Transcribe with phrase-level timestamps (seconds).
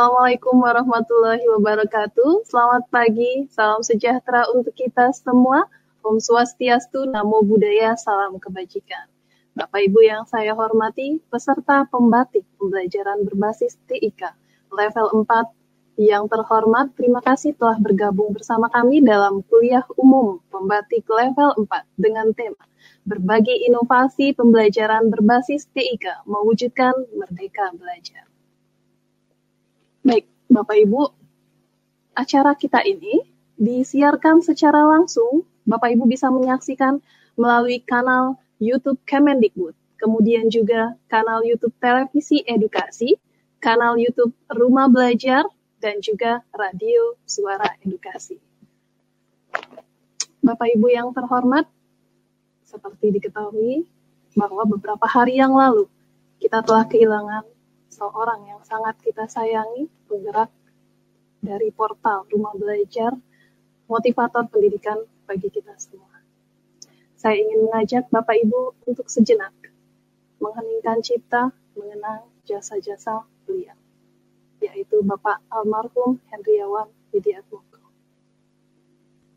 [0.00, 2.48] Assalamualaikum warahmatullahi wabarakatuh.
[2.48, 5.68] Selamat pagi, salam sejahtera untuk kita semua.
[6.00, 9.12] Om Swastiastu, Namo Buddhaya, Salam Kebajikan.
[9.52, 14.32] Bapak Ibu yang saya hormati, peserta pembatik pembelajaran berbasis TIK
[14.72, 15.52] level 4
[16.00, 21.68] yang terhormat, terima kasih telah bergabung bersama kami dalam kuliah umum pembatik level 4
[22.00, 22.64] dengan tema
[23.04, 28.29] Berbagi Inovasi Pembelajaran Berbasis TIK Mewujudkan Merdeka Belajar.
[30.00, 31.12] Baik, Bapak Ibu,
[32.16, 33.20] acara kita ini
[33.60, 35.44] disiarkan secara langsung.
[35.68, 37.04] Bapak Ibu bisa menyaksikan
[37.36, 43.20] melalui kanal YouTube Kemendikbud, kemudian juga kanal YouTube Televisi Edukasi,
[43.60, 45.44] kanal YouTube Rumah Belajar,
[45.84, 48.40] dan juga Radio Suara Edukasi.
[50.40, 51.68] Bapak Ibu yang terhormat,
[52.64, 53.84] seperti diketahui
[54.32, 55.84] bahwa beberapa hari yang lalu
[56.40, 57.44] kita telah kehilangan
[58.00, 60.48] seorang yang sangat kita sayangi, penggerak
[61.44, 63.12] dari portal Rumah Belajar,
[63.84, 66.08] motivator pendidikan bagi kita semua.
[67.20, 69.52] Saya ingin mengajak Bapak Ibu untuk sejenak
[70.40, 73.76] mengheningkan cipta, mengenang jasa-jasa beliau,
[74.64, 77.84] yaitu Bapak almarhum Hendriawan Widiatmoko.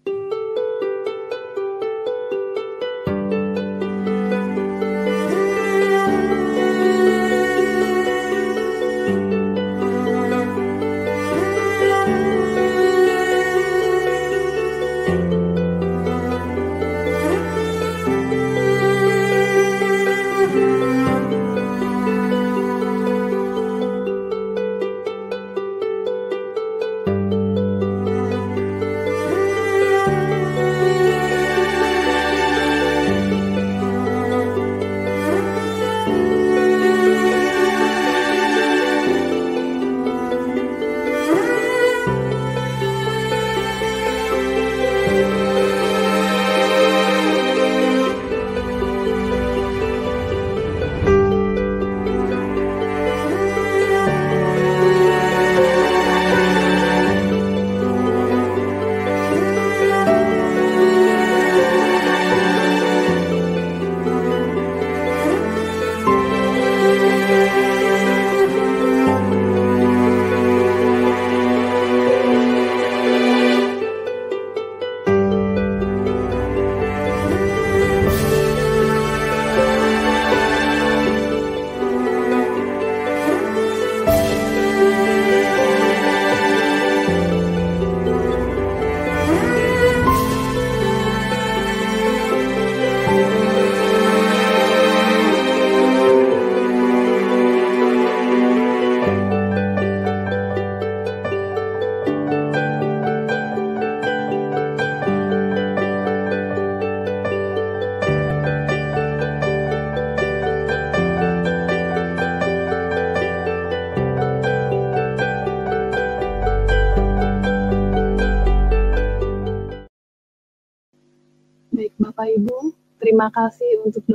[0.08, 0.43] Baik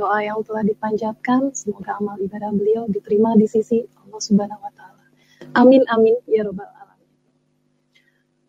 [0.09, 1.53] doa yang telah dipanjatkan.
[1.53, 5.05] Semoga amal ibadah beliau diterima di sisi Allah Subhanahu wa taala.
[5.53, 7.09] Amin amin ya robbal alamin.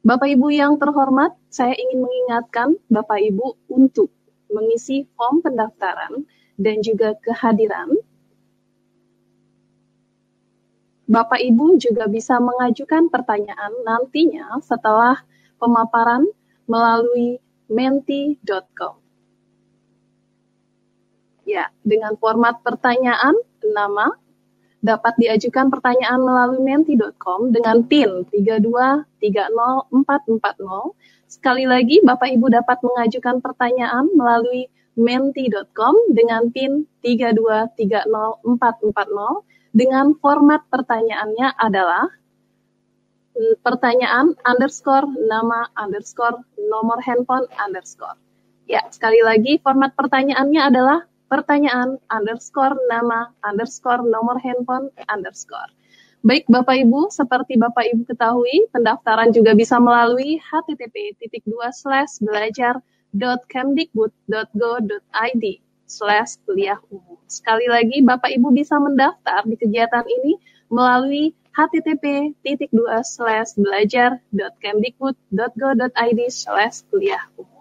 [0.01, 4.09] Bapak Ibu yang terhormat, saya ingin mengingatkan Bapak Ibu untuk
[4.49, 6.25] mengisi form pendaftaran
[6.57, 7.93] dan juga kehadiran.
[11.05, 15.21] Bapak Ibu juga bisa mengajukan pertanyaan nantinya setelah
[15.61, 16.25] pemaparan
[16.65, 17.37] melalui
[17.69, 19.00] menti.com.
[21.51, 23.35] Ya, dengan format pertanyaan,
[23.75, 24.15] nama,
[24.87, 29.91] dapat diajukan pertanyaan melalui menti.com dengan PIN 3230440.
[31.27, 41.51] Sekali lagi, Bapak Ibu dapat mengajukan pertanyaan melalui menti.com dengan PIN 3230440 dengan format pertanyaannya
[41.59, 42.15] adalah
[43.35, 48.15] mm, pertanyaan underscore nama underscore nomor handphone underscore.
[48.71, 55.71] Ya, sekali lagi format pertanyaannya adalah pertanyaan underscore nama underscore nomor handphone underscore.
[56.21, 62.21] Baik Bapak Ibu, seperti Bapak Ibu ketahui, pendaftaran juga bisa melalui http titik dua slash
[62.21, 62.77] belajar
[63.49, 65.45] kemdikbud.go.id
[65.89, 67.17] slash kuliah umum.
[67.25, 70.37] Sekali lagi, Bapak Ibu bisa mendaftar di kegiatan ini
[70.69, 74.21] melalui http titik dua slash belajar
[74.61, 77.60] kemdikbud.go.id slash kuliah umum.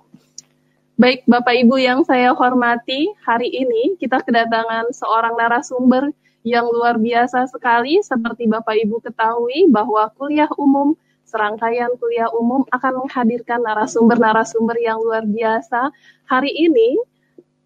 [1.00, 6.12] Baik, Bapak Ibu yang saya hormati, hari ini kita kedatangan seorang narasumber
[6.44, 8.04] yang luar biasa sekali.
[8.04, 15.24] Seperti Bapak Ibu ketahui bahwa kuliah umum, serangkaian kuliah umum akan menghadirkan narasumber-narasumber yang luar
[15.24, 15.88] biasa.
[16.28, 17.00] Hari ini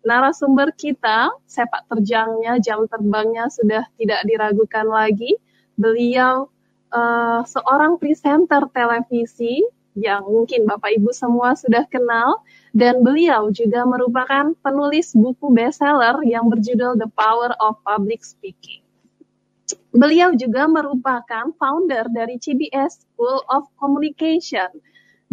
[0.06, 5.33] narasumber kita, sepak terjangnya, jam terbangnya sudah tidak diragukan lagi.
[5.74, 6.53] Beliau
[6.94, 12.42] uh, seorang presenter televisi yang mungkin Bapak Ibu semua sudah kenal
[12.74, 18.81] dan beliau juga merupakan penulis buku bestseller yang berjudul The Power of Public Speaking.
[19.94, 24.74] Beliau juga merupakan founder dari CBS School of Communication.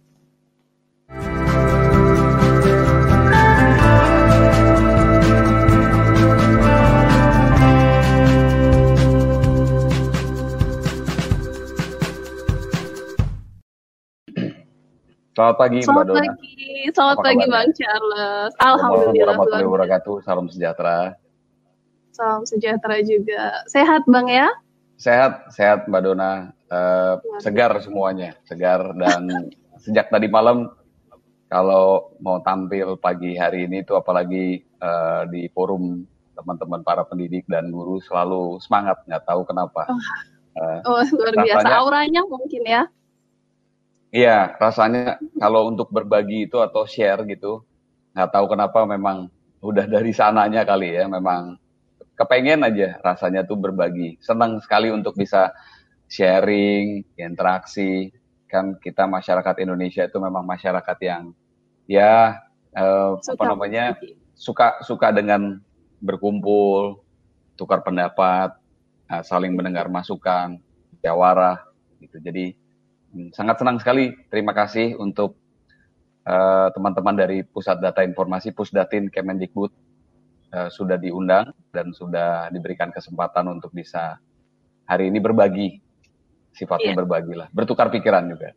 [15.35, 16.23] Selamat pagi Selamat Mbak Dona.
[16.23, 16.63] Pagi.
[16.95, 17.45] Selamat Apa pagi?
[17.51, 18.53] Bang Charles.
[18.63, 19.35] Alhamdulillah.
[19.35, 20.15] Warahmatullahi wabarakatuh.
[20.23, 21.19] Salam sejahtera.
[22.15, 23.59] Salam sejahtera juga.
[23.67, 24.47] Sehat Bang ya?
[24.95, 26.55] Sehat, sehat Mbak Dona.
[26.65, 29.29] Uh, segar semuanya, segar dan
[29.85, 30.73] sejak tadi malam
[31.45, 36.03] kalau mau tampil pagi hari ini itu apalagi uh, di forum
[36.35, 39.87] teman-teman para pendidik dan guru selalu semangat, nggak tahu kenapa.
[39.87, 40.01] Oh,
[40.59, 42.83] uh, oh luar biasa, auranya mungkin ya.
[44.09, 47.63] Iya, rasanya kalau untuk berbagi itu atau share gitu,
[48.17, 49.31] nggak tahu kenapa memang
[49.61, 51.55] udah dari sananya kali ya, memang
[52.15, 54.17] kepengen aja rasanya tuh berbagi.
[54.23, 55.51] Senang sekali untuk bisa
[56.07, 58.11] sharing, interaksi.
[58.47, 61.35] Kan kita masyarakat Indonesia itu memang masyarakat yang
[61.85, 62.39] ya
[62.71, 63.99] eh, apa namanya
[64.33, 65.59] suka suka dengan
[65.99, 67.03] berkumpul,
[67.59, 68.55] tukar pendapat,
[69.11, 70.59] eh, saling mendengar masukan,
[71.03, 71.59] jawara
[71.99, 72.17] gitu.
[72.23, 72.55] Jadi
[73.11, 74.15] hmm, sangat senang sekali.
[74.31, 75.35] Terima kasih untuk
[76.23, 79.84] eh, teman-teman uh, dari Pusat Data Informasi Pusdatin Kemendikbud
[80.55, 84.15] uh, sudah diundang dan sudah diberikan kesempatan untuk bisa
[84.87, 85.83] hari ini berbagi
[86.55, 86.99] sifatnya yeah.
[87.03, 87.47] berbagi lah.
[87.51, 88.55] Bertukar pikiran juga.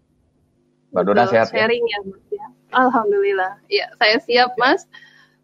[0.95, 1.99] Mbak Dona sehat sharing ya?
[1.99, 2.47] ya Mas ya.
[2.73, 3.53] Alhamdulillah.
[3.69, 4.87] Ya saya siap Mas.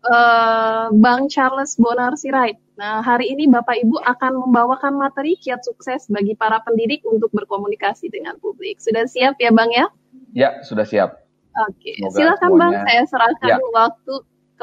[0.05, 2.61] Uh, Bang Charles Bonar Sirait.
[2.77, 8.13] Nah hari ini Bapak Ibu akan membawakan materi kiat sukses bagi para pendidik untuk berkomunikasi
[8.13, 8.85] dengan publik.
[8.85, 9.89] Sudah siap ya Bang ya?
[10.37, 11.25] Ya sudah siap.
[11.55, 12.11] Oke, okay.
[12.11, 12.59] silakan semuanya...
[12.59, 13.59] Bang, saya serahkan ya.
[13.71, 14.15] waktu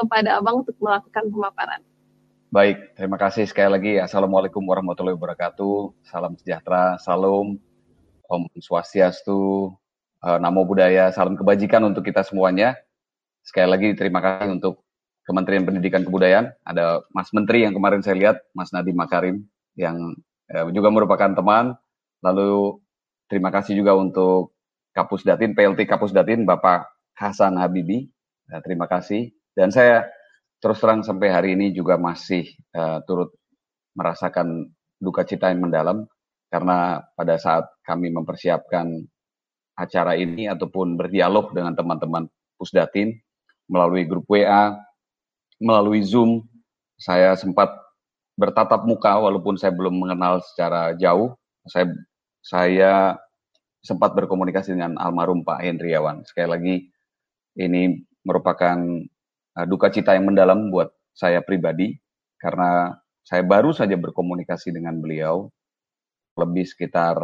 [0.02, 1.80] kepada Abang untuk melakukan pemaparan.
[2.52, 3.92] Baik, terima kasih sekali lagi.
[3.96, 6.04] Assalamualaikum warahmatullahi wabarakatuh.
[6.04, 7.56] Salam sejahtera, salam,
[8.28, 9.72] Om Swastiastu,
[10.20, 12.76] uh, Namo Buddhaya, salam kebajikan untuk kita semuanya.
[13.40, 14.84] Sekali lagi terima kasih untuk
[15.24, 16.52] Kementerian Pendidikan Kebudayaan.
[16.60, 19.36] Ada Mas Menteri yang kemarin saya lihat, Mas Nadiem Makarim,
[19.72, 19.96] yang
[20.52, 21.72] uh, juga merupakan teman.
[22.20, 22.84] Lalu
[23.32, 24.52] terima kasih juga untuk
[24.92, 26.84] Kapus Datin, PLT Kapus Datin, Bapak
[27.16, 28.12] Hasan Habibi.
[28.52, 29.32] Uh, terima kasih.
[29.52, 30.08] Dan saya
[30.62, 33.34] terus terang sampai hari ini juga masih uh, turut
[33.92, 36.08] merasakan duka cita yang mendalam
[36.48, 38.86] karena pada saat kami mempersiapkan
[39.76, 42.28] acara ini ataupun berdialog dengan teman-teman
[42.60, 43.16] Pusdatin
[43.66, 44.76] melalui grup WA,
[45.58, 46.44] melalui Zoom,
[47.00, 47.72] saya sempat
[48.36, 51.34] bertatap muka walaupun saya belum mengenal secara jauh.
[51.66, 51.88] Saya
[52.42, 53.16] saya
[53.82, 56.22] sempat berkomunikasi dengan almarhum Pak Hendriawan.
[56.28, 56.74] Sekali lagi
[57.58, 58.78] ini merupakan
[59.58, 61.96] uh, duka cita yang mendalam buat saya pribadi
[62.40, 65.46] karena saya baru saja berkomunikasi dengan beliau
[66.34, 67.16] lebih sekitar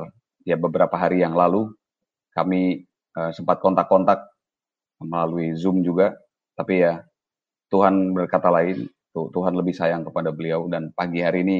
[0.44, 1.72] ya beberapa hari yang lalu
[2.36, 2.86] kami
[3.18, 4.22] uh, sempat kontak-kontak
[5.02, 6.14] melalui Zoom juga.
[6.54, 7.02] Tapi ya
[7.70, 10.70] Tuhan berkata lain Tuhan lebih sayang kepada beliau.
[10.70, 11.58] Dan pagi hari ini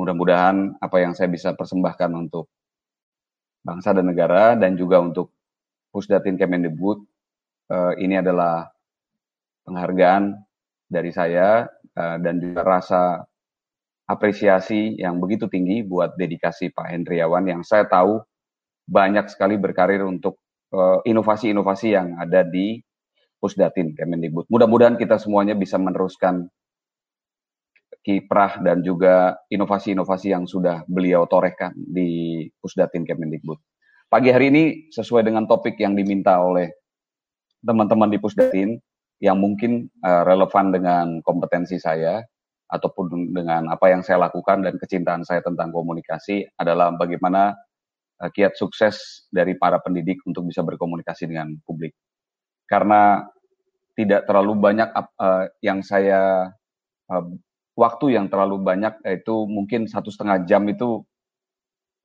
[0.00, 2.48] mudah-mudahan apa yang saya bisa persembahkan untuk
[3.60, 5.34] bangsa dan negara dan juga untuk
[5.92, 6.98] Pusdatin Kemendikbud
[7.72, 8.70] uh, ini adalah
[9.68, 10.32] penghargaan
[10.88, 13.28] dari saya uh, dan juga rasa
[14.08, 18.24] apresiasi yang begitu tinggi buat dedikasi Pak Hendriawan yang saya tahu
[18.88, 20.40] banyak sekali berkarir untuk
[20.72, 22.80] eh, inovasi-inovasi yang ada di
[23.36, 24.48] Pusdatin Kemendikbud.
[24.48, 26.48] Mudah-mudahan kita semuanya bisa meneruskan
[28.00, 33.60] kiprah dan juga inovasi-inovasi yang sudah beliau torehkan di Pusdatin Kemendikbud.
[34.08, 36.72] Pagi hari ini sesuai dengan topik yang diminta oleh
[37.60, 38.80] teman-teman di Pusdatin,
[39.18, 42.22] yang mungkin uh, relevan dengan kompetensi saya
[42.68, 47.56] ataupun dengan apa yang saya lakukan dan kecintaan saya tentang komunikasi adalah bagaimana
[48.22, 51.96] uh, kiat sukses dari para pendidik untuk bisa berkomunikasi dengan publik.
[52.68, 53.24] Karena
[53.98, 56.52] tidak terlalu banyak uh, yang saya
[57.10, 57.24] uh,
[57.74, 61.02] waktu yang terlalu banyak yaitu mungkin satu setengah jam itu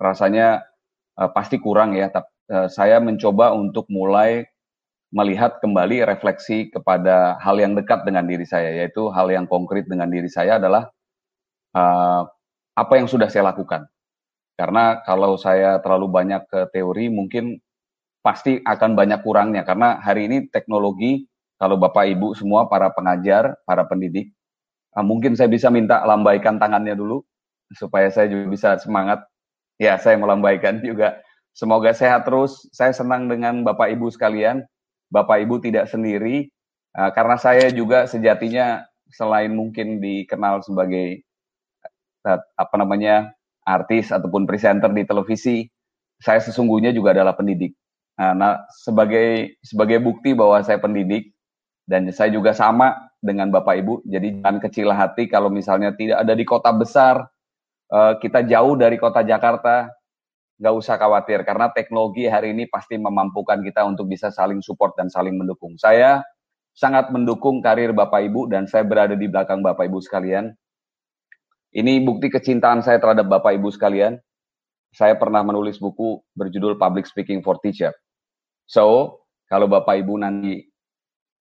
[0.01, 0.65] rasanya
[1.21, 2.09] uh, pasti kurang ya.
[2.09, 4.47] Tapi uh, saya mencoba untuk mulai
[5.13, 10.09] melihat kembali refleksi kepada hal yang dekat dengan diri saya, yaitu hal yang konkret dengan
[10.09, 10.89] diri saya adalah
[11.77, 12.25] uh,
[12.73, 13.85] apa yang sudah saya lakukan.
[14.57, 17.61] Karena kalau saya terlalu banyak ke teori, mungkin
[18.25, 19.61] pasti akan banyak kurangnya.
[19.61, 21.29] Karena hari ini teknologi,
[21.61, 24.33] kalau Bapak Ibu semua para pengajar, para pendidik,
[24.97, 27.21] uh, mungkin saya bisa minta lambaikan tangannya dulu,
[27.77, 29.21] supaya saya juga bisa semangat.
[29.77, 31.21] Ya, saya melambaikan juga.
[31.53, 32.65] Semoga sehat terus.
[32.73, 34.65] Saya senang dengan Bapak Ibu sekalian
[35.13, 36.49] Bapak Ibu tidak sendiri
[36.97, 38.81] uh, karena saya juga sejatinya
[39.13, 41.21] selain mungkin dikenal sebagai
[42.25, 45.69] uh, apa namanya artis ataupun presenter di televisi,
[46.19, 47.77] saya sesungguhnya juga adalah pendidik.
[48.17, 51.33] Uh, nah, sebagai sebagai bukti bahwa saya pendidik
[51.85, 53.93] dan saya juga sama dengan Bapak Ibu.
[54.09, 57.15] Jadi jangan kecil hati kalau misalnya tidak ada di kota besar,
[57.93, 59.93] uh, kita jauh dari kota Jakarta,
[60.61, 65.09] nggak usah khawatir karena teknologi hari ini pasti memampukan kita untuk bisa saling support dan
[65.09, 65.75] saling mendukung.
[65.81, 66.21] Saya
[66.73, 70.53] sangat mendukung karir Bapak Ibu dan saya berada di belakang Bapak Ibu sekalian.
[71.73, 74.21] Ini bukti kecintaan saya terhadap Bapak Ibu sekalian.
[74.93, 77.89] Saya pernah menulis buku berjudul Public Speaking for Teacher.
[78.69, 79.17] So,
[79.49, 80.61] kalau Bapak Ibu nanti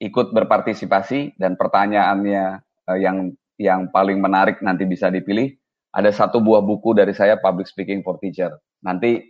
[0.01, 2.45] ikut berpartisipasi dan pertanyaannya
[2.89, 5.53] uh, yang yang paling menarik nanti bisa dipilih,
[5.93, 8.57] ada satu buah buku dari saya Public Speaking for Teacher.
[8.81, 9.21] Nanti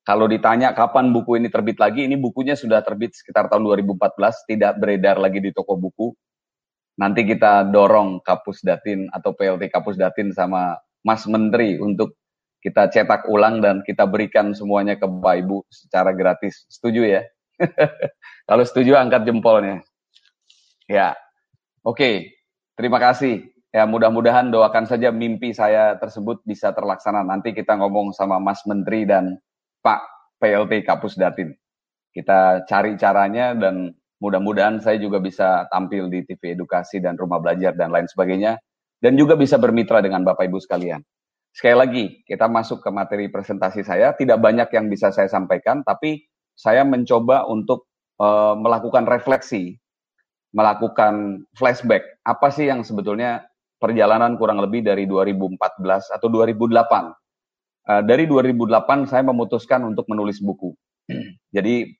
[0.00, 4.72] kalau ditanya kapan buku ini terbit lagi, ini bukunya sudah terbit sekitar tahun 2014, tidak
[4.80, 6.16] beredar lagi di toko buku.
[6.96, 12.16] Nanti kita dorong Kapus Datin atau PLT Kapus Datin sama Mas Menteri untuk
[12.64, 16.64] kita cetak ulang dan kita berikan semuanya ke Bapak Ibu secara gratis.
[16.72, 17.22] Setuju ya?
[18.48, 19.84] kalau setuju angkat jempolnya.
[20.88, 21.12] Ya.
[21.84, 22.32] Oke.
[22.76, 27.20] Terima kasih ya mudah-mudahan doakan saja mimpi saya tersebut bisa terlaksana.
[27.20, 29.36] Nanti kita ngomong sama Mas Menteri dan
[29.84, 30.00] Pak
[30.40, 31.52] PLT Kapus Datin.
[32.08, 37.76] Kita cari caranya dan mudah-mudahan saya juga bisa tampil di TV edukasi dan rumah belajar
[37.76, 38.56] dan lain sebagainya.
[38.96, 41.04] Dan juga bisa bermitra dengan Bapak Ibu sekalian.
[41.52, 44.16] Sekali lagi, kita masuk ke materi presentasi saya.
[44.16, 46.24] Tidak banyak yang bisa saya sampaikan, tapi
[46.56, 49.76] saya mencoba untuk uh, melakukan refleksi,
[50.56, 52.24] melakukan flashback.
[52.24, 53.44] Apa sih yang sebetulnya
[53.76, 56.56] perjalanan kurang lebih dari 2014 atau 2008.
[57.86, 60.74] Uh, eh, dari 2008 saya memutuskan untuk menulis buku.
[61.56, 61.92] Jadi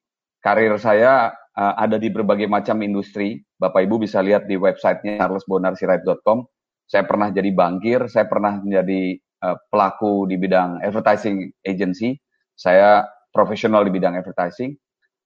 [0.43, 3.43] karir saya uh, ada di berbagai macam industri.
[3.57, 6.45] Bapak Ibu bisa lihat di websitenya charlesbonarsirait.com.
[6.87, 12.15] Saya pernah jadi bankir, saya pernah menjadi uh, pelaku di bidang advertising agency.
[12.55, 13.03] Saya
[13.35, 14.71] profesional di bidang advertising.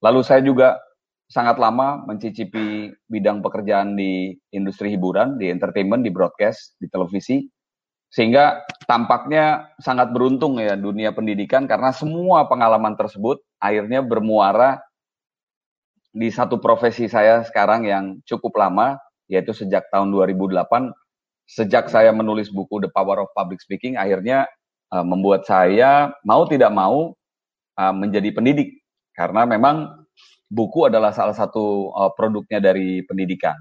[0.00, 0.80] Lalu saya juga
[1.30, 7.46] sangat lama mencicipi bidang pekerjaan di industri hiburan, di entertainment, di broadcast, di televisi.
[8.10, 14.82] Sehingga tampaknya sangat beruntung ya dunia pendidikan karena semua pengalaman tersebut akhirnya bermuara
[16.10, 18.98] di satu profesi saya sekarang yang cukup lama,
[19.30, 20.90] yaitu sejak tahun 2008.
[21.46, 24.50] Sejak saya menulis buku The Power of Public Speaking, akhirnya
[24.90, 27.14] uh, membuat saya mau tidak mau
[27.78, 28.82] uh, menjadi pendidik.
[29.14, 30.06] Karena memang
[30.50, 33.54] buku adalah salah satu uh, produknya dari pendidikan.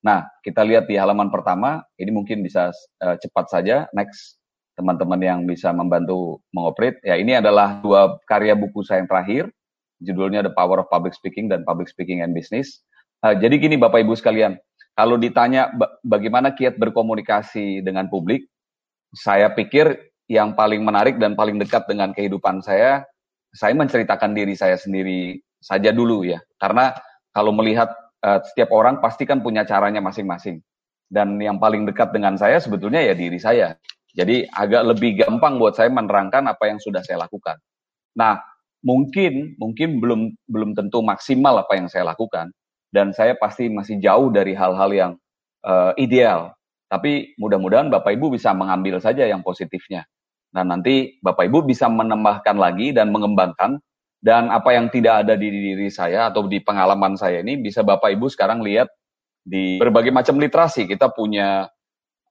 [0.00, 2.72] Nah, kita lihat di halaman pertama, ini mungkin bisa
[3.04, 3.84] uh, cepat saja.
[3.92, 4.40] Next,
[4.80, 6.96] teman-teman yang bisa membantu mengoprit.
[7.04, 9.44] Ya, ini adalah dua karya buku saya yang terakhir.
[10.00, 12.80] Judulnya The Power of Public Speaking dan Public Speaking and Business.
[13.20, 14.56] Uh, jadi gini Bapak Ibu sekalian,
[14.96, 15.68] kalau ditanya
[16.00, 18.48] bagaimana kiat berkomunikasi dengan publik,
[19.12, 19.92] saya pikir
[20.32, 23.04] yang paling menarik dan paling dekat dengan kehidupan saya,
[23.50, 26.38] saya menceritakan diri saya sendiri saja dulu ya.
[26.56, 26.94] Karena
[27.34, 27.90] kalau melihat
[28.22, 30.62] uh, setiap orang pasti kan punya caranya masing-masing.
[31.10, 33.74] Dan yang paling dekat dengan saya sebetulnya ya diri saya.
[34.14, 37.58] Jadi agak lebih gampang buat saya menerangkan apa yang sudah saya lakukan.
[38.14, 38.38] Nah,
[38.82, 42.50] mungkin mungkin belum belum tentu maksimal apa yang saya lakukan
[42.90, 45.12] dan saya pasti masih jauh dari hal-hal yang
[45.62, 46.54] uh, ideal.
[46.90, 50.02] Tapi mudah-mudahan Bapak Ibu bisa mengambil saja yang positifnya.
[50.50, 53.78] Nah, nanti Bapak Ibu bisa menambahkan lagi dan mengembangkan
[54.20, 58.12] dan apa yang tidak ada di diri saya atau di pengalaman saya ini bisa Bapak
[58.12, 58.90] Ibu sekarang lihat
[59.40, 60.84] di berbagai macam literasi.
[60.90, 61.70] Kita punya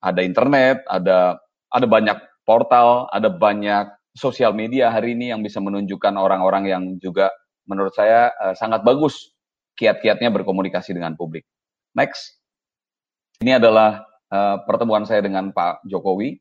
[0.04, 1.40] ada internet, ada
[1.72, 7.32] ada banyak portal, ada banyak sosial media hari ini yang bisa menunjukkan orang-orang yang juga
[7.70, 9.32] menurut saya uh, sangat bagus
[9.78, 11.48] kiat-kiatnya berkomunikasi dengan publik.
[11.96, 12.36] Next.
[13.40, 16.36] Ini adalah uh, pertemuan saya dengan Pak Jokowi.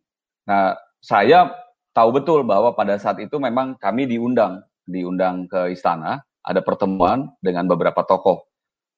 [0.51, 1.47] Nah, saya
[1.99, 7.69] tahu betul bahwa pada saat itu memang kami diundang diundang ke istana, ada pertemuan dengan
[7.69, 8.49] beberapa tokoh.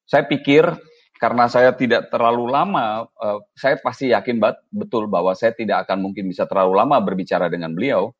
[0.06, 0.70] Saya pikir
[1.18, 4.38] karena saya tidak terlalu lama, uh, saya pasti yakin
[4.70, 8.14] betul bahwa saya tidak akan mungkin bisa terlalu lama berbicara dengan beliau.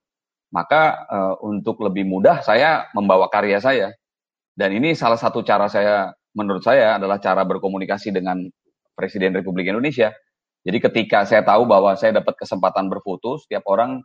[0.50, 3.94] Maka uh, untuk lebih mudah saya membawa karya saya.
[4.50, 8.50] Dan ini salah satu cara saya, menurut saya adalah cara berkomunikasi dengan
[8.99, 10.10] Presiden Republik Indonesia.
[10.66, 14.02] Jadi ketika saya tahu bahwa saya dapat kesempatan berfoto, setiap orang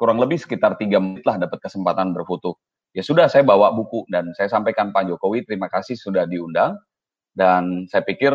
[0.00, 2.56] kurang lebih sekitar tiga menit lah dapat kesempatan berfoto.
[2.96, 6.80] Ya sudah, saya bawa buku dan saya sampaikan Pak Jokowi, terima kasih sudah diundang
[7.36, 8.34] dan saya pikir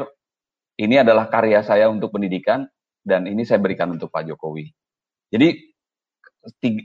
[0.78, 2.70] ini adalah karya saya untuk pendidikan
[3.02, 4.70] dan ini saya berikan untuk Pak Jokowi.
[5.34, 5.74] Jadi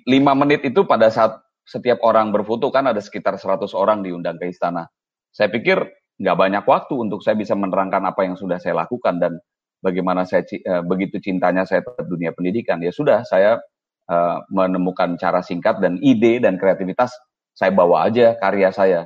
[0.08, 1.36] lima menit itu pada saat
[1.68, 4.88] setiap orang berfoto kan ada sekitar 100 orang diundang ke istana.
[5.30, 5.78] Saya pikir
[6.18, 9.38] nggak banyak waktu untuk saya bisa menerangkan apa yang sudah saya lakukan dan
[9.78, 12.82] bagaimana saya uh, begitu cintanya saya terhadap dunia pendidikan.
[12.82, 13.62] Ya sudah, saya
[14.10, 17.14] uh, menemukan cara singkat dan ide dan kreativitas
[17.54, 19.00] saya bawa aja karya saya.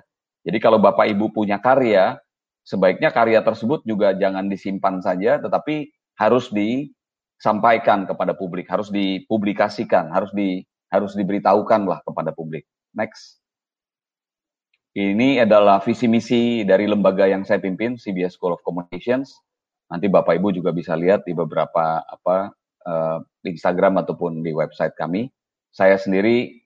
[0.45, 2.17] Jadi kalau Bapak Ibu punya karya,
[2.65, 10.31] sebaiknya karya tersebut juga jangan disimpan saja, tetapi harus disampaikan kepada publik, harus dipublikasikan, harus
[10.37, 12.69] di harus diberitahukan lah kepada publik.
[12.95, 13.43] Next.
[14.95, 19.35] Ini adalah visi misi dari lembaga yang saya pimpin, CBS School of Communications.
[19.91, 22.55] Nanti Bapak Ibu juga bisa lihat di beberapa apa
[22.87, 25.29] uh, Instagram ataupun di website kami.
[25.75, 26.65] Saya sendiri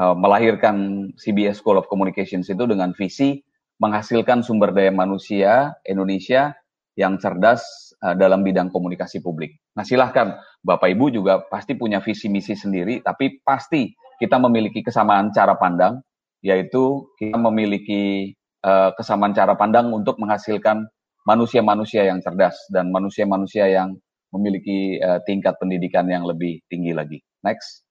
[0.00, 3.40] uh, melahirkan CBS School of Communications itu dengan visi
[3.78, 6.52] menghasilkan sumber daya manusia Indonesia
[6.98, 9.62] yang cerdas uh, dalam bidang komunikasi publik.
[9.78, 10.34] Nah, silahkan
[10.66, 16.02] Bapak Ibu juga pasti punya visi misi sendiri, tapi pasti kita memiliki kesamaan cara pandang,
[16.42, 18.34] yaitu kita memiliki
[18.66, 20.90] uh, kesamaan cara pandang untuk menghasilkan
[21.22, 23.94] manusia-manusia yang cerdas dan manusia-manusia yang
[24.34, 27.18] memiliki uh, tingkat pendidikan yang lebih tinggi lagi.
[27.44, 27.84] Next.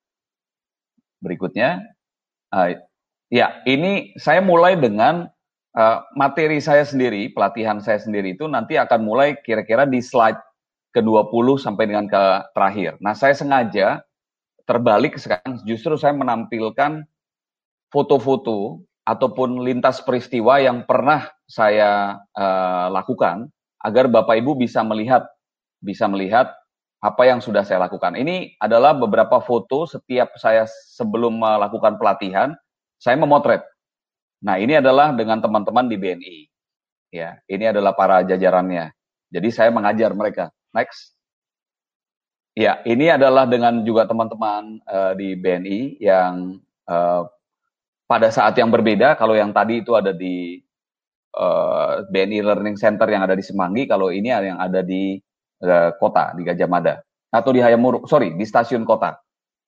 [1.18, 1.82] Berikutnya,
[2.54, 2.78] uh,
[3.34, 5.26] ya ini saya mulai dengan
[5.74, 10.38] uh, materi saya sendiri, pelatihan saya sendiri itu nanti akan mulai kira-kira di slide
[10.94, 12.24] ke-20 sampai dengan ke
[12.54, 12.98] terakhir.
[13.02, 14.02] Nah, saya sengaja
[14.66, 17.06] terbalik sekarang justru saya menampilkan
[17.94, 23.48] foto-foto ataupun lintas peristiwa yang pernah saya uh, lakukan
[23.80, 25.24] agar Bapak Ibu bisa melihat
[25.80, 26.52] bisa melihat
[27.02, 28.18] apa yang sudah saya lakukan.
[28.18, 32.58] Ini adalah beberapa foto setiap saya sebelum melakukan pelatihan,
[32.98, 33.62] saya memotret
[34.44, 36.38] Nah, ini adalah dengan teman-teman di BNI.
[37.10, 38.94] Ya, ini adalah para jajarannya.
[39.34, 40.54] Jadi saya mengajar mereka.
[40.76, 41.18] Next.
[42.58, 46.58] Ya, ini adalah dengan juga teman-teman uh, di BNI yang
[46.90, 47.26] uh,
[48.10, 49.18] pada saat yang berbeda.
[49.18, 50.58] Kalau yang tadi itu ada di
[51.38, 55.22] uh, eh, BNI Learning Center yang ada di Semanggi, kalau ini yang ada di
[55.98, 59.20] kota di Gajah Mada atau di Hayamuruk, sorry, di stasiun kota.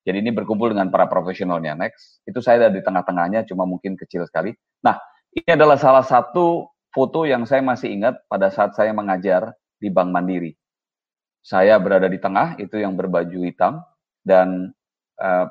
[0.07, 1.75] Jadi ini berkumpul dengan para profesionalnya.
[1.75, 4.55] Next, itu saya ada di tengah-tengahnya, cuma mungkin kecil sekali.
[4.81, 4.95] Nah,
[5.35, 10.09] ini adalah salah satu foto yang saya masih ingat pada saat saya mengajar di Bank
[10.09, 10.55] Mandiri.
[11.43, 13.83] Saya berada di tengah, itu yang berbaju hitam,
[14.23, 14.71] dan
[15.19, 15.45] uh,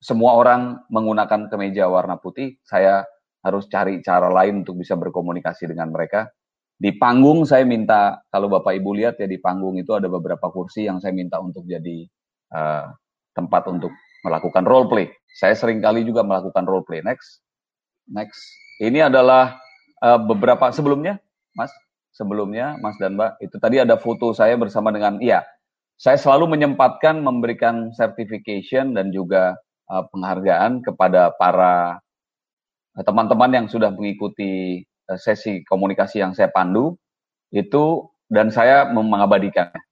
[0.00, 2.56] semua orang menggunakan kemeja warna putih.
[2.64, 3.04] Saya
[3.44, 6.28] harus cari cara lain untuk bisa berkomunikasi dengan mereka.
[6.74, 10.90] Di panggung saya minta, kalau Bapak Ibu lihat ya di panggung itu ada beberapa kursi
[10.90, 12.06] yang saya minta untuk jadi
[12.50, 12.90] uh,
[13.30, 13.94] tempat untuk
[14.26, 15.06] melakukan role play.
[15.38, 16.98] Saya sering kali juga melakukan role play.
[17.06, 17.44] Next,
[18.10, 18.42] next.
[18.82, 19.54] Ini adalah
[20.02, 21.22] uh, beberapa sebelumnya,
[21.54, 21.70] Mas.
[22.14, 25.42] Sebelumnya, Mas dan Mbak, itu tadi ada foto saya bersama dengan, iya,
[25.98, 29.58] saya selalu menyempatkan memberikan certification dan juga
[29.90, 31.98] uh, penghargaan kepada para
[33.02, 34.86] teman-teman yang sudah mengikuti
[35.20, 36.96] sesi komunikasi yang saya pandu
[37.52, 39.84] itu dan saya mengabadikannya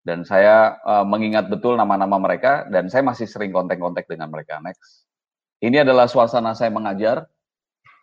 [0.00, 4.58] dan saya uh, mengingat betul nama-nama mereka dan saya masih sering kontak-kontak dengan mereka.
[4.64, 5.04] Next.
[5.60, 7.28] Ini adalah suasana saya mengajar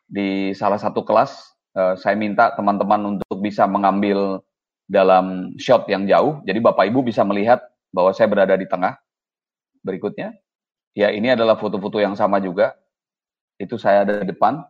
[0.05, 1.57] di salah satu kelas.
[1.73, 4.45] Uh, saya minta teman-teman untuk bisa mengambil
[4.85, 6.37] dalam shot yang jauh.
[6.45, 8.93] Jadi Bapak Ibu bisa melihat bahwa saya berada di tengah.
[9.81, 10.37] Berikutnya.
[10.97, 12.73] Ya, ini adalah foto-foto yang sama juga.
[13.57, 14.61] Itu saya ada di depan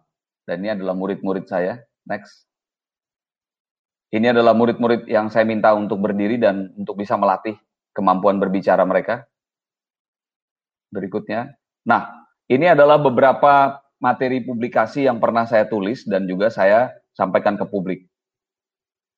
[0.47, 1.83] dan ini adalah murid-murid saya.
[2.07, 2.47] Next.
[4.07, 7.59] Ini adalah murid-murid yang saya minta untuk berdiri dan untuk bisa melatih
[7.91, 9.27] kemampuan berbicara mereka.
[10.87, 11.51] Berikutnya.
[11.83, 12.07] Nah,
[12.47, 18.07] ini adalah beberapa materi publikasi yang pernah saya tulis dan juga saya sampaikan ke publik.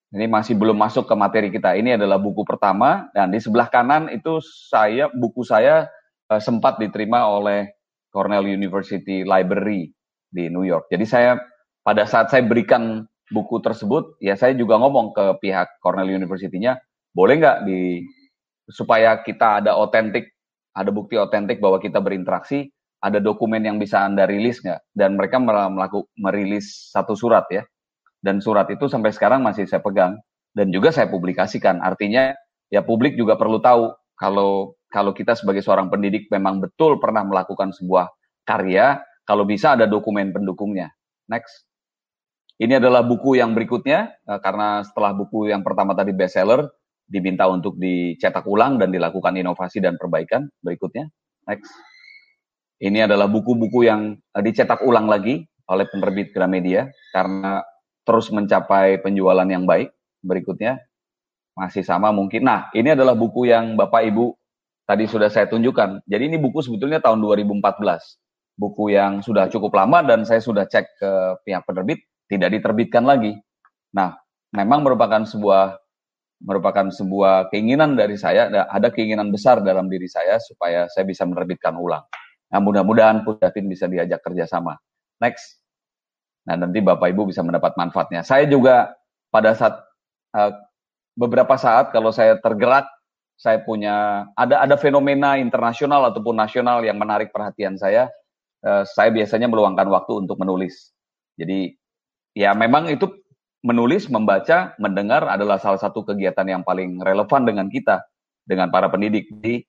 [0.09, 1.77] Ini masih belum masuk ke materi kita.
[1.77, 5.85] Ini adalah buku pertama dan di sebelah kanan itu saya buku saya
[6.33, 7.69] uh, sempat diterima oleh
[8.09, 9.93] Cornell University Library
[10.29, 10.89] di New York.
[10.89, 11.37] Jadi saya
[11.81, 16.81] pada saat saya berikan buku tersebut, ya saya juga ngomong ke pihak Cornell University-nya,
[17.13, 18.05] boleh nggak di
[18.69, 20.29] supaya kita ada otentik,
[20.73, 22.69] ada bukti otentik bahwa kita berinteraksi,
[23.01, 24.81] ada dokumen yang bisa anda rilis nggak?
[24.93, 27.65] Dan mereka melakukan merilis satu surat ya.
[28.19, 30.19] Dan surat itu sampai sekarang masih saya pegang
[30.51, 31.79] dan juga saya publikasikan.
[31.79, 32.35] Artinya
[32.67, 37.71] ya publik juga perlu tahu kalau kalau kita sebagai seorang pendidik memang betul pernah melakukan
[37.71, 38.11] sebuah
[38.43, 40.89] karya, kalau bisa ada dokumen pendukungnya.
[41.29, 41.69] Next.
[42.57, 46.65] Ini adalah buku yang berikutnya eh, karena setelah buku yang pertama tadi bestseller
[47.05, 51.13] diminta untuk dicetak ulang dan dilakukan inovasi dan perbaikan berikutnya.
[51.45, 51.69] Next.
[52.81, 57.61] Ini adalah buku-buku yang eh, dicetak ulang lagi oleh penerbit Gramedia karena
[58.01, 59.93] terus mencapai penjualan yang baik.
[60.25, 60.81] Berikutnya
[61.53, 62.43] masih sama mungkin.
[62.43, 64.33] Nah, ini adalah buku yang Bapak Ibu
[64.89, 66.03] tadi sudah saya tunjukkan.
[66.09, 68.19] Jadi ini buku sebetulnya tahun 2014.
[68.59, 71.11] Buku yang sudah cukup lama dan saya sudah cek ke
[71.47, 73.39] pihak penerbit tidak diterbitkan lagi.
[73.95, 74.19] Nah,
[74.51, 75.79] memang merupakan sebuah
[76.39, 81.75] merupakan sebuah keinginan dari saya, ada keinginan besar dalam diri saya supaya saya bisa menerbitkan
[81.75, 82.03] ulang.
[82.49, 84.79] Nah, mudah-mudahan Pusdatin bisa diajak kerjasama.
[85.19, 85.59] Next.
[86.47, 88.23] Nah, nanti Bapak Ibu bisa mendapat manfaatnya.
[88.23, 88.95] Saya juga
[89.29, 89.83] pada saat
[90.33, 90.51] uh,
[91.13, 92.87] beberapa saat kalau saya tergerak,
[93.39, 98.07] saya punya ada ada fenomena internasional ataupun nasional yang menarik perhatian saya.
[98.59, 100.91] Uh, saya biasanya meluangkan waktu untuk menulis.
[101.39, 101.75] Jadi
[102.35, 103.07] ya memang itu
[103.63, 108.03] menulis, membaca, mendengar adalah salah satu kegiatan yang paling relevan dengan kita,
[108.47, 109.27] dengan para pendidik.
[109.39, 109.63] Jadi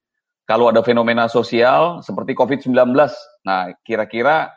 [0.46, 2.74] kalau ada fenomena sosial seperti COVID-19,
[3.46, 4.50] nah kira-kira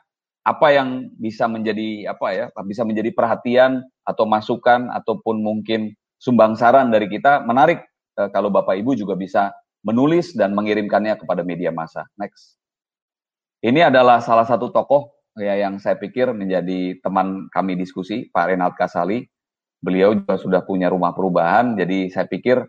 [0.44, 6.92] apa yang bisa menjadi apa ya, bisa menjadi perhatian atau masukan ataupun mungkin sumbang saran
[6.92, 7.84] dari kita menarik
[8.20, 12.08] eh, kalau Bapak Ibu juga bisa menulis dan mengirimkannya kepada media massa.
[12.16, 12.63] Next.
[13.64, 18.76] Ini adalah salah satu tokoh ya yang saya pikir menjadi teman kami diskusi, Pak Renald
[18.76, 19.24] Kasali.
[19.80, 22.60] Beliau juga sudah punya rumah perubahan, jadi saya pikir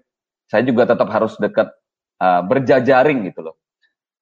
[0.47, 1.71] saya juga tetap harus dekat
[2.23, 3.59] uh, berjajaring gitu loh.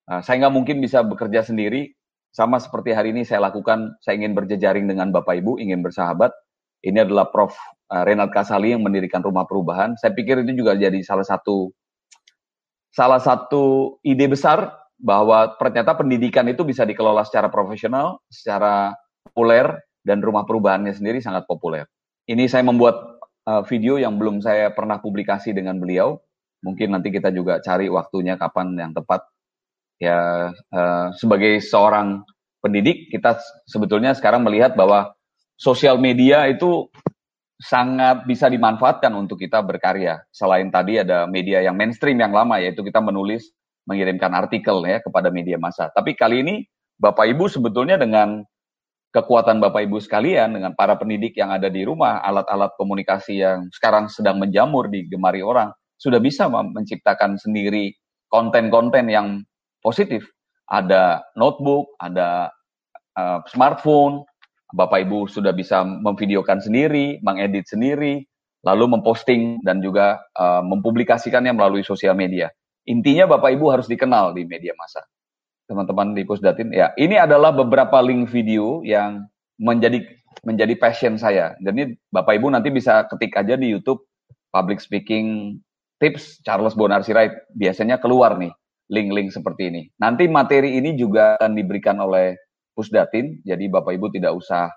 [0.08, 1.92] Uh, saya nggak mungkin bisa bekerja sendiri,
[2.32, 6.32] sama seperti hari ini saya lakukan, saya ingin berjejaring dengan Bapak Ibu, ingin bersahabat.
[6.85, 7.52] Ini adalah Prof.
[7.92, 9.92] Uh, Renald Kasali yang mendirikan rumah perubahan.
[10.00, 11.68] Saya pikir itu juga jadi salah satu
[12.92, 18.94] salah satu ide besar bahwa ternyata pendidikan itu bisa dikelola secara profesional, secara
[19.26, 21.90] populer, dan rumah perubahannya sendiri sangat populer.
[22.30, 23.18] Ini saya membuat
[23.50, 26.22] uh, video yang belum saya pernah publikasi dengan beliau.
[26.62, 29.26] Mungkin nanti kita juga cari waktunya kapan yang tepat.
[29.98, 32.22] Ya, uh, sebagai seorang
[32.62, 35.14] pendidik, kita sebetulnya sekarang melihat bahwa
[35.58, 36.86] sosial media itu
[37.58, 40.22] sangat bisa dimanfaatkan untuk kita berkarya.
[40.30, 43.50] Selain tadi ada media yang mainstream yang lama, yaitu kita menulis
[43.86, 45.90] mengirimkan artikel ya kepada media massa.
[45.90, 46.54] Tapi kali ini
[46.98, 48.46] Bapak Ibu sebetulnya dengan
[49.12, 54.08] kekuatan Bapak Ibu sekalian dengan para pendidik yang ada di rumah, alat-alat komunikasi yang sekarang
[54.08, 55.68] sedang menjamur di gemari orang,
[56.00, 57.92] sudah bisa menciptakan sendiri
[58.32, 59.44] konten-konten yang
[59.84, 60.24] positif.
[60.72, 62.48] Ada notebook, ada
[63.20, 64.24] uh, smartphone,
[64.72, 68.24] Bapak Ibu sudah bisa memvideokan sendiri, mengedit sendiri,
[68.64, 72.48] lalu memposting dan juga uh, mempublikasikannya melalui sosial media.
[72.88, 75.02] Intinya Bapak Ibu harus dikenal di media massa.
[75.70, 79.24] Teman-teman di Pusdatin, ya ini adalah beberapa link video yang
[79.62, 80.02] menjadi
[80.42, 81.54] menjadi passion saya.
[81.62, 84.02] Jadi Bapak Ibu nanti bisa ketik aja di YouTube
[84.50, 85.58] public speaking
[86.02, 87.46] tips Charles Bonar Sirait.
[87.54, 88.50] Biasanya keluar nih
[88.90, 89.82] link-link seperti ini.
[90.02, 92.36] Nanti materi ini juga akan diberikan oleh
[92.72, 94.72] Pusdatin, jadi Bapak Ibu tidak usah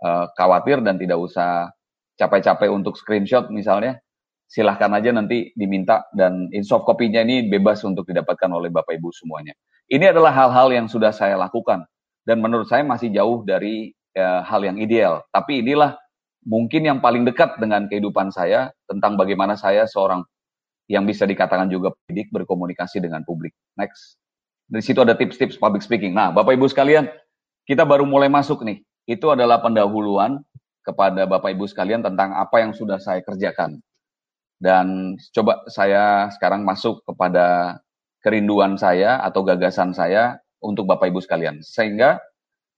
[0.00, 1.68] uh, khawatir dan tidak usah
[2.16, 4.00] capek-capek untuk screenshot misalnya
[4.54, 9.50] silahkan aja nanti diminta dan insoft kopinya ini bebas untuk didapatkan oleh Bapak Ibu semuanya.
[9.90, 11.82] Ini adalah hal-hal yang sudah saya lakukan
[12.22, 15.26] dan menurut saya masih jauh dari ya, hal yang ideal.
[15.34, 15.98] Tapi inilah
[16.46, 20.22] mungkin yang paling dekat dengan kehidupan saya tentang bagaimana saya seorang
[20.86, 23.50] yang bisa dikatakan juga pendidik berkomunikasi dengan publik.
[23.74, 24.22] Next.
[24.70, 26.14] Dari situ ada tips-tips public speaking.
[26.14, 27.10] Nah, Bapak Ibu sekalian,
[27.68, 28.80] kita baru mulai masuk nih.
[29.04, 30.40] Itu adalah pendahuluan
[30.80, 33.82] kepada Bapak Ibu sekalian tentang apa yang sudah saya kerjakan.
[34.58, 37.78] Dan coba saya sekarang masuk kepada
[38.24, 42.16] kerinduan saya atau gagasan saya untuk Bapak Ibu sekalian, sehingga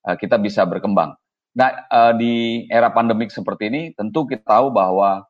[0.02, 1.14] uh, kita bisa berkembang.
[1.54, 5.22] Nah, uh, di era pandemik seperti ini, tentu kita tahu bahwa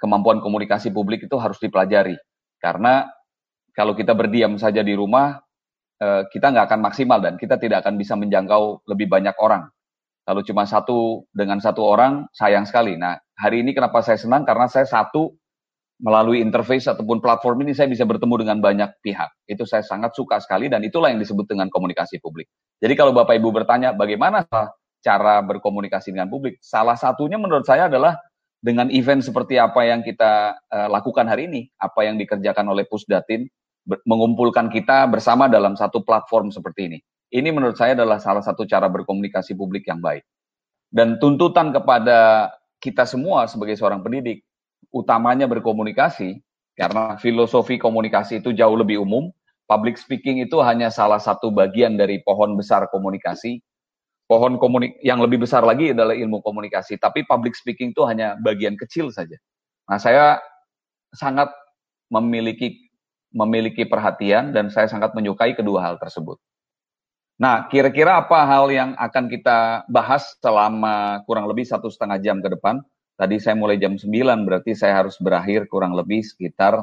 [0.00, 2.16] kemampuan komunikasi publik itu harus dipelajari.
[2.58, 3.06] Karena
[3.76, 5.36] kalau kita berdiam saja di rumah,
[6.00, 9.68] uh, kita nggak akan maksimal dan kita tidak akan bisa menjangkau lebih banyak orang.
[10.22, 12.94] Kalau cuma satu dengan satu orang, sayang sekali.
[12.94, 14.46] Nah, hari ini kenapa saya senang?
[14.46, 15.34] Karena saya satu
[16.02, 19.30] melalui interface ataupun platform ini saya bisa bertemu dengan banyak pihak.
[19.46, 22.50] Itu saya sangat suka sekali dan itulah yang disebut dengan komunikasi publik.
[22.82, 24.42] Jadi kalau Bapak Ibu bertanya bagaimana
[24.98, 28.18] cara berkomunikasi dengan publik, salah satunya menurut saya adalah
[28.58, 33.46] dengan event seperti apa yang kita uh, lakukan hari ini, apa yang dikerjakan oleh Pusdatin,
[34.06, 36.98] mengumpulkan kita bersama dalam satu platform seperti ini.
[37.32, 40.22] Ini menurut saya adalah salah satu cara berkomunikasi publik yang baik.
[40.92, 44.44] Dan tuntutan kepada kita semua sebagai seorang pendidik
[44.90, 46.42] utamanya berkomunikasi
[46.74, 49.30] karena filosofi komunikasi itu jauh lebih umum.
[49.70, 53.62] Public speaking itu hanya salah satu bagian dari pohon besar komunikasi.
[54.26, 58.76] Pohon komunik yang lebih besar lagi adalah ilmu komunikasi, tapi public speaking itu hanya bagian
[58.80, 59.36] kecil saja.
[59.88, 60.40] Nah, saya
[61.12, 61.52] sangat
[62.08, 62.92] memiliki
[63.32, 66.36] memiliki perhatian dan saya sangat menyukai kedua hal tersebut.
[67.40, 72.48] Nah, kira-kira apa hal yang akan kita bahas selama kurang lebih satu setengah jam ke
[72.52, 72.84] depan?
[73.16, 74.08] Tadi saya mulai jam 9,
[74.48, 76.80] berarti saya harus berakhir kurang lebih sekitar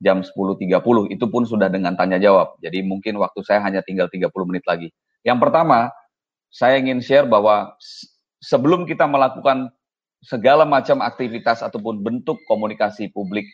[0.00, 1.10] jam 10.30.
[1.10, 2.56] Itu pun sudah dengan tanya jawab.
[2.62, 4.88] Jadi mungkin waktu saya hanya tinggal 30 menit lagi.
[5.26, 5.90] Yang pertama,
[6.48, 7.74] saya ingin share bahwa
[8.38, 9.72] sebelum kita melakukan
[10.24, 13.44] segala macam aktivitas ataupun bentuk komunikasi publik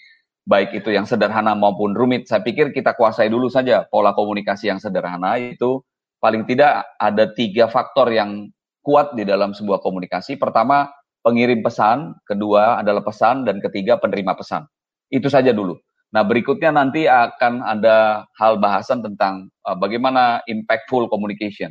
[0.47, 2.27] baik itu yang sederhana maupun rumit.
[2.27, 5.83] Saya pikir kita kuasai dulu saja pola komunikasi yang sederhana itu
[6.23, 10.41] paling tidak ada tiga faktor yang kuat di dalam sebuah komunikasi.
[10.41, 10.89] Pertama,
[11.21, 14.65] pengirim pesan, kedua adalah pesan, dan ketiga penerima pesan.
[15.13, 15.77] Itu saja dulu.
[16.11, 21.71] Nah, berikutnya nanti akan ada hal bahasan tentang uh, bagaimana impactful communication.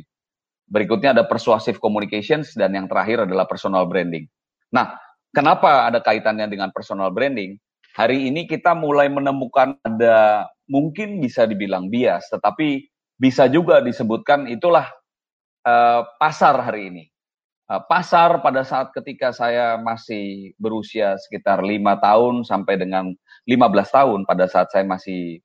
[0.70, 4.24] Berikutnya ada persuasive communications, dan yang terakhir adalah personal branding.
[4.72, 4.96] Nah,
[5.34, 7.58] kenapa ada kaitannya dengan personal branding?
[7.94, 12.86] hari ini kita mulai menemukan ada mungkin bisa dibilang bias, tetapi
[13.18, 14.86] bisa juga disebutkan itulah
[15.66, 17.04] uh, pasar hari ini.
[17.70, 23.14] Uh, pasar pada saat ketika saya masih berusia sekitar lima tahun sampai dengan
[23.46, 23.62] 15
[23.94, 25.38] tahun pada saat saya masih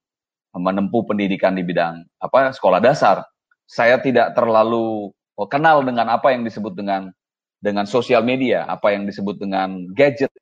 [0.57, 3.21] menempuh pendidikan di bidang apa sekolah dasar,
[3.69, 5.13] saya tidak terlalu
[5.53, 7.13] kenal dengan apa yang disebut dengan
[7.61, 10.33] dengan sosial media, apa yang disebut dengan gadget,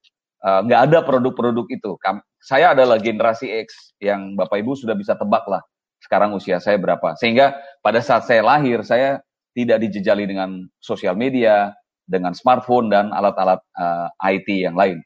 [0.43, 1.95] Eh, nggak ada produk-produk itu.
[2.43, 5.63] Saya adalah generasi X yang Bapak Ibu sudah bisa tebak lah
[6.03, 7.15] sekarang usia saya berapa.
[7.15, 13.61] Sehingga pada saat saya lahir saya tidak dijejali dengan sosial media, dengan smartphone dan alat-alat
[13.79, 14.99] uh, eh, IT yang lain.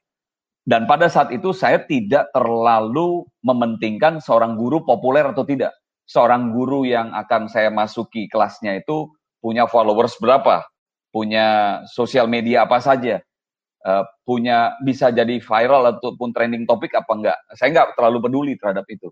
[0.67, 5.71] Dan pada saat itu saya tidak terlalu mementingkan seorang guru populer atau tidak.
[6.07, 9.07] Seorang guru yang akan saya masuki kelasnya itu
[9.39, 10.67] punya followers berapa,
[11.11, 13.23] punya sosial media apa saja,
[13.87, 17.37] uh, punya bisa jadi viral ataupun trending topik apa enggak.
[17.55, 19.07] Saya enggak terlalu peduli terhadap itu.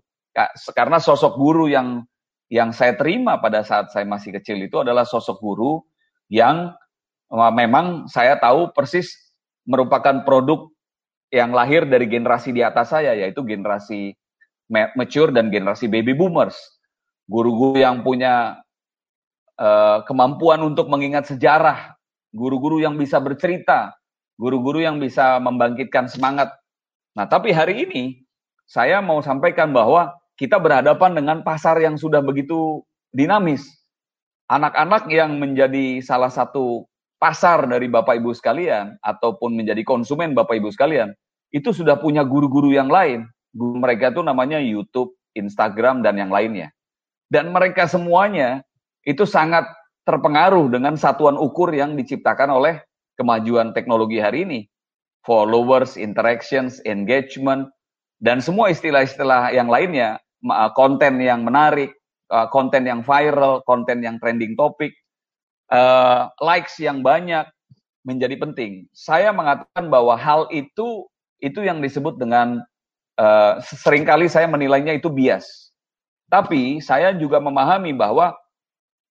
[0.76, 2.04] Karena sosok guru yang
[2.46, 5.82] yang saya terima pada saat saya masih kecil itu adalah sosok guru
[6.30, 6.74] yang
[7.30, 9.10] uh, memang saya tahu persis
[9.66, 10.70] merupakan produk
[11.34, 14.14] yang lahir dari generasi di atas saya yaitu generasi
[14.70, 16.54] mature dan generasi baby boomers.
[17.26, 18.62] Guru-guru yang punya
[19.58, 21.98] uh, kemampuan untuk mengingat sejarah,
[22.30, 23.98] guru-guru yang bisa bercerita,
[24.38, 26.54] guru-guru yang bisa membangkitkan semangat.
[27.18, 28.22] Nah, tapi hari ini
[28.66, 33.64] saya mau sampaikan bahwa kita berhadapan dengan pasar yang sudah begitu dinamis.
[34.46, 40.70] Anak-anak yang menjadi salah satu pasar dari Bapak Ibu sekalian ataupun menjadi konsumen Bapak Ibu
[40.70, 41.16] sekalian,
[41.50, 43.26] itu sudah punya guru-guru yang lain.
[43.56, 46.70] Guru mereka itu namanya YouTube, Instagram dan yang lainnya.
[47.26, 48.62] Dan mereka semuanya
[49.02, 49.66] itu sangat
[50.06, 52.84] terpengaruh dengan satuan ukur yang diciptakan oleh
[53.18, 54.60] kemajuan teknologi hari ini.
[55.26, 57.66] Followers, interactions, engagement,
[58.22, 60.22] dan semua istilah-istilah yang lainnya,
[60.74, 61.94] konten yang menarik,
[62.30, 64.94] uh, konten yang viral, konten yang trending topik,
[65.70, 67.46] uh, likes yang banyak
[68.06, 68.86] menjadi penting.
[68.94, 71.06] Saya mengatakan bahwa hal itu
[71.42, 72.62] itu yang disebut dengan
[73.64, 75.72] sering kali saya menilainya itu bias.
[76.28, 78.36] Tapi saya juga memahami bahwa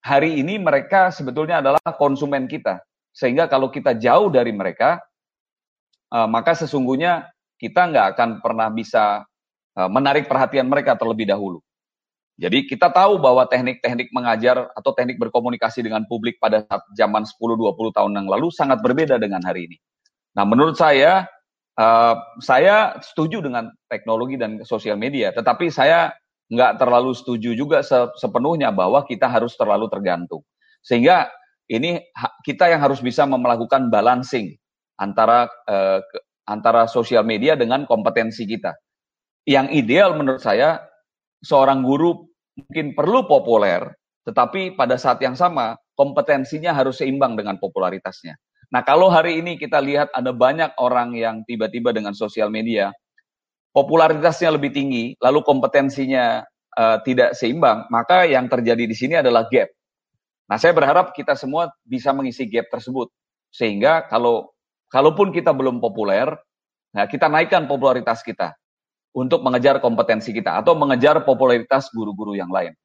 [0.06, 2.86] hari ini mereka sebetulnya adalah konsumen kita.
[3.18, 5.02] Sehingga kalau kita jauh dari mereka,
[6.14, 9.26] maka sesungguhnya kita nggak akan pernah bisa
[9.76, 11.60] menarik perhatian mereka terlebih dahulu.
[12.36, 17.96] Jadi kita tahu bahwa teknik-teknik mengajar atau teknik berkomunikasi dengan publik pada saat zaman 10-20
[17.96, 19.78] tahun yang lalu sangat berbeda dengan hari ini.
[20.36, 21.32] Nah menurut saya,
[21.80, 26.12] uh, saya setuju dengan teknologi dan sosial media, tetapi saya
[26.52, 27.80] nggak terlalu setuju juga
[28.20, 30.44] sepenuhnya bahwa kita harus terlalu tergantung.
[30.84, 31.32] Sehingga
[31.72, 32.04] ini
[32.44, 34.54] kita yang harus bisa melakukan balancing
[35.00, 36.04] antara uh,
[36.46, 38.76] antara sosial media dengan kompetensi kita.
[39.46, 40.82] Yang ideal menurut saya
[41.46, 42.26] seorang guru
[42.58, 43.86] mungkin perlu populer,
[44.26, 48.36] tetapi pada saat yang sama kompetensinya harus seimbang dengan popularitasnya.
[48.74, 52.90] Nah, kalau hari ini kita lihat ada banyak orang yang tiba-tiba dengan sosial media
[53.70, 56.42] popularitasnya lebih tinggi, lalu kompetensinya
[56.74, 59.70] uh, tidak seimbang, maka yang terjadi di sini adalah gap
[60.46, 63.10] Nah, saya berharap kita semua bisa mengisi gap tersebut
[63.50, 64.54] sehingga kalau
[64.94, 66.30] kalaupun kita belum populer,
[66.94, 68.54] nah kita naikkan popularitas kita
[69.16, 72.76] untuk mengejar kompetensi kita atau mengejar popularitas guru-guru yang lain.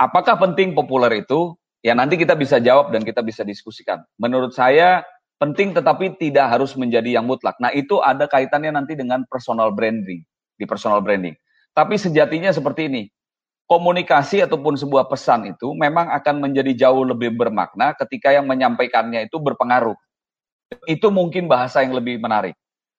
[0.00, 1.52] Apakah penting populer itu?
[1.84, 4.02] Ya nanti kita bisa jawab dan kita bisa diskusikan.
[4.16, 5.04] Menurut saya
[5.38, 7.54] penting tetapi tidak harus menjadi yang mutlak.
[7.62, 10.26] Nah, itu ada kaitannya nanti dengan personal branding,
[10.58, 11.38] di personal branding.
[11.76, 13.04] Tapi sejatinya seperti ini.
[13.68, 19.36] Komunikasi ataupun sebuah pesan itu memang akan menjadi jauh lebih bermakna ketika yang menyampaikannya itu
[19.36, 19.92] berpengaruh.
[20.88, 22.56] Itu mungkin bahasa yang lebih menarik.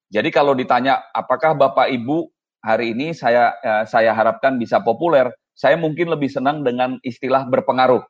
[0.09, 2.29] Jadi kalau ditanya apakah Bapak Ibu
[2.65, 8.01] hari ini saya eh, saya harapkan bisa populer, saya mungkin lebih senang dengan istilah berpengaruh.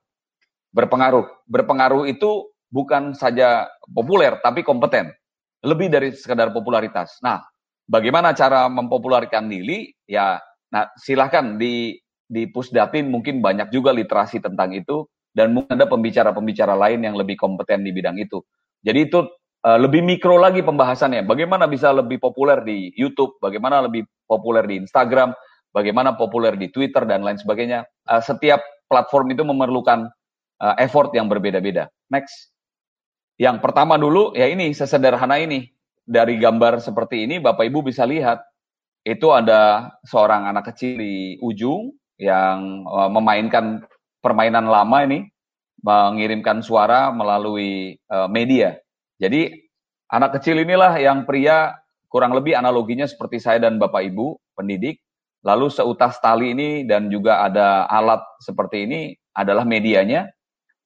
[0.72, 1.26] Berpengaruh.
[1.50, 5.12] Berpengaruh itu bukan saja populer, tapi kompeten.
[5.60, 7.20] Lebih dari sekadar popularitas.
[7.20, 7.44] Nah,
[7.90, 9.92] bagaimana cara mempopulerkan diri?
[10.08, 10.40] Ya,
[10.72, 16.78] nah silahkan di di Pusdatin mungkin banyak juga literasi tentang itu dan mungkin ada pembicara-pembicara
[16.78, 18.40] lain yang lebih kompeten di bidang itu.
[18.86, 19.26] Jadi itu
[19.66, 21.26] uh, lebih mikro lagi pembahasannya.
[21.28, 25.34] Bagaimana bisa lebih populer di YouTube, bagaimana lebih populer di Instagram,
[25.76, 27.84] bagaimana populer di Twitter dan lain sebagainya.
[28.08, 30.08] Uh, setiap platform itu memerlukan
[30.64, 31.92] uh, effort yang berbeda-beda.
[32.12, 32.54] Next.
[33.40, 35.72] Yang pertama dulu, ya ini sesederhana ini.
[36.10, 38.42] Dari gambar seperti ini, Bapak Ibu bisa lihat,
[39.06, 43.86] itu ada seorang anak kecil di ujung yang memainkan
[44.18, 45.30] permainan lama ini,
[45.86, 47.94] mengirimkan suara melalui
[48.28, 48.76] media.
[49.20, 49.52] Jadi
[50.10, 51.76] anak kecil inilah yang pria
[52.10, 55.04] kurang lebih analoginya seperti saya dan Bapak Ibu pendidik.
[55.44, 60.28] Lalu seutas tali ini dan juga ada alat seperti ini adalah medianya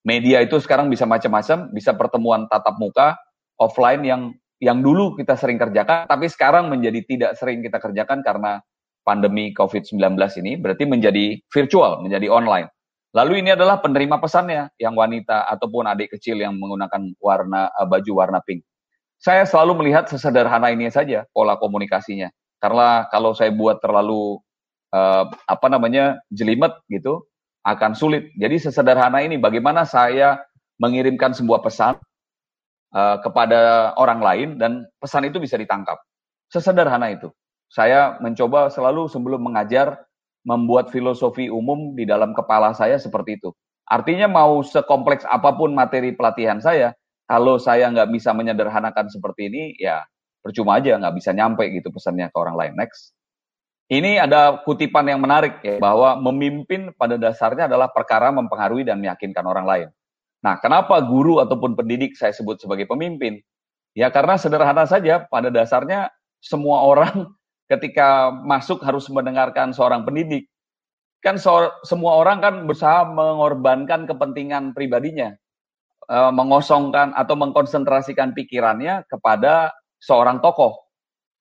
[0.06, 3.16] media itu sekarang bisa macam-macam, bisa pertemuan tatap muka,
[3.58, 4.22] offline yang
[4.64, 8.64] yang dulu kita sering kerjakan, tapi sekarang menjadi tidak sering kita kerjakan karena
[9.04, 10.00] pandemi COVID-19
[10.40, 12.72] ini, berarti menjadi virtual, menjadi online.
[13.14, 18.12] Lalu ini adalah penerima pesannya, yang wanita ataupun adik kecil yang menggunakan warna uh, baju
[18.18, 18.66] warna pink.
[19.22, 22.34] Saya selalu melihat sesederhana ini saja pola komunikasinya.
[22.58, 24.42] Karena kalau saya buat terlalu
[24.92, 27.22] uh, apa namanya jelimet gitu,
[27.64, 28.34] akan sulit.
[28.36, 30.42] Jadi sesederhana ini bagaimana saya
[30.82, 31.96] mengirimkan sebuah pesan
[32.98, 36.02] uh, kepada orang lain dan pesan itu bisa ditangkap.
[36.50, 37.30] Sesederhana itu.
[37.70, 40.02] Saya mencoba selalu sebelum mengajar
[40.44, 43.50] membuat filosofi umum di dalam kepala saya seperti itu.
[43.88, 46.96] Artinya mau sekompleks apa pun materi pelatihan saya,
[47.28, 50.04] kalau saya nggak bisa menyederhanakan seperti ini, ya
[50.44, 52.74] percuma aja nggak bisa nyampe gitu pesannya ke orang lain.
[52.76, 53.16] Next.
[53.92, 59.44] Ini ada kutipan yang menarik ya, bahwa memimpin pada dasarnya adalah perkara mempengaruhi dan meyakinkan
[59.44, 59.88] orang lain.
[60.40, 63.44] Nah, kenapa guru ataupun pendidik saya sebut sebagai pemimpin?
[63.94, 67.32] Ya karena sederhana saja, pada dasarnya semua orang
[67.78, 70.48] ketika masuk harus mendengarkan seorang pendidik.
[71.24, 75.32] Kan so, semua orang kan berusaha mengorbankan kepentingan pribadinya,
[76.04, 79.72] e, mengosongkan atau mengkonsentrasikan pikirannya kepada
[80.04, 80.84] seorang tokoh.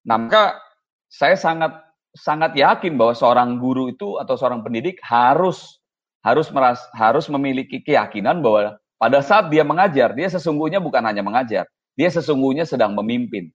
[0.07, 0.63] Nah, maka
[1.11, 1.83] saya sangat
[2.15, 5.83] sangat yakin bahwa seorang guru itu atau seorang pendidik harus
[6.23, 11.67] harus meras, harus memiliki keyakinan bahwa pada saat dia mengajar, dia sesungguhnya bukan hanya mengajar,
[11.99, 13.51] dia sesungguhnya sedang memimpin.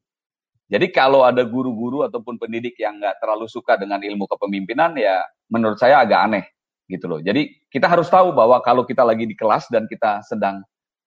[0.67, 5.79] Jadi kalau ada guru-guru ataupun pendidik yang nggak terlalu suka dengan ilmu kepemimpinan, ya menurut
[5.79, 6.45] saya agak aneh
[6.91, 7.19] gitu loh.
[7.23, 10.63] Jadi kita harus tahu bahwa kalau kita lagi di kelas dan kita sedang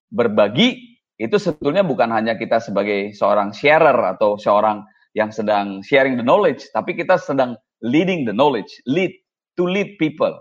[0.08, 4.80] berbagi, itu sebetulnya bukan hanya kita sebagai seorang sharer atau seorang
[5.12, 7.52] yang sedang sharing the knowledge, tapi kita sedang
[7.84, 9.12] leading the knowledge, lead
[9.60, 10.32] to lead people,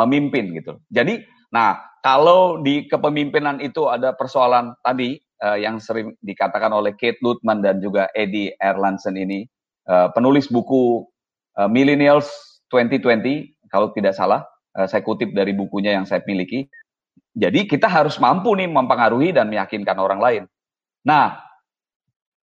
[0.00, 0.80] memimpin gitu.
[0.88, 1.20] Jadi,
[1.52, 7.60] nah kalau di kepemimpinan itu ada persoalan tadi uh, yang sering dikatakan oleh Kate Lutman
[7.60, 9.44] dan juga Eddie Erlandson ini,
[9.90, 11.02] uh, penulis buku
[11.58, 12.30] uh, Millennials
[12.70, 14.46] 2020, kalau tidak salah,
[14.78, 16.70] uh, saya kutip dari bukunya yang saya miliki.
[17.34, 20.42] Jadi kita harus mampu nih mempengaruhi dan meyakinkan orang lain.
[21.02, 21.40] Nah,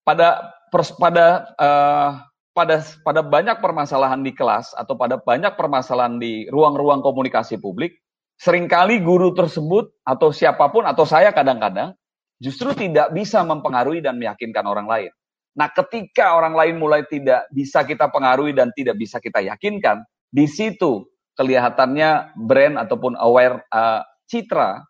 [0.06, 2.10] pada pada uh,
[2.54, 7.98] pada pada banyak permasalahan di kelas atau pada banyak permasalahan di ruang-ruang komunikasi publik,
[8.38, 11.98] sering kali guru tersebut atau siapa pun atau saya kadang-kadang
[12.46, 15.12] justru tidak bisa mempengaruhi dan meyakinkan orang lain.
[15.58, 20.46] Nah, ketika orang lain mulai tidak bisa kita pengaruhi dan tidak bisa kita yakinkan, di
[20.46, 24.84] situ kelihatannya brand ataupun aware uh, citra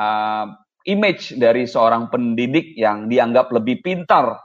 [0.00, 0.46] uh,
[0.88, 4.42] image dari seorang pendidik yang dianggap lebih pintar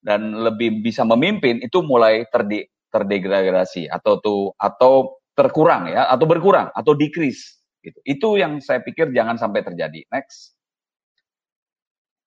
[0.00, 6.70] dan lebih bisa memimpin itu mulai terdi, terdegradasi atau tuh atau terkurang ya atau berkurang
[6.72, 7.98] atau decrease gitu.
[8.02, 10.06] Itu yang saya pikir jangan sampai terjadi.
[10.10, 10.57] Next.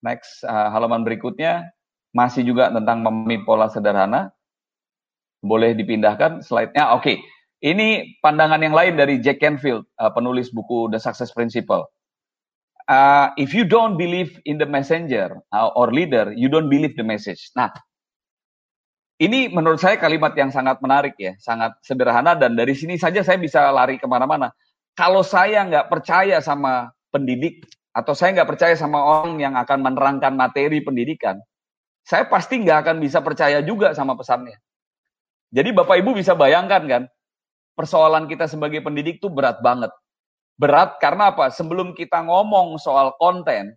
[0.02, 1.70] Next uh, halaman berikutnya
[2.12, 4.34] masih juga tentang memilih pola sederhana.
[5.42, 6.94] Boleh dipindahkan slide-nya.
[6.94, 7.02] Oke.
[7.02, 7.18] Okay.
[7.62, 11.86] Ini pandangan yang lain dari Jack Canfield, uh, penulis buku The Success Principle
[12.92, 17.06] uh, if you don't believe in the messenger uh, or leader, you don't believe the
[17.06, 17.52] message.
[17.56, 17.72] Nah,
[19.22, 23.40] ini menurut saya kalimat yang sangat menarik ya, sangat sederhana dan dari sini saja saya
[23.40, 24.52] bisa lari ke mana-mana.
[24.98, 30.32] Kalau saya nggak percaya sama pendidik atau saya nggak percaya sama orang yang akan menerangkan
[30.36, 31.40] materi pendidikan,
[32.08, 34.58] saya pasti nggak akan bisa percaya juga sama pesannya.
[35.52, 37.04] Jadi Bapak Ibu bisa bayangkan kan,
[37.76, 39.92] persoalan kita sebagai pendidik tuh berat banget.
[40.56, 41.52] Berat karena apa?
[41.52, 43.76] Sebelum kita ngomong soal konten,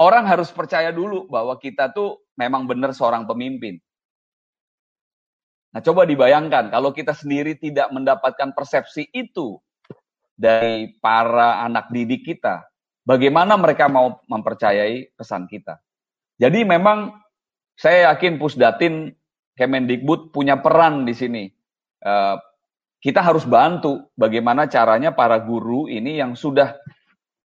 [0.00, 3.78] orang harus percaya dulu bahwa kita tuh memang benar seorang pemimpin.
[5.70, 9.62] Nah, coba dibayangkan kalau kita sendiri tidak mendapatkan persepsi itu
[10.34, 12.66] dari para anak didik kita,
[13.04, 15.80] bagaimana mereka mau mempercayai pesan kita.
[16.40, 17.16] Jadi memang
[17.76, 19.12] saya yakin Pusdatin
[19.56, 21.44] Kemendikbud punya peran di sini.
[22.00, 22.40] Uh,
[23.00, 26.76] kita harus bantu bagaimana caranya para guru ini yang sudah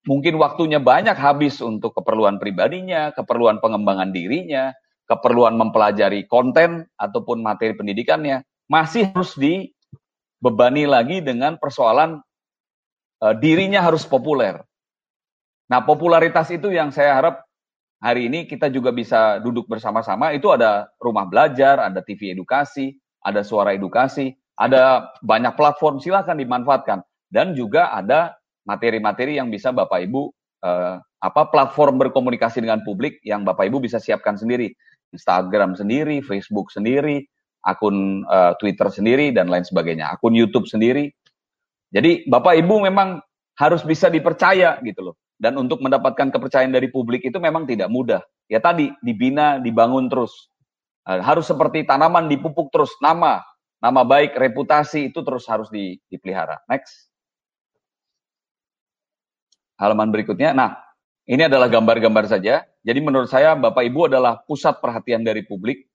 [0.07, 4.75] mungkin waktunya banyak habis untuk keperluan pribadinya, keperluan pengembangan dirinya,
[5.09, 12.21] keperluan mempelajari konten ataupun materi pendidikannya masih harus dibebani lagi dengan persoalan
[13.21, 14.61] e, dirinya harus populer.
[15.75, 17.43] Nah, popularitas itu yang saya harap
[17.99, 20.31] hari ini kita juga bisa duduk bersama-sama.
[20.31, 27.03] Itu ada rumah belajar, ada TV edukasi, ada suara edukasi, ada banyak platform silahkan dimanfaatkan
[27.27, 30.31] dan juga ada materi-materi yang bisa Bapak Ibu
[30.62, 34.70] eh, apa platform berkomunikasi dengan publik yang Bapak Ibu bisa siapkan sendiri.
[35.11, 37.27] Instagram sendiri, Facebook sendiri,
[37.66, 41.11] akun uh, Twitter sendiri dan lain sebagainya, akun YouTube sendiri.
[41.91, 43.18] Jadi Bapak Ibu memang
[43.59, 45.14] harus bisa dipercaya gitu loh.
[45.35, 48.22] Dan untuk mendapatkan kepercayaan dari publik itu memang tidak mudah.
[48.47, 50.32] Ya tadi dibina, dibangun terus.
[51.05, 53.45] Uh, harus seperti tanaman dipupuk terus, nama,
[53.82, 55.68] nama baik, reputasi itu terus harus
[56.09, 56.62] dipelihara.
[56.70, 57.12] Next.
[59.76, 60.55] Halaman berikutnya.
[60.55, 60.78] Nah,
[61.26, 62.64] ini adalah gambar-gambar saja.
[62.85, 65.89] Jadi menurut saya Bapak Ibu adalah pusat perhatian dari publik.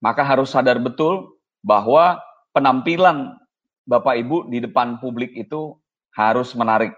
[0.00, 2.16] Maka harus sadar betul bahwa
[2.56, 3.36] penampilan
[3.84, 5.76] Bapak Ibu di depan publik itu
[6.16, 6.96] harus menarik.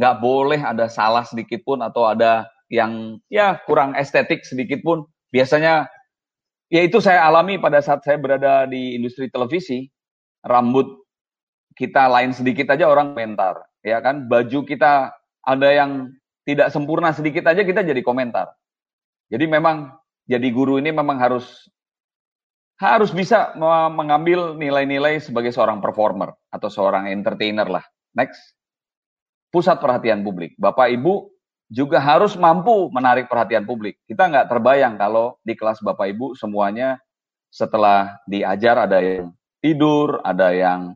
[0.00, 5.04] Nggak boleh ada salah sedikit pun atau ada yang ya kurang estetik sedikit pun.
[5.28, 5.92] Biasanya
[6.72, 9.92] ya itu saya alami pada saat saya berada di industri televisi.
[10.40, 11.04] Rambut
[11.76, 14.24] kita lain sedikit aja orang komentar, ya kan?
[14.24, 15.12] Baju kita
[15.44, 16.08] ada yang
[16.48, 18.48] tidak sempurna sedikit aja kita jadi komentar.
[19.28, 19.92] Jadi memang
[20.24, 21.68] jadi guru ini memang harus
[22.80, 23.52] harus bisa
[23.92, 27.84] mengambil nilai-nilai sebagai seorang performer atau seorang entertainer lah.
[28.16, 28.56] Next.
[29.50, 30.54] Pusat perhatian publik.
[30.54, 31.26] Bapak Ibu
[31.70, 33.98] juga harus mampu menarik perhatian publik.
[34.06, 36.98] Kita nggak terbayang kalau di kelas Bapak Ibu semuanya
[37.50, 40.94] setelah diajar ada yang tidur, ada yang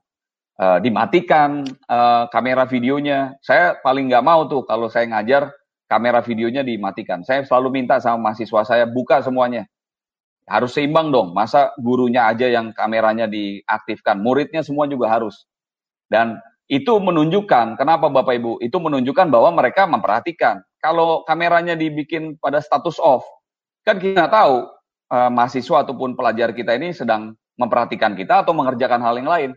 [0.59, 3.39] uh, dimatikan uh, kamera videonya.
[3.43, 5.51] Saya paling nggak mau tuh kalau saya ngajar
[5.87, 7.23] kamera videonya dimatikan.
[7.23, 9.67] Saya selalu minta sama mahasiswa saya buka semuanya.
[10.45, 11.33] Harus seimbang dong.
[11.33, 15.49] Masa gurunya aja yang kameranya diaktifkan, muridnya semua juga harus.
[16.11, 16.37] Dan
[16.69, 20.65] itu menunjukkan kenapa Bapak Ibu itu menunjukkan bahwa mereka memperhatikan.
[20.81, 23.25] Kalau kameranya dibikin pada status off,
[23.85, 24.69] kan kita tahu
[25.13, 29.51] eh, mahasiswa ataupun pelajar kita ini sedang memperhatikan kita atau mengerjakan hal yang lain.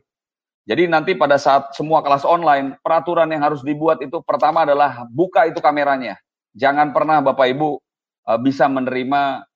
[0.67, 5.47] Jadi nanti pada saat semua kelas online, peraturan yang harus dibuat itu pertama adalah buka
[5.47, 6.19] itu kameranya.
[6.59, 7.79] Jangan pernah Bapak Ibu
[8.27, 9.47] uh, bisa menerima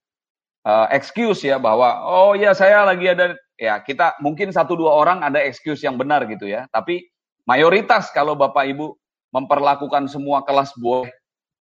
[0.64, 5.20] uh, excuse ya bahwa oh ya saya lagi ada ya kita mungkin satu dua orang
[5.20, 6.64] ada excuse yang benar gitu ya.
[6.72, 7.12] Tapi
[7.46, 8.98] mayoritas kalau Bapak Ibu
[9.32, 11.12] memperlakukan semua kelas boleh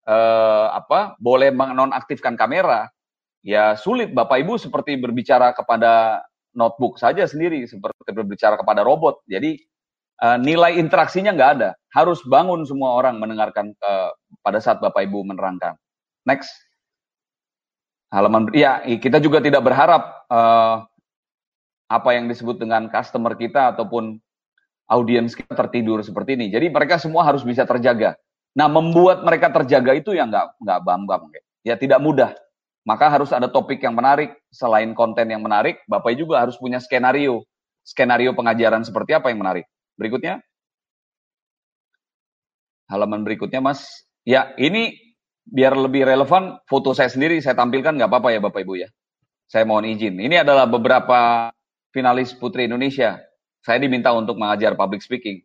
[0.06, 2.90] uh, apa boleh menonaktifkan kamera,
[3.44, 9.22] ya sulit Bapak Ibu seperti berbicara kepada notebook saja sendiri seperti berbicara kepada robot.
[9.30, 9.60] Jadi
[10.22, 11.70] uh, nilai interaksinya nggak ada.
[11.94, 14.10] Harus bangun semua orang mendengarkan uh,
[14.42, 15.78] pada saat Bapak Ibu menerangkan.
[16.26, 16.50] Next.
[18.10, 20.82] Halaman ya kita juga tidak berharap uh,
[21.86, 24.18] apa yang disebut dengan customer kita ataupun
[24.90, 26.50] audiens kita tertidur seperti ini.
[26.50, 28.18] Jadi mereka semua harus bisa terjaga.
[28.58, 31.30] Nah, membuat mereka terjaga itu yang nggak nggak bambang,
[31.62, 32.34] ya tidak mudah.
[32.82, 34.34] Maka harus ada topik yang menarik.
[34.50, 37.46] Selain konten yang menarik, Bapak juga harus punya skenario.
[37.86, 39.70] Skenario pengajaran seperti apa yang menarik.
[39.94, 40.42] Berikutnya.
[42.90, 43.86] Halaman berikutnya, Mas.
[44.26, 44.98] Ya, ini
[45.46, 48.88] biar lebih relevan, foto saya sendiri saya tampilkan nggak apa-apa ya Bapak Ibu ya.
[49.46, 50.18] Saya mohon izin.
[50.18, 51.50] Ini adalah beberapa
[51.94, 53.18] finalis Putri Indonesia.
[53.60, 55.44] Saya diminta untuk mengajar public speaking.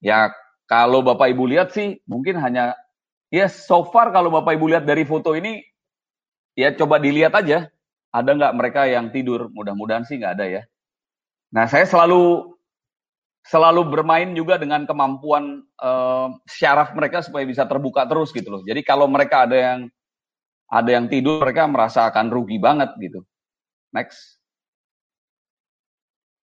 [0.00, 0.32] Ya,
[0.64, 2.72] kalau Bapak Ibu lihat sih, mungkin hanya,
[3.28, 5.60] ya so far kalau Bapak Ibu lihat dari foto ini,
[6.56, 7.68] ya coba dilihat aja.
[8.12, 9.48] Ada nggak mereka yang tidur?
[9.52, 10.62] Mudah-mudahan sih nggak ada ya.
[11.52, 12.52] Nah saya selalu
[13.42, 18.62] selalu bermain juga dengan kemampuan uh, syaraf mereka supaya bisa terbuka terus gitu loh.
[18.62, 19.80] Jadi kalau mereka ada yang
[20.72, 23.24] ada yang tidur mereka merasa akan rugi banget gitu.
[23.92, 24.40] Next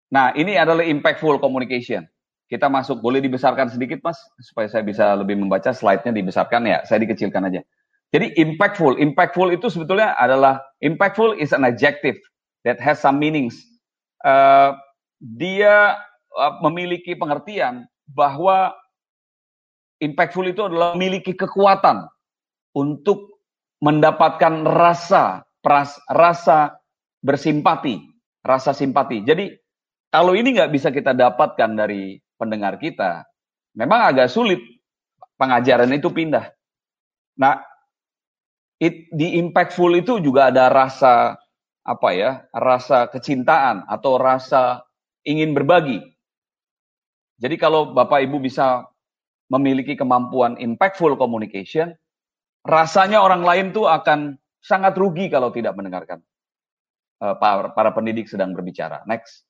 [0.10, 2.06] nah ini adalah impactful communication
[2.50, 3.00] kita masuk.
[3.00, 6.82] Boleh dibesarkan sedikit, Mas, supaya saya bisa lebih membaca slide-nya dibesarkan ya.
[6.84, 7.62] Saya dikecilkan aja.
[8.10, 12.18] Jadi impactful, impactful itu sebetulnya adalah impactful is an adjective
[12.66, 13.54] that has some meanings.
[14.26, 14.74] Uh,
[15.22, 15.94] dia
[16.34, 18.74] uh, memiliki pengertian bahwa
[20.02, 22.10] impactful itu adalah memiliki kekuatan
[22.74, 23.46] untuk
[23.86, 26.82] mendapatkan rasa pras, rasa
[27.22, 28.02] bersimpati,
[28.42, 29.22] rasa simpati.
[29.22, 29.54] Jadi
[30.10, 33.26] kalau ini nggak bisa kita dapatkan dari pendengar kita,
[33.78, 34.62] memang agak sulit
[35.38, 36.50] pengajaran itu pindah.
[37.38, 37.62] Nah,
[38.82, 41.38] it, di impactful itu juga ada rasa
[41.86, 44.84] apa ya, rasa kecintaan atau rasa
[45.24, 46.02] ingin berbagi.
[47.40, 48.84] Jadi kalau Bapak Ibu bisa
[49.50, 51.96] memiliki kemampuan impactful communication,
[52.68, 56.20] rasanya orang lain tuh akan sangat rugi kalau tidak mendengarkan
[57.24, 59.08] uh, para, para pendidik sedang berbicara.
[59.08, 59.49] Next.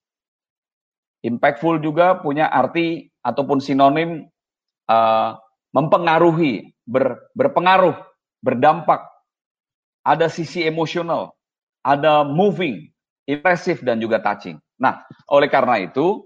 [1.19, 4.31] Impactful juga punya arti ataupun sinonim
[4.87, 5.35] uh,
[5.75, 7.95] mempengaruhi, ber, berpengaruh,
[8.39, 9.03] berdampak.
[10.07, 11.35] Ada sisi emosional,
[11.83, 12.87] ada moving,
[13.27, 14.57] impressive dan juga touching.
[14.79, 16.23] Nah, oleh karena itu,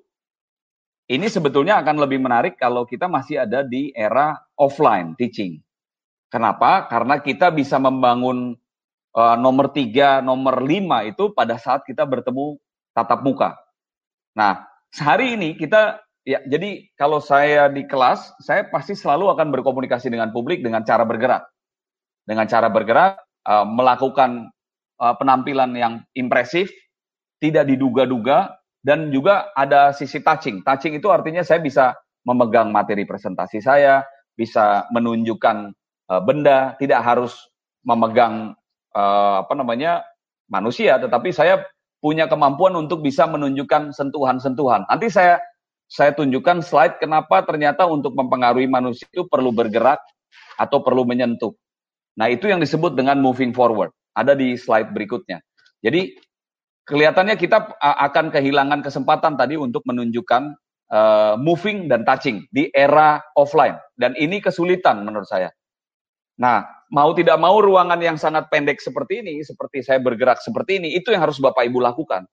[1.09, 5.59] ini sebetulnya akan lebih menarik kalau kita masih ada di era offline teaching.
[6.29, 6.85] Kenapa?
[6.85, 8.55] Karena kita bisa membangun
[9.17, 12.57] uh, nomor tiga, nomor lima itu pada saat kita bertemu
[12.93, 13.57] tatap muka.
[14.33, 20.13] Nah, sehari ini kita ya jadi kalau saya di kelas saya pasti selalu akan berkomunikasi
[20.13, 21.43] dengan publik dengan cara bergerak.
[22.23, 24.47] Dengan cara bergerak uh, melakukan
[25.01, 26.71] uh, penampilan yang impresif
[27.43, 30.63] tidak diduga-duga dan juga ada sisi touching.
[30.63, 31.91] Touching itu artinya saya bisa
[32.23, 34.07] memegang materi presentasi saya
[34.39, 35.75] bisa menunjukkan
[36.07, 37.35] uh, benda tidak harus
[37.83, 38.55] memegang
[38.93, 40.05] apa namanya
[40.45, 41.65] manusia tetapi saya
[42.04, 44.84] punya kemampuan untuk bisa menunjukkan sentuhan-sentuhan.
[44.91, 45.39] Nanti saya
[45.88, 50.04] saya tunjukkan slide kenapa ternyata untuk mempengaruhi manusia itu perlu bergerak
[50.60, 51.56] atau perlu menyentuh.
[52.20, 53.95] Nah, itu yang disebut dengan moving forward.
[54.14, 55.39] Ada di slide berikutnya.
[55.80, 56.14] Jadi
[56.84, 60.54] kelihatannya kita akan kehilangan kesempatan tadi untuk menunjukkan
[60.91, 65.49] uh, moving dan touching di era offline dan ini kesulitan menurut saya.
[66.34, 70.97] Nah, mau tidak mau ruangan yang sangat pendek seperti ini, seperti saya bergerak seperti ini,
[70.97, 72.25] itu yang harus Bapak Ibu lakukan.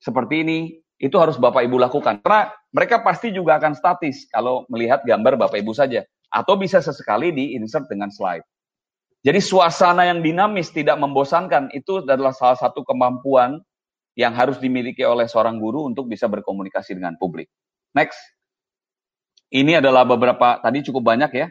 [0.00, 0.58] Seperti ini,
[1.00, 2.20] itu harus Bapak Ibu lakukan.
[2.20, 6.04] Karena mereka pasti juga akan statis kalau melihat gambar Bapak Ibu saja.
[6.30, 8.44] Atau bisa sesekali di insert dengan slide.
[9.20, 13.60] Jadi suasana yang dinamis, tidak membosankan, itu adalah salah satu kemampuan
[14.16, 17.48] yang harus dimiliki oleh seorang guru untuk bisa berkomunikasi dengan publik.
[17.96, 18.20] Next.
[19.50, 21.50] Ini adalah beberapa, tadi cukup banyak ya,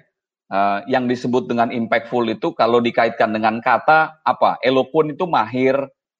[0.49, 4.57] uh, yang disebut dengan impactful itu kalau dikaitkan dengan kata apa?
[4.65, 5.77] Eloquent itu mahir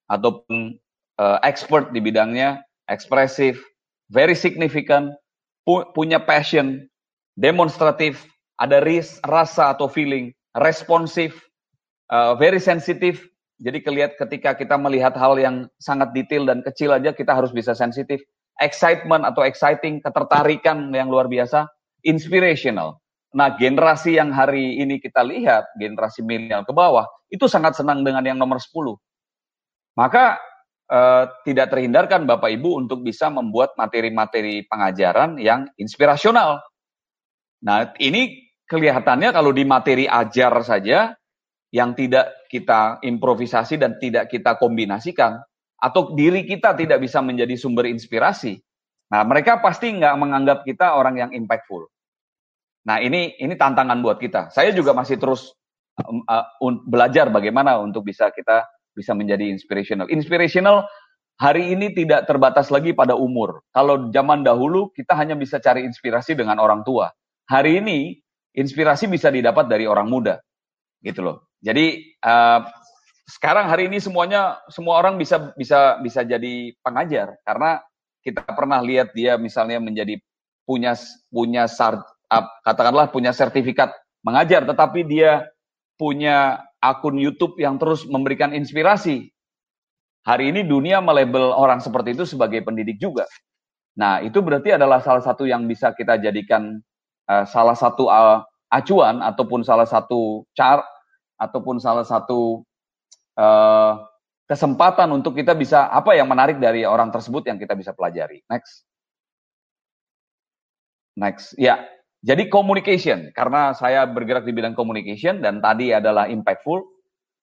[0.09, 0.77] ataupun
[1.21, 3.61] uh, expert di bidangnya ekspresif
[4.09, 5.13] very significant
[5.65, 6.89] pu punya passion
[7.37, 8.25] demonstratif
[8.57, 11.37] ada ris rasa atau feeling responsif
[12.09, 13.21] uh, very sensitive.
[13.59, 17.75] Jadi kelihat ketika kita melihat hal yang sangat detail dan kecil aja kita harus bisa
[17.75, 18.23] sensitif.
[18.59, 21.67] Excitement atau exciting ketertarikan yang luar biasa
[22.03, 22.98] inspirational
[23.29, 28.25] Nah, generasi yang hari ini kita lihat, generasi milenial ke bawah, itu sangat senang dengan
[28.25, 28.97] yang nomor 10.
[29.93, 30.41] Maka
[30.89, 36.57] eh, tidak terhindarkan Bapak Ibu untuk bisa membuat materi-materi pengajaran yang inspirasional.
[37.61, 41.13] Nah, ini kelihatannya kalau di materi ajar saja,
[41.69, 45.37] yang tidak kita improvisasi dan tidak kita kombinasikan,
[45.77, 48.59] atau diri kita tidak bisa menjadi sumber inspirasi,
[49.07, 51.87] nah mereka pasti nggak menganggap kita orang yang impactful.
[52.87, 54.53] Nah ini ini tantangan buat kita.
[54.53, 55.51] Saya juga masih terus
[55.99, 60.07] uh, un, belajar bagaimana untuk bisa kita bisa menjadi inspirational.
[60.11, 60.87] Inspirational
[61.39, 63.63] hari ini tidak terbatas lagi pada umur.
[63.71, 67.11] Kalau zaman dahulu kita hanya bisa cari inspirasi dengan orang tua.
[67.49, 68.19] Hari ini
[68.53, 70.37] inspirasi bisa didapat dari orang muda,
[71.01, 71.49] gitu loh.
[71.63, 72.61] Jadi uh,
[73.29, 77.77] sekarang hari ini semuanya semua orang bisa bisa bisa jadi pengajar karena
[78.25, 80.19] kita pernah lihat dia misalnya menjadi
[80.65, 80.97] punya
[81.29, 82.03] punya sar,
[82.63, 85.49] katakanlah punya sertifikat mengajar, tetapi dia
[85.97, 89.33] punya akun YouTube yang terus memberikan inspirasi.
[90.23, 93.25] Hari ini dunia melabel orang seperti itu sebagai pendidik juga.
[93.97, 96.79] Nah, itu berarti adalah salah satu yang bisa kita jadikan
[97.27, 100.85] uh, salah satu uh, acuan ataupun salah satu cara
[101.39, 102.61] ataupun salah satu
[103.39, 103.93] uh,
[104.45, 108.43] kesempatan untuk kita bisa apa yang menarik dari orang tersebut yang kita bisa pelajari.
[108.47, 108.85] Next.
[111.19, 111.55] Next.
[111.59, 111.83] Ya,
[112.19, 116.83] jadi communication, karena saya bergerak di bidang communication dan tadi adalah impactful,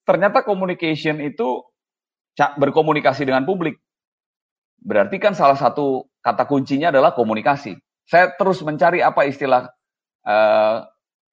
[0.05, 1.65] ternyata communication itu
[2.37, 3.81] berkomunikasi dengan publik.
[4.85, 7.73] Berarti kan salah satu kata kuncinya adalah komunikasi.
[8.07, 9.67] saya terus mencari apa istilah
[10.23, 10.87] uh,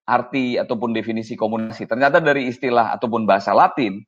[0.04, 1.86] arti ataupun definisi komunikasi.
[1.86, 4.02] Ternyata dari istilah ataupun bahasa Latin,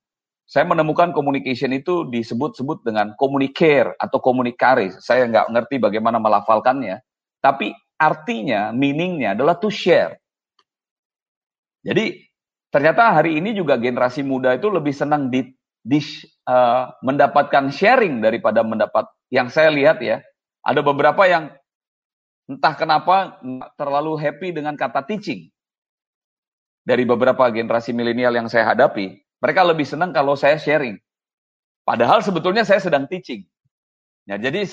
[0.51, 4.99] saya menemukan communication itu disebut-sebut dengan communicare atau communicaris.
[4.99, 6.99] Saya nggak ngerti bagaimana melafalkannya,
[7.39, 10.17] tapi artinya, meaningnya adalah to share.
[11.85, 12.19] Jadi
[12.71, 16.01] ternyata hari ini juga generasi muda itu lebih senang di, di
[16.49, 20.21] uh, mendapatkan sharing daripada mendapat yang saya lihat ya.
[20.67, 21.55] Ada beberapa yang
[22.47, 23.39] entah kenapa
[23.79, 25.51] terlalu happy dengan kata teaching
[26.87, 30.95] dari beberapa generasi milenial yang saya hadapi, mereka lebih senang kalau saya sharing.
[31.83, 33.43] Padahal sebetulnya saya sedang teaching.
[34.27, 34.71] Ya, jadi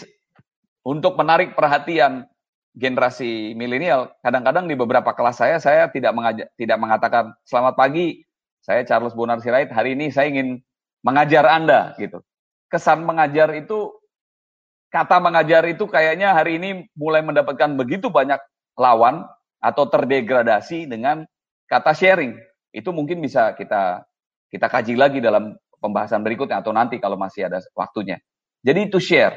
[0.86, 2.26] untuk menarik perhatian
[2.74, 8.26] generasi milenial, kadang-kadang di beberapa kelas saya saya tidak mengajak, tidak mengatakan selamat pagi,
[8.66, 10.58] saya Charles Bonar Sirait, hari ini saya ingin
[11.06, 12.26] mengajar Anda gitu.
[12.74, 13.94] Kesan mengajar itu
[14.90, 18.42] kata mengajar itu kayaknya hari ini mulai mendapatkan begitu banyak
[18.74, 19.26] lawan
[19.62, 21.26] atau terdegradasi dengan
[21.70, 22.38] kata sharing
[22.74, 24.02] itu mungkin bisa kita
[24.50, 28.18] kita kaji lagi dalam pembahasan berikutnya atau nanti kalau masih ada waktunya.
[28.64, 29.36] Jadi to share.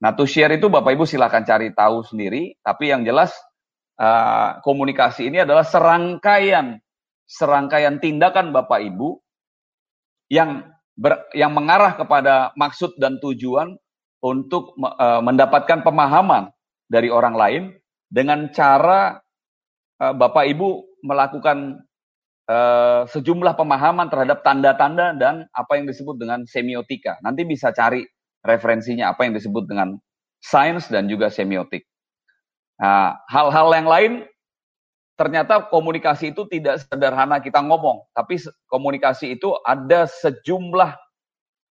[0.00, 2.56] Nah to share itu Bapak Ibu silakan cari tahu sendiri.
[2.64, 3.36] Tapi yang jelas
[4.00, 6.80] uh, komunikasi ini adalah serangkaian
[7.28, 9.20] serangkaian tindakan Bapak Ibu
[10.32, 13.76] yang ber, yang mengarah kepada maksud dan tujuan
[14.24, 16.48] untuk uh, mendapatkan pemahaman
[16.88, 17.62] dari orang lain
[18.08, 19.20] dengan cara
[20.00, 21.86] uh, Bapak Ibu melakukan
[23.06, 27.14] sejumlah pemahaman terhadap tanda-tanda dan apa yang disebut dengan semiotika.
[27.22, 28.02] Nanti bisa cari
[28.44, 29.96] referensinya apa yang disebut dengan
[30.40, 31.84] sains dan juga semiotik.
[32.80, 34.12] Nah, hal-hal yang lain
[35.20, 38.40] ternyata komunikasi itu tidak sederhana kita ngomong, tapi
[38.72, 40.96] komunikasi itu ada sejumlah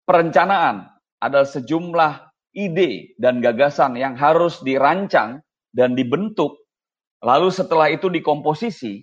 [0.06, 0.86] perencanaan,
[1.18, 5.42] ada sejumlah ide dan gagasan yang harus dirancang
[5.74, 6.62] dan dibentuk,
[7.26, 9.02] lalu setelah itu dikomposisi,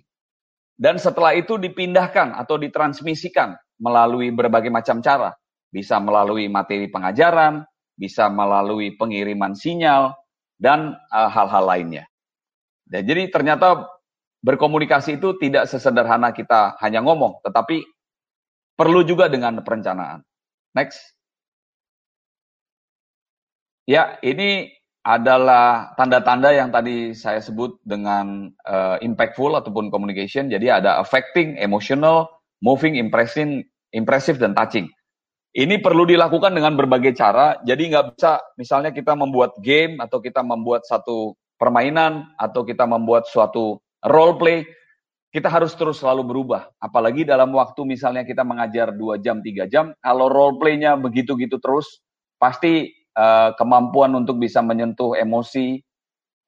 [0.79, 3.51] dan setelah itu dipindahkan atau ditransmisikan
[3.83, 5.35] melalui berbagai macam cara.
[5.69, 7.65] Bisa melalui materi pengajaran,
[7.97, 10.15] bisa melalui pengiriman sinyal,
[10.57, 12.05] dan eh, hal-hal uh, lainnya.
[12.87, 13.85] Dan jadi ternyata
[14.41, 17.83] berkomunikasi itu tidak sesederhana kita hanya ngomong, tetapi
[18.77, 20.23] perlu juga dengan perencanaan.
[20.71, 21.17] Next.
[23.87, 24.71] Ya, ini
[25.07, 30.51] adalah tanda-tanda yang tadi saya sebut dengan uh, impactful ataupun communication.
[30.51, 32.27] Jadi ada affecting, emotional,
[32.59, 33.63] moving, impressing,
[33.95, 34.91] impressive dan touching.
[35.57, 37.57] Ini perlu dilakukan dengan berbagai cara.
[37.65, 43.25] Jadi nggak bisa misalnya kita membuat game atau kita membuat satu permainan atau kita membuat
[43.25, 44.59] suatu role play.
[45.33, 46.69] Kita harus terus selalu berubah.
[46.77, 49.97] Apalagi dalam waktu misalnya kita mengajar dua jam, tiga jam.
[49.97, 52.05] Kalau role play-nya begitu-gitu terus,
[52.37, 55.81] pasti uh, kemampuan untuk bisa menyentuh emosi,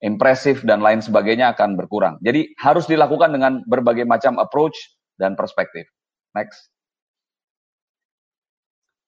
[0.06, 2.22] impresif dan lain sebagainya akan berkurang.
[2.22, 4.78] Jadi harus dilakukan dengan berbagai macam approach
[5.18, 5.90] dan perspektif.
[6.38, 6.70] Next.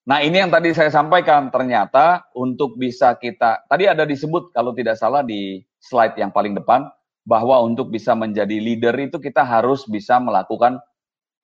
[0.02, 4.98] Nah ini yang tadi saya sampaikan ternyata untuk bisa kita tadi ada disebut kalau tidak
[4.98, 6.90] salah di slide yang paling depan
[7.22, 10.82] bahwa untuk bisa menjadi leader itu kita harus bisa melakukan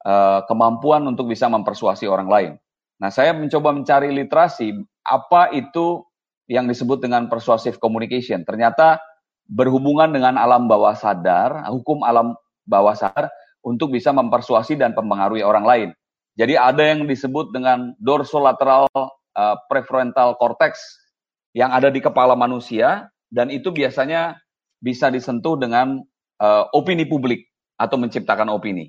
[0.02, 2.52] uh, kemampuan untuk bisa mempersuasi orang lain.
[2.98, 4.74] Nah saya mencoba mencari literasi
[5.06, 6.02] apa itu
[6.50, 8.42] yang disebut dengan persuasive communication.
[8.42, 8.98] Ternyata
[9.46, 12.34] berhubungan dengan alam bawah sadar, hukum alam
[12.66, 13.30] bawah sadar
[13.62, 15.88] untuk bisa mempersuasi dan mempengaruhi orang lain.
[16.38, 20.78] Jadi ada yang disebut dengan dorsolateral uh, prefrontal cortex
[21.50, 24.38] yang ada di kepala manusia dan itu biasanya
[24.78, 25.98] bisa disentuh dengan
[26.38, 27.42] uh, opini publik
[27.74, 28.86] atau menciptakan opini.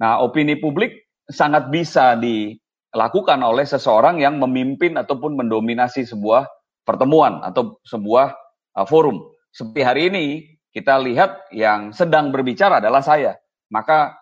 [0.00, 6.48] Nah, opini publik sangat bisa dilakukan oleh seseorang yang memimpin ataupun mendominasi sebuah
[6.88, 8.32] pertemuan atau sebuah
[8.72, 9.20] uh, forum.
[9.52, 10.24] Seperti hari ini
[10.72, 13.36] kita lihat yang sedang berbicara adalah saya.
[13.68, 14.16] Maka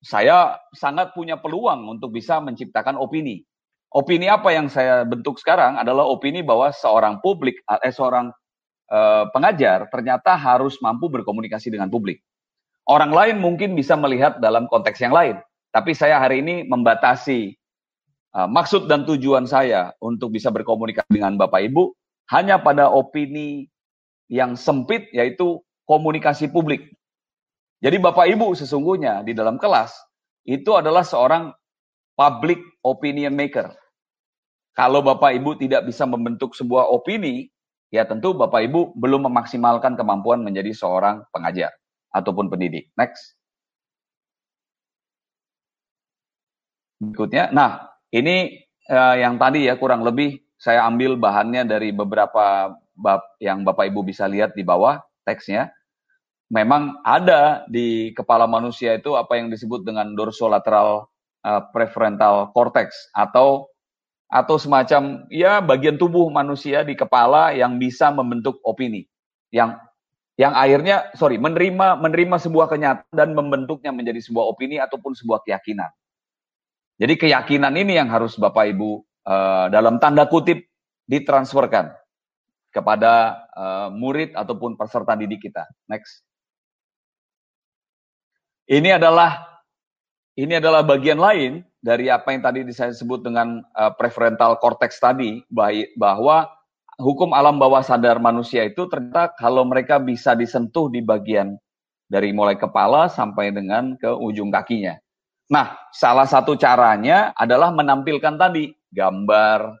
[0.00, 3.44] saya sangat punya peluang untuk bisa menciptakan opini.
[3.90, 8.30] Opini apa yang saya bentuk sekarang adalah opini bahwa seorang publik eh seorang
[8.88, 12.22] eh, pengajar ternyata harus mampu berkomunikasi dengan publik.
[12.88, 15.38] Orang lain mungkin bisa melihat dalam konteks yang lain,
[15.70, 17.54] tapi saya hari ini membatasi
[18.34, 21.94] uh, maksud dan tujuan saya untuk bisa berkomunikasi dengan Bapak Ibu
[22.34, 23.70] hanya pada opini
[24.30, 26.90] yang sempit yaitu komunikasi publik.
[27.80, 29.96] Jadi Bapak Ibu sesungguhnya di dalam kelas
[30.44, 31.48] itu adalah seorang
[32.12, 33.72] public opinion maker.
[34.76, 37.48] Kalau Bapak Ibu tidak bisa membentuk sebuah opini,
[37.88, 41.72] ya tentu Bapak Ibu belum memaksimalkan kemampuan menjadi seorang pengajar
[42.12, 42.92] ataupun pendidik.
[43.00, 43.36] Next.
[47.00, 48.60] Berikutnya, nah ini
[48.92, 54.04] eh, yang tadi ya kurang lebih saya ambil bahannya dari beberapa bab yang Bapak Ibu
[54.04, 55.72] bisa lihat di bawah teksnya.
[56.50, 61.06] Memang ada di kepala manusia itu apa yang disebut dengan dorsolateral
[61.46, 63.70] uh, prefrontal cortex atau
[64.30, 69.06] atau semacam ya bagian tubuh manusia di kepala yang bisa membentuk opini
[69.50, 69.78] yang
[70.38, 75.90] yang akhirnya sorry menerima menerima sebuah kenyataan dan membentuknya menjadi sebuah opini ataupun sebuah keyakinan.
[77.00, 80.64] Jadi keyakinan ini yang harus Bapak Ibu uh, dalam tanda kutip
[81.04, 81.92] ditransferkan
[82.70, 85.66] kepada uh, murid ataupun peserta didik kita.
[85.90, 86.29] Next.
[88.70, 89.34] Ini adalah
[90.38, 95.42] ini adalah bagian lain dari apa yang tadi saya sebut dengan uh, prefrontal cortex tadi
[95.98, 96.46] bahwa
[97.00, 101.58] hukum alam bawah sadar manusia itu ternyata kalau mereka bisa disentuh di bagian
[102.06, 104.98] dari mulai kepala sampai dengan ke ujung kakinya.
[105.50, 109.78] Nah, salah satu caranya adalah menampilkan tadi gambar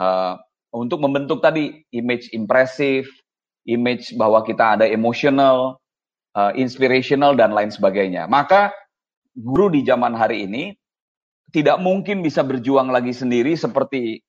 [0.00, 0.34] uh,
[0.72, 3.04] untuk membentuk tadi image impresif,
[3.68, 5.79] image bahwa kita ada emotional,
[6.36, 8.26] uh, inspirational dan lain sebagainya.
[8.30, 8.74] Maka
[9.34, 10.74] guru di zaman hari ini
[11.50, 14.22] tidak mungkin bisa berjuang lagi sendiri seperti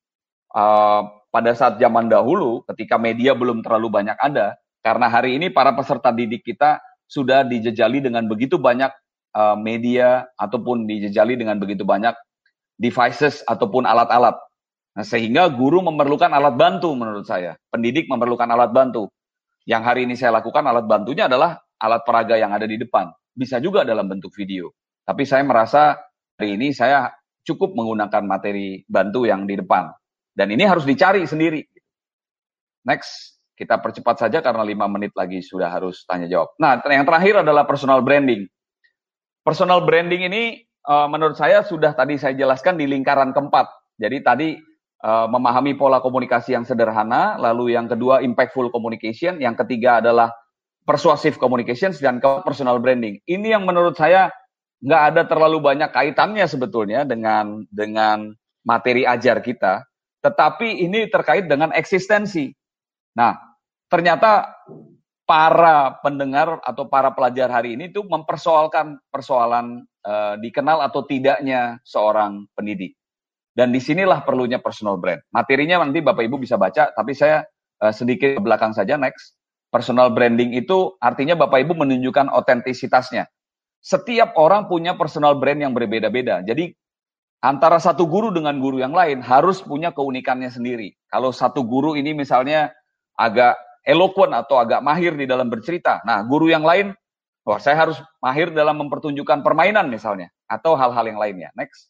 [0.58, 5.72] uh, pada saat zaman dahulu ketika media belum terlalu banyak ada karena hari ini para
[5.78, 8.90] peserta didik kita sudah dijejali dengan begitu banyak
[9.38, 12.18] uh, media ataupun dijejali dengan begitu banyak
[12.82, 14.34] devices ataupun alat-alat.
[14.92, 17.56] Nah, sehingga guru memerlukan alat bantu menurut saya.
[17.70, 19.08] Pendidik memerlukan alat bantu.
[19.70, 23.10] Yang hari ini saya lakukan alat bantunya adalah alat peraga yang ada di depan.
[23.34, 24.70] Bisa juga dalam bentuk video.
[25.02, 25.98] Tapi saya merasa
[26.38, 27.10] hari ini saya
[27.42, 29.90] cukup menggunakan materi bantu yang di depan.
[30.32, 31.66] Dan ini harus dicari sendiri.
[32.86, 36.54] Next, kita percepat saja karena lima menit lagi sudah harus tanya jawab.
[36.58, 38.46] Nah, yang terakhir adalah personal branding.
[39.42, 40.44] Personal branding ini
[40.86, 43.70] uh, menurut saya sudah tadi saya jelaskan di lingkaran keempat.
[44.02, 44.50] Jadi tadi
[45.06, 50.34] uh, memahami pola komunikasi yang sederhana, lalu yang kedua impactful communication, yang ketiga adalah
[50.92, 53.24] persuasive communications dan ke personal branding.
[53.24, 54.28] Ini yang menurut saya
[54.84, 58.36] nggak ada terlalu banyak kaitannya sebetulnya dengan dengan
[58.68, 59.88] materi ajar kita,
[60.20, 62.52] tetapi ini terkait dengan eksistensi.
[63.16, 63.40] Nah,
[63.88, 64.52] ternyata
[65.24, 72.52] para pendengar atau para pelajar hari ini itu mempersoalkan persoalan uh, dikenal atau tidaknya seorang
[72.52, 73.00] pendidik.
[73.56, 75.24] Dan di sinilah perlunya personal brand.
[75.32, 77.48] Materinya nanti Bapak Ibu bisa baca, tapi saya
[77.80, 79.40] uh, sedikit belakang saja next.
[79.72, 83.32] Personal branding itu artinya Bapak Ibu menunjukkan otentisitasnya
[83.82, 86.46] setiap orang punya personal brand yang berbeda-beda.
[86.46, 86.70] Jadi
[87.42, 90.94] antara satu guru dengan guru yang lain harus punya keunikannya sendiri.
[91.10, 92.70] Kalau satu guru ini misalnya
[93.18, 96.94] agak eloquent atau agak mahir di dalam bercerita, nah guru yang lain,
[97.42, 101.50] wah saya harus mahir dalam mempertunjukkan permainan misalnya, atau hal-hal yang lainnya.
[101.58, 101.90] Next.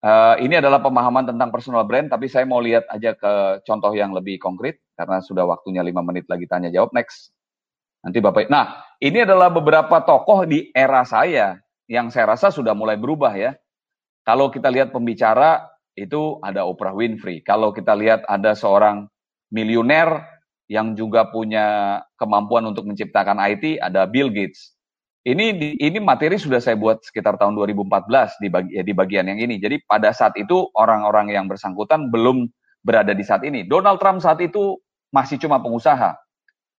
[0.00, 4.16] Uh, ini adalah pemahaman tentang personal brand, tapi saya mau lihat aja ke contoh yang
[4.16, 6.92] lebih konkret karena sudah waktunya lima menit lagi tanya jawab.
[6.92, 7.32] Next.
[8.04, 8.52] Nanti Bapak.
[8.52, 11.56] Nah, ini adalah beberapa tokoh di era saya
[11.88, 13.56] yang saya rasa sudah mulai berubah ya.
[14.28, 15.64] Kalau kita lihat pembicara
[15.96, 17.40] itu ada Oprah Winfrey.
[17.40, 19.08] Kalau kita lihat ada seorang
[19.48, 20.20] miliuner
[20.68, 24.76] yang juga punya kemampuan untuk menciptakan IT, ada Bill Gates.
[25.20, 29.40] Ini ini materi sudah saya buat sekitar tahun 2014 di bagi, ya, di bagian yang
[29.40, 29.60] ini.
[29.60, 32.48] Jadi pada saat itu orang-orang yang bersangkutan belum
[32.80, 33.68] berada di saat ini.
[33.68, 34.80] Donald Trump saat itu
[35.10, 36.16] masih cuma pengusaha.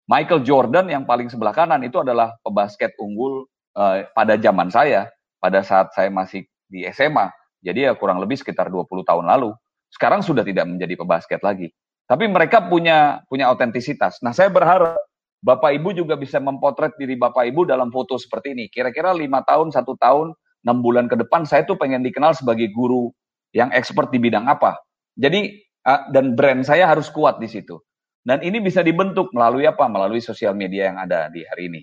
[0.09, 5.07] Michael Jordan yang paling sebelah kanan itu adalah pebasket unggul uh, pada zaman saya,
[5.39, 7.31] pada saat saya masih di SMA.
[7.61, 9.53] Jadi ya kurang lebih sekitar 20 tahun lalu.
[9.91, 11.69] Sekarang sudah tidak menjadi pebasket lagi.
[12.09, 14.19] Tapi mereka punya punya otentisitas.
[14.19, 14.99] Nah, saya berharap
[15.39, 18.67] Bapak Ibu juga bisa mempotret diri Bapak Ibu dalam foto seperti ini.
[18.67, 20.35] Kira-kira lima tahun, satu tahun,
[20.67, 23.09] enam bulan ke depan, saya tuh pengen dikenal sebagai guru
[23.55, 24.79] yang expert di bidang apa.
[25.15, 25.55] Jadi
[25.87, 27.79] uh, dan brand saya harus kuat di situ.
[28.21, 29.89] Dan ini bisa dibentuk melalui apa?
[29.89, 31.81] Melalui sosial media yang ada di hari ini.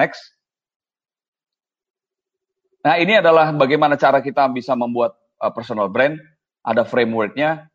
[0.00, 0.20] Next.
[2.80, 6.16] Nah, ini adalah bagaimana cara kita bisa membuat uh, personal brand.
[6.66, 7.68] Ada frameworknya,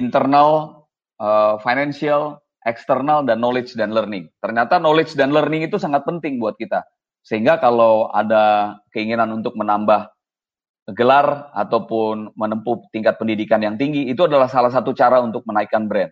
[0.00, 0.82] internal,
[1.22, 4.26] uh, financial, external, dan knowledge dan learning.
[4.42, 6.82] Ternyata knowledge dan learning itu sangat penting buat kita.
[7.22, 10.10] Sehingga kalau ada keinginan untuk menambah
[10.96, 16.08] gelar ataupun menempuh tingkat pendidikan yang tinggi, itu adalah salah satu cara untuk menaikkan brand.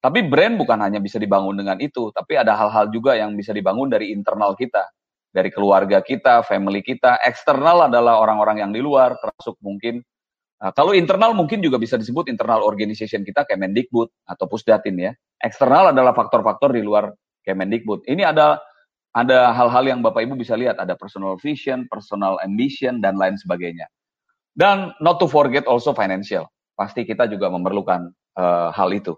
[0.00, 3.92] Tapi brand bukan hanya bisa dibangun dengan itu, tapi ada hal-hal juga yang bisa dibangun
[3.92, 4.88] dari internal kita,
[5.28, 7.20] dari keluarga kita, family kita.
[7.20, 10.00] Eksternal adalah orang-orang yang di luar, termasuk mungkin
[10.64, 15.12] uh, kalau internal mungkin juga bisa disebut internal organization kita Kemendikbud atau Pusdatin ya.
[15.44, 17.12] Eksternal adalah faktor-faktor di luar
[17.44, 18.08] Kemendikbud.
[18.08, 18.56] Ini ada
[19.12, 23.84] ada hal-hal yang Bapak Ibu bisa lihat, ada personal vision, personal ambition dan lain sebagainya.
[24.56, 26.48] Dan not to forget also financial.
[26.72, 28.08] Pasti kita juga memerlukan
[28.40, 29.12] uh, hal itu.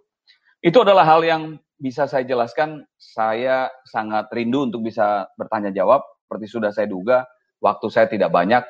[0.63, 6.07] Itu adalah hal yang bisa saya jelaskan, saya sangat rindu untuk bisa bertanya jawab.
[6.23, 7.27] Seperti sudah saya duga,
[7.59, 8.63] waktu saya tidak banyak.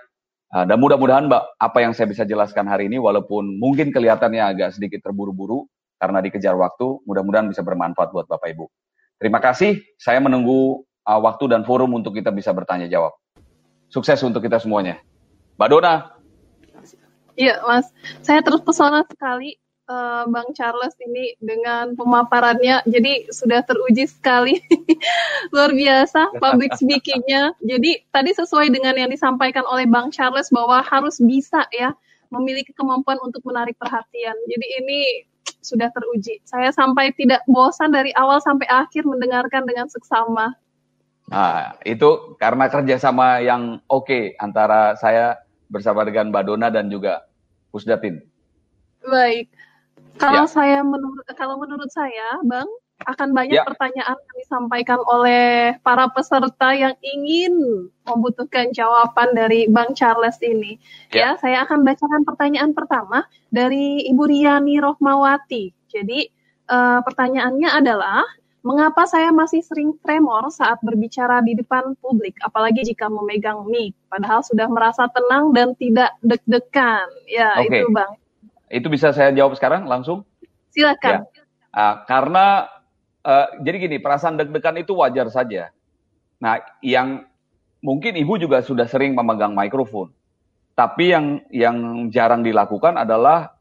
[0.56, 4.72] Uh, dan mudah-mudahan Mbak, apa yang saya bisa jelaskan hari ini, walaupun mungkin kelihatannya agak
[4.72, 5.68] sedikit terburu-buru
[6.00, 8.64] karena dikejar waktu, mudah-mudahan bisa bermanfaat buat Bapak Ibu.
[9.20, 13.12] Terima kasih, saya menunggu uh, waktu dan forum untuk kita bisa bertanya jawab.
[13.92, 14.96] Sukses untuk kita semuanya.
[15.60, 15.94] Mbak Dona.
[17.36, 17.92] Iya, Mas.
[18.24, 22.86] Saya terus pesona sekali uh, Bang Charles ini dengan pemaparannya.
[22.86, 24.60] Jadi sudah teruji sekali.
[25.54, 27.56] Luar biasa public speakingnya.
[27.62, 31.94] Jadi tadi sesuai dengan yang disampaikan oleh Bang Charles bahwa harus bisa ya
[32.32, 34.36] memiliki kemampuan untuk menarik perhatian.
[34.48, 35.00] Jadi ini
[35.62, 36.42] sudah teruji.
[36.42, 40.56] Saya sampai tidak bosan dari awal sampai akhir mendengarkan dengan seksama.
[41.30, 45.38] Nah, itu karena kerjasama yang oke okay antara saya
[45.70, 47.24] bersama dengan Mbak Dona dan juga
[47.72, 48.20] Pusdatin.
[49.06, 49.48] Baik.
[50.20, 50.50] Kalau ya.
[50.50, 52.68] saya menurut kalau menurut saya, Bang,
[53.02, 53.66] akan banyak ya.
[53.66, 60.78] pertanyaan yang disampaikan oleh para peserta yang ingin membutuhkan jawaban dari Bang Charles ini.
[61.10, 65.74] Ya, ya saya akan bacakan pertanyaan pertama dari Ibu Riani Rohmawati.
[65.90, 66.30] Jadi
[66.70, 68.22] uh, pertanyaannya adalah
[68.62, 74.38] Mengapa saya masih sering tremor saat berbicara di depan publik, apalagi jika memegang mic, padahal
[74.46, 77.10] sudah merasa tenang dan tidak deg-degan?
[77.26, 77.82] Ya, okay.
[77.82, 78.21] itu Bang.
[78.72, 80.24] Itu bisa saya jawab sekarang langsung?
[80.72, 81.28] Silakan.
[81.28, 81.44] Ya.
[81.72, 82.72] Uh, karena
[83.20, 85.68] uh, jadi gini, perasaan deg-degan itu wajar saja.
[86.40, 87.28] Nah, yang
[87.84, 90.08] mungkin ibu juga sudah sering memegang mikrofon,
[90.72, 93.52] tapi yang yang jarang dilakukan adalah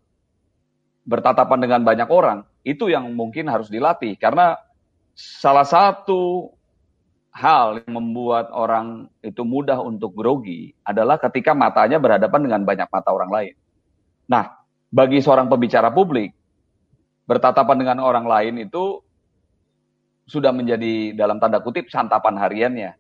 [1.03, 2.47] bertatapan dengan banyak orang.
[2.64, 4.55] Itu yang mungkin harus dilatih karena
[5.18, 6.53] salah satu
[7.32, 13.09] hal yang membuat orang itu mudah untuk grogi adalah ketika matanya berhadapan dengan banyak mata
[13.12, 13.55] orang lain.
[14.30, 14.61] Nah,
[14.91, 16.35] bagi seorang pembicara publik,
[17.25, 18.99] bertatapan dengan orang lain itu
[20.27, 22.91] sudah menjadi dalam tanda kutip santapan hariannya.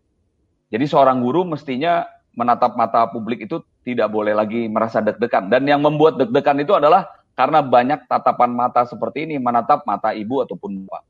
[0.71, 5.51] Jadi seorang guru mestinya menatap mata publik itu tidak boleh lagi merasa deg-degan.
[5.51, 10.43] Dan yang membuat deg-degan itu adalah karena banyak tatapan mata seperti ini menatap mata ibu
[10.43, 11.03] ataupun bapak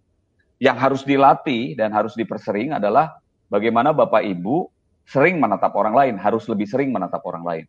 [0.62, 3.18] yang harus dilatih dan harus dipersering adalah
[3.50, 4.70] bagaimana Bapak Ibu
[5.10, 7.66] sering menatap orang lain, harus lebih sering menatap orang lain.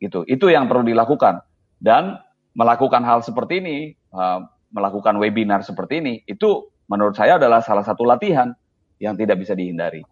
[0.00, 0.24] Gitu.
[0.24, 1.44] Itu yang perlu dilakukan.
[1.78, 2.18] Dan
[2.58, 3.78] melakukan hal seperti ini,
[4.10, 4.42] uh,
[4.74, 8.50] melakukan webinar seperti ini, itu menurut saya adalah salah satu latihan
[8.98, 10.02] yang tidak bisa dihindari.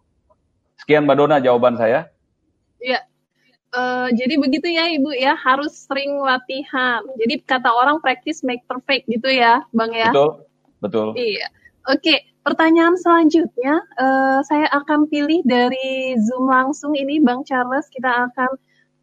[0.78, 2.06] Sekian Mbak Dona jawaban saya.
[2.78, 3.02] Iya.
[3.74, 7.02] Uh, jadi begitu ya Ibu ya, harus sering latihan.
[7.18, 10.14] Jadi kata orang practice make perfect gitu ya, Bang ya.
[10.14, 10.30] Betul,
[10.80, 11.08] betul.
[11.18, 11.50] Iya.
[11.90, 17.90] Oke, pertanyaan selanjutnya uh, saya akan pilih dari Zoom langsung ini Bang Charles.
[17.90, 18.54] Kita akan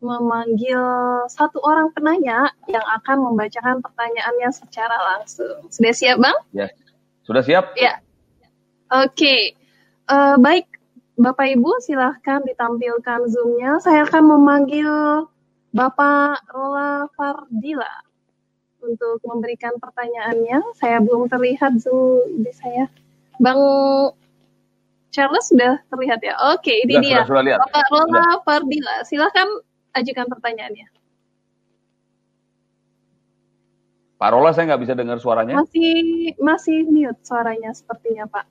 [0.04, 0.84] memanggil
[1.32, 5.72] satu orang penanya yang akan membacakan pertanyaannya secara langsung.
[5.72, 6.36] Sudah siap, Bang?
[6.52, 6.68] Ya,
[7.24, 7.72] sudah siap.
[7.80, 8.04] Ya.
[8.92, 9.56] Oke,
[10.12, 10.68] uh, baik
[11.16, 13.80] Bapak Ibu silahkan ditampilkan Zoom-nya.
[13.80, 14.92] Saya akan memanggil
[15.72, 17.90] Bapak Rola Fardila
[18.84, 20.62] untuk memberikan pertanyaannya.
[20.78, 22.86] Saya belum terlihat Zoom di saya.
[23.42, 23.58] Bang
[25.14, 26.34] Charles sudah terlihat ya?
[26.54, 27.18] Oke, ini sudah, dia.
[27.22, 27.60] Sudah, sudah lihat.
[27.62, 29.48] Bapak Rola Fardila, silahkan
[29.94, 30.88] ajukan pertanyaannya.
[34.18, 35.60] Pak Rola, saya nggak bisa dengar suaranya.
[35.60, 38.46] Masih masih mute suaranya sepertinya, Pak.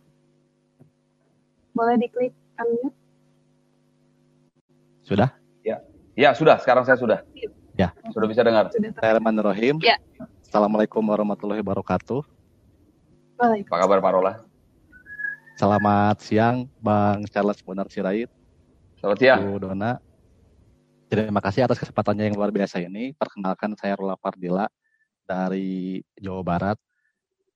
[1.72, 2.96] Boleh diklik unmute?
[5.02, 5.32] Sudah?
[5.64, 5.80] Ya,
[6.12, 6.60] ya sudah.
[6.60, 7.24] Sekarang saya sudah.
[7.74, 7.88] Ya.
[8.12, 8.68] Sudah bisa dengar.
[8.68, 9.80] Bismillahirrahmanirrahim.
[9.80, 9.96] Ya.
[10.44, 12.20] Assalamualaikum warahmatullahi wabarakatuh.
[13.40, 14.32] Apa kabar Pak Rola?
[15.56, 18.28] Selamat siang Bang Charles Bonar Sirait.
[19.00, 19.40] Selamat siang.
[19.48, 20.11] Bu Dona.
[21.12, 23.12] Terima kasih atas kesempatannya yang luar biasa ini.
[23.12, 24.64] Perkenalkan saya Rola Fardila
[25.28, 26.78] dari Jawa Barat.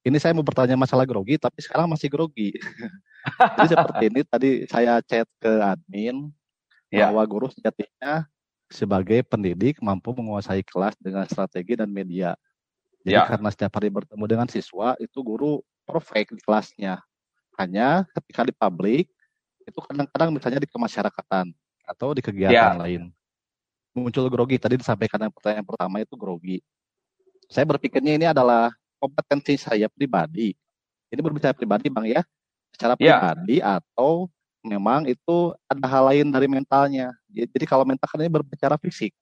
[0.04, 2.52] Ini saya mau bertanya masalah grogi, tapi sekarang masih grogi.
[3.56, 6.28] Jadi seperti ini, tadi saya chat ke admin,
[6.92, 7.08] ya.
[7.08, 8.28] bahwa guru sejatinya
[8.68, 12.36] sebagai pendidik mampu menguasai kelas dengan strategi dan media.
[13.08, 13.24] Jadi ya.
[13.24, 17.00] karena setiap hari bertemu dengan siswa, itu guru perfect di kelasnya.
[17.56, 19.08] Hanya ketika di publik,
[19.64, 21.56] itu kadang-kadang misalnya di kemasyarakatan
[21.88, 22.84] atau di kegiatan ya.
[22.84, 23.16] lain.
[23.96, 26.60] Muncul grogi, tadi disampaikan yang pertanyaan pertama itu grogi.
[27.48, 28.68] Saya berpikirnya ini adalah
[29.00, 30.52] kompetensi saya pribadi.
[31.08, 32.20] Ini berbicara pribadi Bang ya,
[32.76, 33.16] secara ya.
[33.16, 34.28] pribadi atau
[34.60, 37.14] memang itu ada hal lain dari mentalnya.
[37.32, 39.16] Jadi kalau mental kan ini berbicara fisik.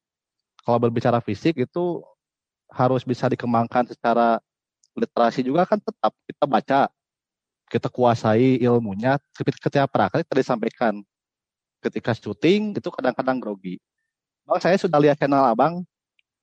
[0.65, 2.03] Kalau berbicara fisik itu
[2.73, 4.41] harus bisa dikembangkan secara
[4.97, 6.81] literasi juga kan tetap kita baca,
[7.69, 9.21] kita kuasai ilmunya.
[9.37, 11.05] Ketika praktek tadi sampaikan
[11.85, 13.77] ketika syuting itu kadang-kadang grogi.
[14.45, 15.81] Bang saya sudah lihat channel abang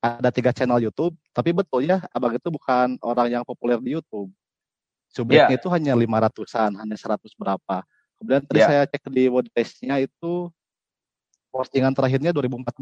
[0.02, 4.34] ada tiga channel YouTube, tapi betul ya abang itu bukan orang yang populer di YouTube.
[5.14, 5.60] Subjeknya yeah.
[5.62, 7.86] itu hanya lima ratusan, hanya seratus berapa.
[8.18, 8.70] Kemudian tadi yeah.
[8.70, 10.50] saya cek di WordPress-nya itu
[11.54, 12.74] postingan terakhirnya 2014.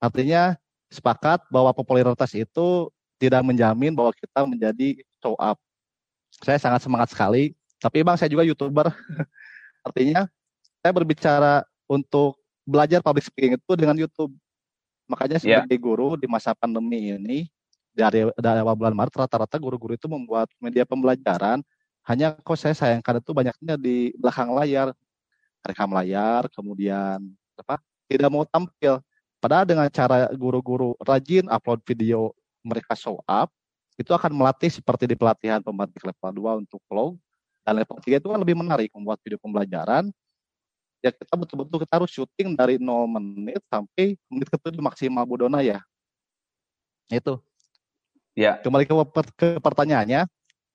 [0.00, 0.56] Artinya
[0.88, 2.88] sepakat bahwa popularitas itu
[3.20, 5.60] tidak menjamin bahwa kita menjadi show up.
[6.40, 8.88] Saya sangat semangat sekali, tapi bang saya juga youtuber.
[9.86, 10.30] Artinya
[10.80, 12.38] saya berbicara untuk
[12.68, 14.36] belajar public speaking itu dengan YouTube.
[15.08, 15.64] Makanya ya.
[15.64, 15.84] sebagai yeah.
[15.88, 17.48] guru di masa pandemi ini
[17.96, 21.64] dari dari awal bulan Maret rata-rata guru-guru itu membuat media pembelajaran
[22.06, 24.94] hanya kok saya sayangkan itu banyaknya di belakang layar
[25.66, 27.18] rekam layar kemudian
[27.58, 29.02] apa tidak mau tampil
[29.42, 32.30] padahal dengan cara guru-guru rajin upload video
[32.62, 33.50] mereka show up
[33.98, 37.18] itu akan melatih seperti di pelatihan pembatik level 2 untuk vlog
[37.66, 40.14] dan level 3 itu kan lebih menarik membuat video pembelajaran
[41.04, 45.78] ya kita betul-betul kita harus syuting dari 0 menit sampai menit ke-7 maksimal Budona ya
[47.08, 47.38] itu
[48.38, 48.54] Ya.
[48.62, 48.94] Kembali ke,
[49.34, 50.22] ke pertanyaannya,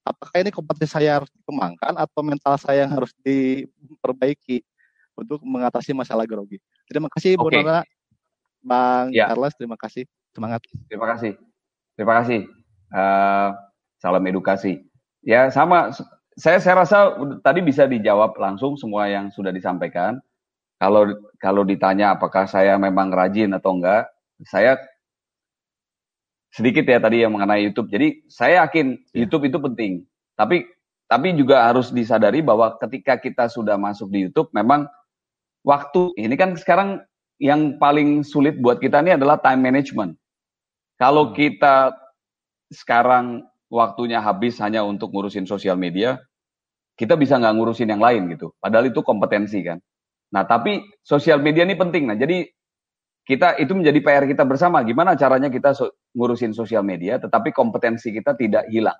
[0.04, 4.60] apakah ini kompetensi saya harus dikembangkan atau mental saya yang harus diperbaiki
[5.16, 6.60] untuk mengatasi masalah grogi?
[6.92, 7.64] Terima kasih Bu okay.
[7.64, 7.88] Nora,
[8.60, 9.32] Bang ya.
[9.32, 10.04] Carlos, terima kasih.
[10.36, 10.60] Semangat.
[10.92, 11.40] Terima kasih.
[11.96, 12.40] Terima kasih.
[12.92, 13.56] Uh,
[13.96, 14.84] salam edukasi.
[15.24, 15.96] Ya sama,
[16.34, 16.98] saya saya rasa
[17.46, 20.18] tadi bisa dijawab langsung semua yang sudah disampaikan.
[20.82, 21.08] Kalau
[21.40, 24.10] kalau ditanya apakah saya memang rajin atau enggak,
[24.44, 24.76] saya
[26.54, 27.90] sedikit ya tadi yang mengenai YouTube.
[27.90, 29.26] Jadi saya yakin ya.
[29.26, 29.92] YouTube itu penting.
[30.38, 30.66] Tapi
[31.10, 34.90] tapi juga harus disadari bahwa ketika kita sudah masuk di YouTube memang
[35.62, 37.06] waktu ini kan sekarang
[37.38, 40.18] yang paling sulit buat kita ini adalah time management.
[40.98, 41.34] Kalau hmm.
[41.38, 41.94] kita
[42.74, 46.22] sekarang waktunya habis hanya untuk ngurusin sosial media,
[46.94, 48.54] kita bisa nggak ngurusin yang lain gitu.
[48.62, 49.82] Padahal itu kompetensi kan.
[50.30, 52.06] Nah tapi sosial media ini penting.
[52.06, 52.46] Nah jadi
[53.24, 54.84] kita itu menjadi PR kita bersama.
[54.84, 59.00] Gimana caranya kita so, ngurusin sosial media, tetapi kompetensi kita tidak hilang.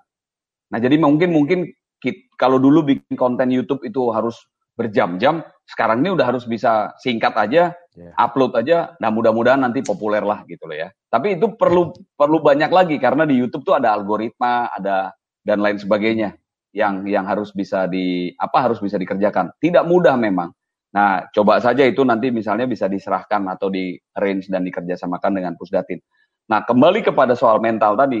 [0.72, 1.68] Nah, jadi mungkin mungkin
[2.00, 4.40] kita, kalau dulu bikin konten YouTube itu harus
[4.74, 8.14] berjam-jam, sekarang ini udah harus bisa singkat aja, yeah.
[8.16, 8.96] upload aja.
[8.98, 10.88] Nah, mudah-mudahan nanti populer lah gitu loh ya.
[11.14, 15.14] Tapi itu perlu perlu banyak lagi karena di YouTube tuh ada algoritma, ada
[15.46, 16.34] dan lain sebagainya
[16.74, 19.54] yang yang harus bisa di apa harus bisa dikerjakan.
[19.62, 20.50] Tidak mudah memang.
[20.90, 26.02] Nah, coba saja itu nanti misalnya bisa diserahkan atau di range dan dikerjasamakan dengan Pusdatin.
[26.50, 28.18] Nah, kembali kepada soal mental tadi.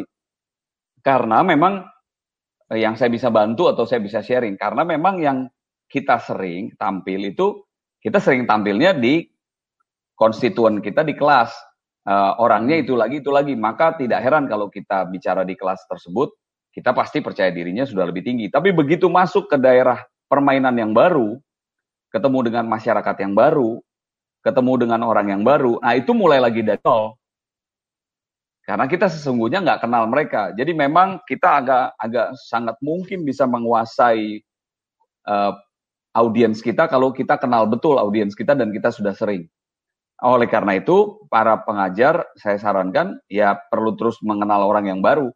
[1.02, 1.82] Karena memang
[2.70, 4.54] eh, yang saya bisa bantu atau saya bisa sharing.
[4.54, 5.50] Karena memang yang
[5.90, 7.58] kita sering tampil itu,
[7.98, 9.26] kita sering tampilnya di
[10.14, 11.73] konstituen kita di kelas.
[12.04, 13.56] Uh, orangnya itu lagi, itu lagi.
[13.56, 16.32] Maka tidak heran kalau kita bicara di kelas tersebut,
[16.74, 18.52] kita pasti percaya dirinya sudah lebih tinggi.
[18.52, 21.38] Tapi begitu masuk ke daerah permainan yang baru,
[22.12, 23.80] ketemu dengan masyarakat yang baru,
[24.44, 27.16] ketemu dengan orang yang baru, nah itu mulai lagi dari nol.
[28.64, 30.52] Karena kita sesungguhnya nggak kenal mereka.
[30.56, 34.40] Jadi memang kita agak agak sangat mungkin bisa menguasai
[35.28, 35.52] uh,
[36.16, 39.44] audiens kita kalau kita kenal betul audiens kita dan kita sudah sering.
[40.24, 45.28] Oleh karena itu, para pengajar saya sarankan ya perlu terus mengenal orang yang baru.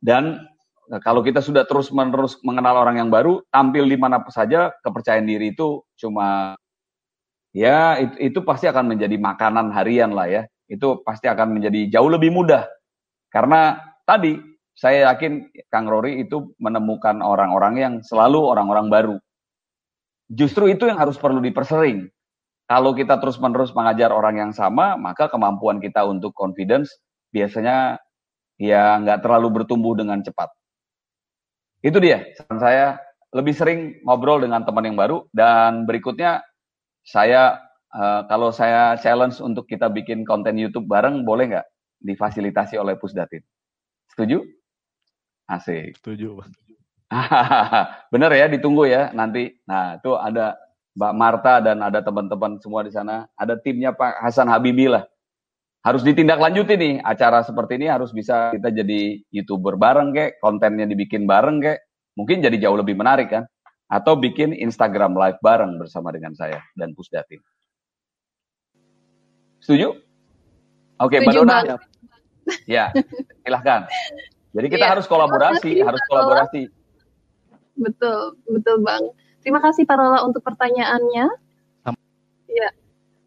[0.00, 0.48] Dan
[0.92, 5.56] Nah, kalau kita sudah terus-menerus mengenal orang yang baru, tampil di mana saja, kepercayaan diri
[5.56, 6.52] itu cuma
[7.56, 10.42] ya itu, itu pasti akan menjadi makanan harian lah ya.
[10.68, 12.68] Itu pasti akan menjadi jauh lebih mudah.
[13.32, 14.36] Karena tadi
[14.76, 19.16] saya yakin Kang Rory itu menemukan orang-orang yang selalu orang-orang baru.
[20.28, 22.08] Justru itu yang harus perlu dipersering.
[22.72, 26.88] Kalau kita terus-menerus mengajar orang yang sama, maka kemampuan kita untuk confidence
[27.28, 28.00] biasanya
[28.56, 30.48] ya nggak terlalu bertumbuh dengan cepat.
[31.84, 32.96] Itu dia, saran saya
[33.36, 36.40] lebih sering ngobrol dengan teman yang baru dan berikutnya
[37.04, 37.60] saya
[37.92, 41.68] uh, kalau saya challenge untuk kita bikin konten YouTube bareng boleh nggak
[42.00, 43.44] difasilitasi oleh Pusdatin?
[44.16, 44.48] Setuju?
[45.44, 46.00] Asik.
[46.00, 46.40] Setuju.
[48.16, 49.60] Bener ya, ditunggu ya nanti.
[49.68, 50.56] Nah, itu ada
[50.92, 53.28] Mbak Marta dan ada teman-teman semua di sana.
[53.36, 55.08] Ada timnya Pak Hasan Habibi lah.
[55.82, 56.94] Harus ditindaklanjuti nih.
[57.02, 61.80] Acara seperti ini harus bisa kita jadi youtuber bareng kek kontennya dibikin bareng kek.
[62.14, 63.48] Mungkin jadi jauh lebih menarik kan?
[63.88, 67.40] Atau bikin Instagram live bareng bersama dengan saya dan Pusdatin
[69.62, 69.94] setuju?
[70.98, 71.78] Oke Mbak Dona.
[72.66, 72.90] Ya
[73.46, 73.86] silahkan.
[74.52, 76.62] Jadi kita ya, harus kolaborasi harus kolaborasi.
[77.78, 79.02] Betul betul bang
[79.42, 81.26] terima kasih Parola untuk pertanyaannya
[82.48, 82.68] iya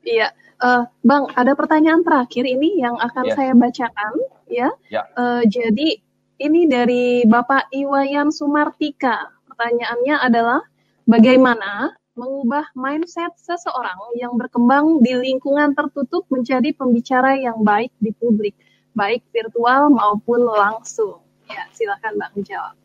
[0.03, 3.35] iya Uh, bang, ada pertanyaan terakhir ini yang akan yeah.
[3.35, 4.13] saya bacakan,
[4.47, 4.71] ya.
[4.87, 5.03] Yeah.
[5.03, 5.19] Ya.
[5.19, 5.99] Uh, jadi
[6.39, 9.35] ini dari Bapak Iwayan Sumartika.
[9.51, 10.63] Pertanyaannya adalah
[11.03, 18.55] bagaimana mengubah mindset seseorang yang berkembang di lingkungan tertutup menjadi pembicara yang baik di publik,
[18.95, 21.19] baik virtual maupun langsung.
[21.51, 22.79] Ya, silakan Bang jawab.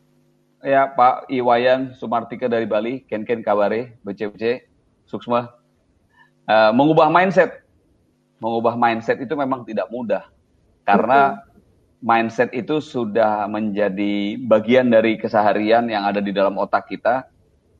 [0.60, 4.64] Ya Pak Iwayan Sumartika dari Bali, Ken Ken Kabare, BC
[5.08, 5.50] Suksma.
[6.50, 7.62] Uh, mengubah mindset,
[8.42, 10.26] mengubah mindset itu memang tidak mudah
[10.82, 11.46] karena
[12.02, 17.28] mindset itu sudah menjadi bagian dari keseharian yang ada di dalam otak kita.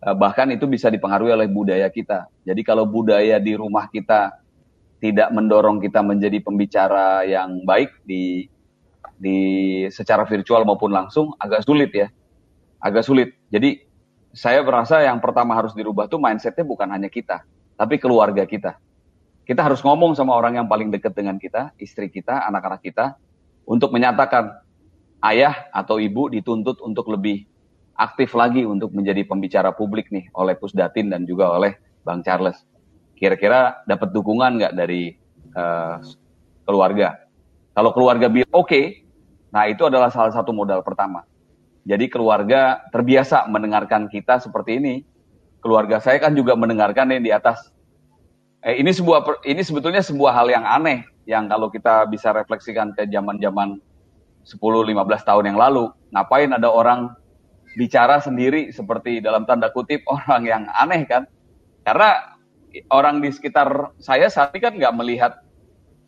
[0.00, 2.30] Uh, bahkan itu bisa dipengaruhi oleh budaya kita.
[2.46, 4.38] Jadi kalau budaya di rumah kita
[5.00, 8.46] tidak mendorong kita menjadi pembicara yang baik di
[9.20, 9.38] di
[9.92, 12.08] secara virtual maupun langsung agak sulit ya
[12.80, 13.36] agak sulit.
[13.52, 13.84] Jadi
[14.32, 17.44] saya merasa yang pertama harus dirubah tuh mindsetnya bukan hanya kita,
[17.76, 18.80] tapi keluarga kita.
[19.44, 23.18] Kita harus ngomong sama orang yang paling dekat dengan kita, istri kita, anak-anak kita,
[23.66, 24.62] untuk menyatakan
[25.26, 27.44] ayah atau ibu dituntut untuk lebih
[28.00, 32.56] aktif lagi untuk menjadi pembicara publik nih oleh Pusdatin dan juga oleh Bang Charles.
[33.18, 35.12] Kira-kira dapat dukungan nggak dari
[35.52, 36.00] uh,
[36.64, 37.20] keluarga?
[37.76, 38.84] Kalau keluarga bilang oke, okay,
[39.52, 41.28] nah itu adalah salah satu modal pertama.
[41.88, 44.94] Jadi keluarga terbiasa mendengarkan kita seperti ini.
[45.60, 47.68] Keluarga saya kan juga mendengarkan yang di atas.
[48.60, 53.08] Eh, ini sebuah ini sebetulnya sebuah hal yang aneh yang kalau kita bisa refleksikan ke
[53.08, 53.80] zaman-zaman
[54.44, 57.12] 10 15 tahun yang lalu, ngapain ada orang
[57.76, 61.24] bicara sendiri seperti dalam tanda kutip orang yang aneh kan?
[61.84, 62.36] Karena
[62.92, 65.32] orang di sekitar saya saat ini kan nggak melihat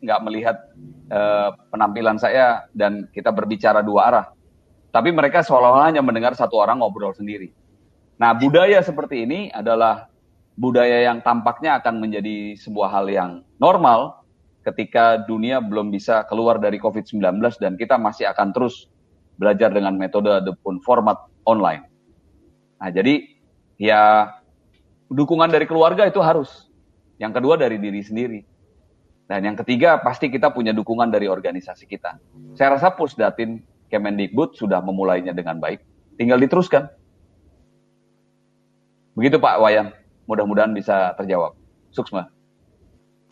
[0.03, 0.57] nggak melihat
[1.09, 4.25] uh, penampilan saya dan kita berbicara dua arah
[4.93, 7.49] tapi mereka seolah-olah hanya mendengar satu orang ngobrol sendiri.
[8.21, 10.05] Nah, budaya seperti ini adalah
[10.53, 14.21] budaya yang tampaknya akan menjadi sebuah hal yang normal
[14.61, 17.19] ketika dunia belum bisa keluar dari COVID-19
[17.57, 18.85] dan kita masih akan terus
[19.33, 21.17] belajar dengan metode ataupun format
[21.49, 21.89] online.
[22.77, 23.25] Nah, jadi
[23.81, 24.29] ya
[25.09, 26.69] dukungan dari keluarga itu harus.
[27.17, 28.39] Yang kedua dari diri sendiri.
[29.25, 32.21] Dan yang ketiga pasti kita punya dukungan dari organisasi kita.
[32.53, 35.85] Saya rasa Pusdatin Kemendikbud sudah memulainya dengan baik,
[36.17, 36.89] tinggal diteruskan.
[39.13, 39.93] Begitu Pak Wayan,
[40.25, 41.53] mudah-mudahan bisa terjawab.
[41.93, 42.25] Suksma.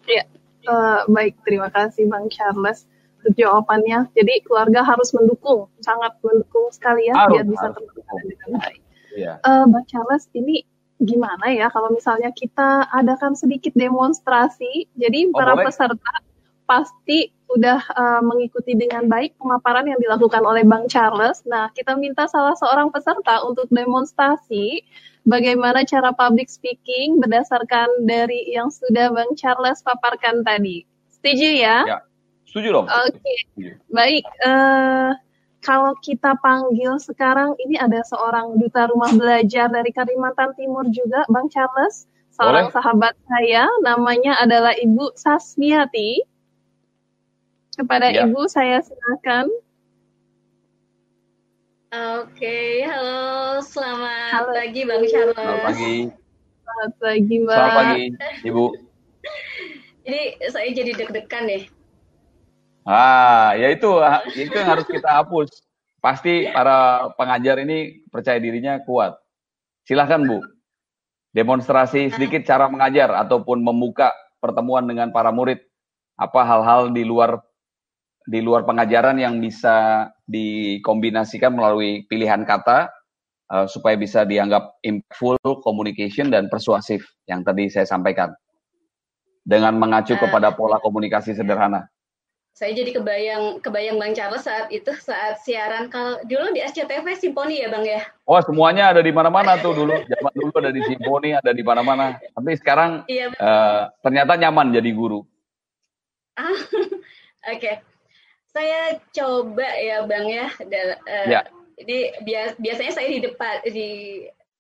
[0.05, 0.30] Ya,
[0.70, 1.34] uh, baik.
[1.41, 2.86] Terima kasih Bang Charles
[3.18, 4.14] untuk jawabannya.
[4.14, 8.82] Jadi keluarga harus mendukung, sangat mendukung sekali ya, harus, biar bisa terlaksana dengan baik.
[9.18, 9.34] Ya.
[9.41, 10.62] Uh, Bang Charles, ini
[11.01, 15.66] gimana ya kalau misalnya kita adakan sedikit demonstrasi, jadi oh, para boleh.
[15.66, 16.14] peserta
[16.70, 21.43] pasti sudah uh, mengikuti dengan baik pemaparan yang dilakukan oleh Bang Charles.
[21.43, 24.88] Nah, kita minta salah seorang peserta untuk demonstrasi
[25.28, 30.88] bagaimana cara public speaking berdasarkan dari yang sudah Bang Charles paparkan tadi.
[31.12, 31.78] Setuju ya?
[31.84, 31.99] Ya,
[32.47, 32.88] setuju dong.
[32.88, 33.38] Oke, okay.
[33.91, 34.24] baik.
[34.47, 35.12] Uh,
[35.62, 41.52] kalau kita panggil sekarang ini ada seorang duta rumah belajar dari Kalimantan Timur juga, Bang
[41.54, 42.76] Charles, seorang Boleh.
[42.80, 46.30] sahabat saya, namanya adalah Ibu Sasmiati.
[47.82, 48.29] Kepada ya.
[48.29, 49.49] Ibu saya silakan.
[52.21, 54.53] Oke, halo, selamat halo.
[54.53, 55.34] pagi Bang Charles.
[55.34, 55.95] Selamat pagi.
[56.61, 57.57] Selamat pagi Mbak.
[57.57, 58.03] Selamat pagi
[58.45, 58.65] Ibu.
[60.06, 61.64] Jadi saya jadi deg-degan deh.
[62.85, 64.01] Ah, ya itu,
[64.34, 65.49] itu yang harus kita hapus.
[66.01, 69.14] Pasti para pengajar ini percaya dirinya kuat.
[69.85, 70.41] Silahkan Bu,
[71.38, 74.10] demonstrasi sedikit cara mengajar ataupun membuka
[74.41, 75.61] pertemuan dengan para murid.
[76.18, 77.38] Apa hal-hal di luar
[78.32, 82.88] di luar pengajaran yang bisa dikombinasikan melalui pilihan kata
[83.52, 88.32] uh, supaya bisa dianggap impactful communication dan persuasif yang tadi saya sampaikan
[89.44, 91.91] dengan mengacu uh, kepada pola komunikasi sederhana.
[92.56, 97.64] Saya jadi kebayang kebayang Bang Charles saat itu saat siaran kalau dulu di SCTV Simponi
[97.64, 97.99] ya Bang ya.
[98.24, 102.16] Oh semuanya ada di mana-mana tuh dulu zaman dulu ada di Simponi ada di mana-mana.
[102.16, 105.20] Tapi sekarang iya, uh, ternyata nyaman jadi guru.
[106.40, 106.48] Ah,
[107.52, 107.60] Oke.
[107.60, 107.90] Okay
[108.52, 110.48] saya coba ya bang ya.
[110.68, 111.41] Da, uh, ya.
[111.82, 113.91] Jadi bias, biasanya saya di depan di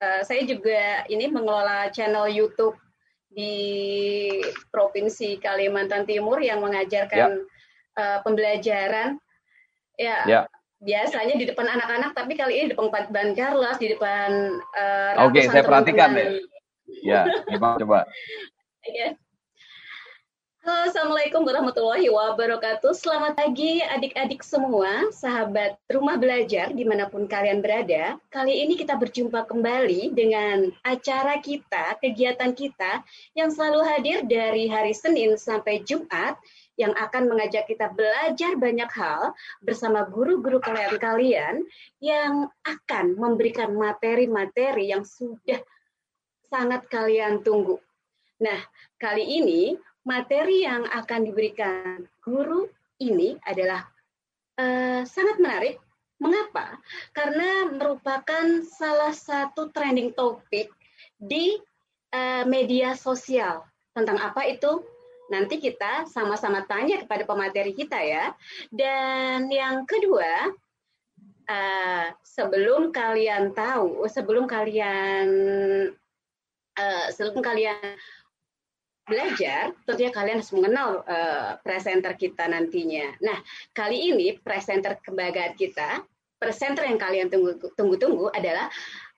[0.01, 2.75] uh, saya juga ini mengelola channel YouTube
[3.31, 3.55] di
[4.73, 7.99] provinsi Kalimantan Timur yang mengajarkan ya.
[7.99, 9.19] uh, pembelajaran.
[9.99, 10.17] Ya.
[10.27, 10.41] ya.
[10.81, 15.45] Biasanya di depan anak-anak, tapi kali ini di depan Ban Carlos, di depan uh, Oke,
[15.45, 16.41] okay, saya perhatikan deh.
[17.05, 17.99] Ya, gimana coba.
[18.81, 19.13] Ya.
[20.61, 22.93] Halo, Assalamualaikum warahmatullahi wabarakatuh.
[22.93, 28.21] Selamat pagi adik-adik semua, sahabat rumah belajar di mana pun kalian berada.
[28.29, 33.01] Kali ini kita berjumpa kembali dengan acara kita, kegiatan kita
[33.33, 36.37] yang selalu hadir dari hari Senin sampai Jumat
[36.77, 39.33] yang akan mengajak kita belajar banyak hal
[39.65, 41.65] bersama guru-guru kalian-kalian
[42.05, 45.57] yang akan memberikan materi-materi yang sudah
[46.53, 47.81] sangat kalian tunggu.
[48.37, 48.61] Nah,
[49.01, 52.69] kali ini materi yang akan diberikan guru
[53.01, 53.85] ini adalah
[54.57, 55.75] uh, sangat menarik
[56.21, 56.77] Mengapa?
[57.17, 60.69] Karena merupakan salah satu trending topik
[61.17, 61.57] di
[62.13, 63.65] uh, media sosial.
[63.97, 64.85] Tentang apa itu?
[65.33, 68.37] Nanti kita sama-sama tanya kepada pemateri kita ya.
[68.69, 70.53] Dan yang kedua,
[71.49, 75.27] uh, sebelum kalian tahu, sebelum kalian
[76.77, 77.97] uh, sebelum kalian
[79.05, 83.17] belajar, tentunya kalian harus mengenal uh, presenter kita nantinya.
[83.19, 83.37] Nah,
[83.73, 86.05] kali ini presenter kebanggaan kita,
[86.37, 87.27] presenter yang kalian
[87.75, 88.69] tunggu-tunggu adalah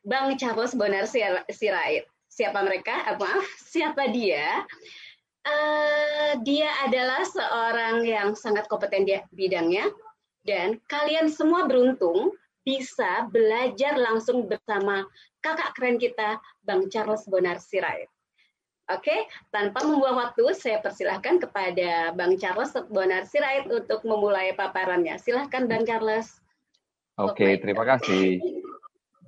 [0.04, 1.08] Bang Charles Bonar
[1.52, 2.08] Sirait.
[2.32, 3.14] Siapa mereka?
[3.14, 4.66] Uh, maaf, siapa dia?
[5.44, 9.92] Uh, dia adalah seorang yang sangat kompeten di bidangnya
[10.48, 12.32] dan kalian semua beruntung
[12.64, 15.04] bisa belajar langsung bersama
[15.44, 18.13] kakak keren kita, Bang Charles Bonar Sirait.
[18.92, 25.16] Oke, tanpa membuang waktu, saya persilahkan kepada Bang Charles Bonar Sirait untuk memulai paparannya.
[25.16, 26.44] Silahkan Bang Charles.
[27.16, 28.44] Oke, terima kasih.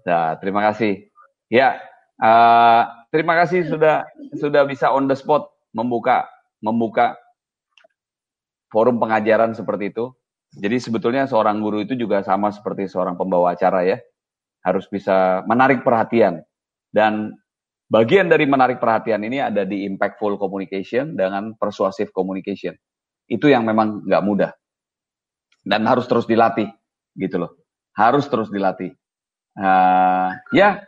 [0.03, 1.07] Nah, terima kasih.
[1.48, 1.80] Ya,
[2.19, 2.84] uh,
[3.15, 4.03] terima kasih sudah
[4.36, 6.27] sudah bisa on the spot membuka
[6.60, 7.15] membuka
[8.68, 10.11] forum pengajaran seperti itu.
[10.56, 14.03] Jadi sebetulnya seorang guru itu juga sama seperti seorang pembawa acara ya,
[14.68, 16.44] harus bisa menarik perhatian
[16.91, 17.40] dan
[17.86, 22.74] Bagian dari menarik perhatian ini ada di impactful communication dengan persuasive communication.
[23.30, 24.52] Itu yang memang nggak mudah.
[25.62, 26.70] Dan harus terus dilatih,
[27.18, 27.52] gitu loh.
[27.94, 28.94] Harus terus dilatih.
[29.57, 30.82] Uh, ya,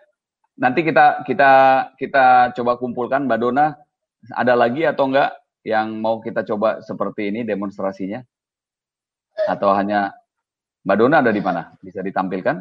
[0.57, 1.51] nanti kita kita
[1.97, 3.77] kita coba kumpulkan Mbak Dona.
[4.33, 8.21] Ada lagi atau enggak yang mau kita coba seperti ini demonstrasinya?
[9.45, 10.13] Atau hanya
[10.81, 11.73] Mbak Dona ada di mana?
[11.77, 12.57] Bisa ditampilkan?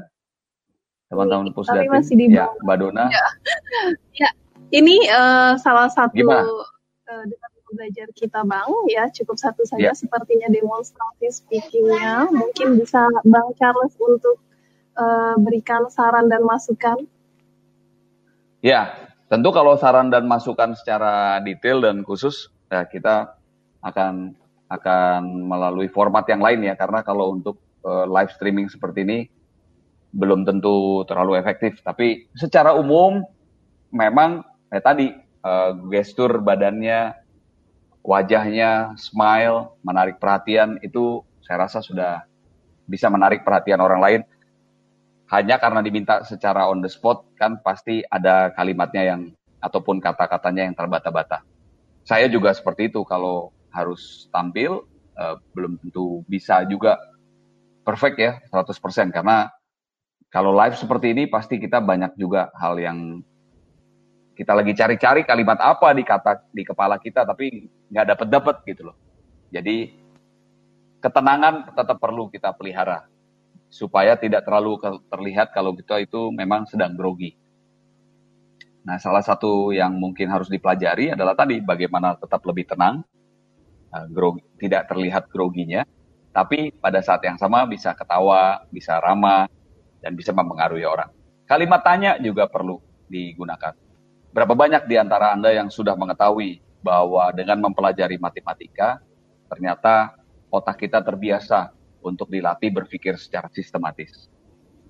[1.06, 3.06] Teman-teman pusdatin masih di ya Mbak Dona.
[3.06, 3.26] Ya,
[4.26, 4.30] ya.
[4.74, 9.94] ini uh, salah satu uh, dengan belajar kita Bang ya cukup satu saja ya.
[9.94, 12.30] sepertinya demonstrasi speakingnya.
[12.30, 14.38] Mungkin bisa Bang Charles untuk
[14.98, 17.06] uh, berikan saran dan masukan.
[18.62, 18.90] Ya
[19.30, 23.34] tentu kalau saran dan masukan secara detail dan khusus ya kita
[23.82, 24.34] akan
[24.66, 26.74] akan melalui format yang lain ya.
[26.74, 29.18] Karena kalau untuk uh, live streaming seperti ini
[30.16, 31.84] belum tentu terlalu efektif.
[31.84, 33.20] Tapi secara umum
[33.92, 34.40] memang
[34.72, 35.12] eh tadi
[35.44, 37.12] uh, gestur badannya,
[38.00, 42.24] wajahnya, smile, menarik perhatian itu saya rasa sudah
[42.88, 44.20] bisa menarik perhatian orang lain.
[45.26, 49.20] Hanya karena diminta secara on the spot kan pasti ada kalimatnya yang
[49.58, 51.42] ataupun kata-katanya yang terbata-bata.
[52.06, 54.86] Saya juga seperti itu kalau harus tampil
[55.18, 56.96] uh, belum tentu bisa juga
[57.82, 59.50] perfect ya 100% karena
[60.30, 63.22] kalau live seperti ini pasti kita banyak juga hal yang
[64.36, 68.92] kita lagi cari-cari kalimat apa di kata di kepala kita tapi nggak dapat dapat gitu
[68.92, 68.96] loh.
[69.48, 69.96] Jadi
[71.00, 73.08] ketenangan tetap perlu kita pelihara
[73.72, 74.76] supaya tidak terlalu
[75.08, 77.34] terlihat kalau kita itu memang sedang grogi.
[78.86, 83.02] Nah, salah satu yang mungkin harus dipelajari adalah tadi bagaimana tetap lebih tenang,
[83.90, 85.82] uh, grogi, tidak terlihat groginya,
[86.30, 89.50] tapi pada saat yang sama bisa ketawa, bisa ramah,
[90.06, 91.10] dan bisa mempengaruhi orang.
[91.50, 92.78] Kalimat tanya juga perlu
[93.10, 93.74] digunakan.
[94.30, 99.02] Berapa banyak di antara Anda yang sudah mengetahui bahwa dengan mempelajari matematika,
[99.50, 100.14] ternyata
[100.54, 101.74] otak kita terbiasa
[102.06, 104.30] untuk dilatih berpikir secara sistematis.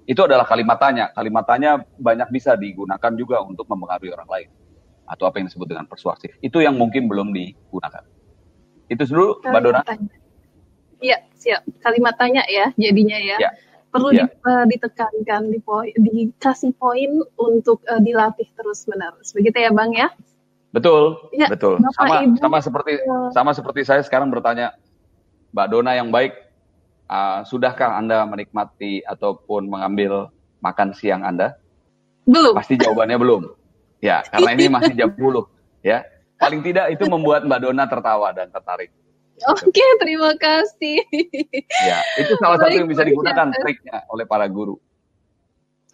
[0.05, 1.09] Itu adalah kalimat tanya.
[1.17, 4.49] Kalimat tanya banyak bisa digunakan juga untuk mempengaruhi orang lain.
[5.09, 6.37] Atau apa yang disebut dengan persuasif.
[6.45, 8.05] Itu yang mungkin belum digunakan.
[8.93, 9.81] Itu dulu, Mbak Dona.
[11.01, 11.65] Iya, siap.
[11.81, 13.37] Kalimat tanya ya jadinya ya.
[13.41, 13.51] ya
[13.97, 14.29] perlu yeah.
[14.29, 19.33] di, uh, ditekankan di poin dikasih poin untuk uh, dilatih terus menerus.
[19.33, 20.09] Begitu ya bang ya?
[20.77, 21.81] Betul ya, betul.
[21.81, 24.77] Bapak sama Ibu, sama seperti uh, sama seperti saya sekarang bertanya
[25.57, 26.37] mbak Dona yang baik
[27.09, 30.29] uh, sudahkah anda menikmati ataupun mengambil
[30.61, 31.57] makan siang anda?
[32.29, 32.53] Belum.
[32.53, 33.43] Pasti jawabannya belum.
[34.05, 35.25] Ya karena ini masih jam 10
[35.81, 36.05] ya.
[36.37, 38.93] Paling tidak itu membuat mbak Dona tertawa dan tertarik
[39.37, 41.05] Oke, okay, terima kasih.
[41.85, 44.81] Ya, itu salah satu yang bisa digunakan triknya oleh para guru.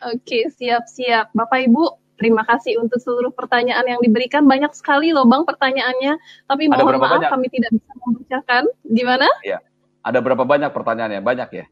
[0.02, 1.35] Oke, siap-siap.
[1.35, 4.47] Bapak Ibu, terima kasih untuk seluruh pertanyaan yang diberikan.
[4.47, 7.31] Banyak sekali loh Bang pertanyaannya, tapi mohon maaf banyak?
[7.31, 8.62] kami tidak bisa membacakan.
[8.86, 9.27] Gimana?
[9.43, 9.59] Iya.
[10.02, 11.20] Ada berapa banyak pertanyaannya?
[11.23, 11.64] Banyak ya?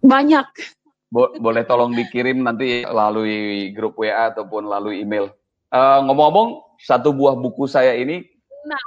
[0.00, 0.48] Banyak.
[1.10, 5.32] Bo boleh tolong dikirim nanti melalui grup WA ataupun melalui email.
[5.68, 8.24] Uh, ngomong-ngomong, satu buah buku saya ini
[8.64, 8.84] Nah,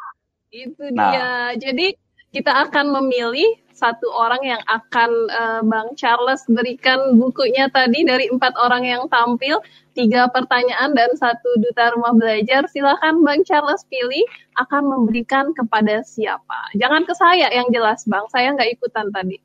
[0.54, 1.12] itu nah.
[1.12, 1.30] dia.
[1.58, 1.98] Jadi
[2.34, 8.58] kita akan memilih satu orang yang akan uh, Bang Charles berikan bukunya tadi dari empat
[8.58, 9.62] orang yang tampil,
[9.94, 12.66] tiga pertanyaan dan satu duta rumah belajar.
[12.74, 14.26] Silahkan Bang Charles pilih
[14.58, 16.74] akan memberikan kepada siapa.
[16.78, 19.38] Jangan ke saya yang jelas Bang, saya nggak ikutan tadi.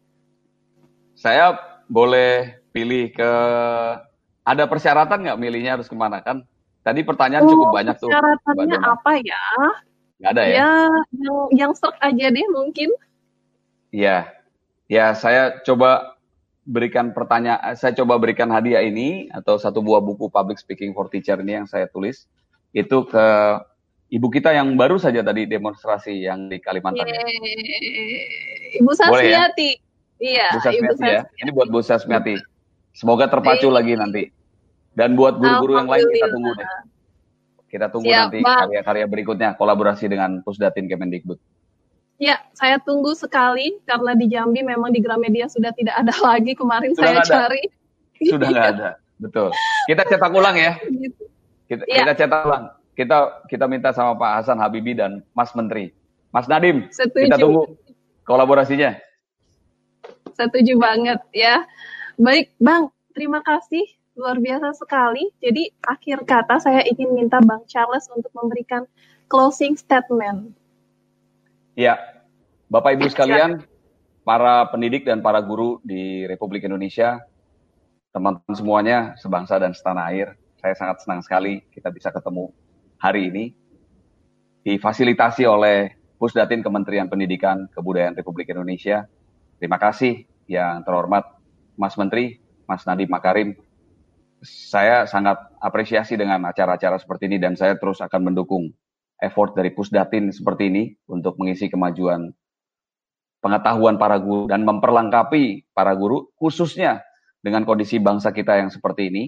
[1.12, 1.56] Saya
[1.92, 3.32] boleh pilih ke
[4.48, 6.40] ada persyaratan nggak milihnya harus ke mana kan?
[6.80, 8.08] Tadi pertanyaan oh, cukup banyak tuh.
[8.08, 9.44] Persyaratannya apa ya?
[10.18, 10.54] Nggak ada ya?
[10.54, 10.72] Ya,
[11.14, 12.90] yang yang serk aja deh mungkin.
[13.94, 14.28] Iya,
[14.90, 16.18] ya saya coba
[16.68, 21.40] berikan pertanyaan, saya coba berikan hadiah ini atau satu buah buku Public Speaking for Teacher
[21.40, 22.28] ini yang saya tulis
[22.76, 23.26] itu ke
[24.12, 27.08] ibu kita yang baru saja tadi demonstrasi yang di Kalimantan.
[27.08, 28.80] Yeay.
[28.82, 29.70] Ibu Sasmiati.
[29.80, 29.86] Ya?
[30.18, 31.22] Iya, Bu Sasmiati ya.
[31.46, 32.36] Ini buat Bu Sasmiati.
[32.92, 34.28] Semoga terpacu lagi nanti.
[34.92, 36.68] Dan buat guru-guru yang lain kita tunggu deh.
[37.68, 41.36] Kita tunggu Siap, nanti karya-karya berikutnya kolaborasi dengan Pusdatin Kemendikbud.
[42.18, 46.56] Ya, saya tunggu sekali karena di Jambi memang di Gramedia sudah tidak ada lagi.
[46.56, 47.62] Kemarin sudah saya cari.
[48.24, 48.88] Sudah nggak ada,
[49.20, 49.52] betul.
[49.86, 50.72] Kita cetak ulang ya.
[51.04, 51.22] Gitu.
[51.68, 52.02] Kita, ya.
[52.02, 52.64] kita cetak ulang.
[52.96, 53.16] Kita
[53.46, 55.92] kita minta sama Pak Hasan Habibi dan Mas Menteri,
[56.32, 56.88] Mas Nadim.
[56.90, 57.30] Setuju.
[57.30, 57.76] Kita tunggu
[58.26, 58.96] kolaborasinya.
[60.34, 61.68] Setuju banget ya.
[62.18, 62.90] Baik, Bang.
[63.14, 65.30] Terima kasih luar biasa sekali.
[65.38, 68.82] Jadi akhir kata saya ingin minta Bang Charles untuk memberikan
[69.30, 70.50] closing statement.
[71.78, 71.94] Ya,
[72.66, 73.62] Bapak Ibu sekalian,
[74.26, 77.22] para pendidik dan para guru di Republik Indonesia,
[78.10, 82.50] teman-teman semuanya sebangsa dan setanah air, saya sangat senang sekali kita bisa ketemu
[82.98, 83.44] hari ini
[84.66, 89.06] difasilitasi oleh Pusdatin Kementerian Pendidikan Kebudayaan Republik Indonesia.
[89.62, 91.38] Terima kasih yang terhormat
[91.78, 93.54] Mas Menteri, Mas Nadiem Makarim,
[94.42, 98.70] saya sangat apresiasi dengan acara-acara seperti ini dan saya terus akan mendukung
[99.18, 102.30] effort dari Pusdatin seperti ini untuk mengisi kemajuan
[103.38, 107.02] pengetahuan para guru dan memperlengkapi para guru khususnya
[107.42, 109.24] dengan kondisi bangsa kita yang seperti ini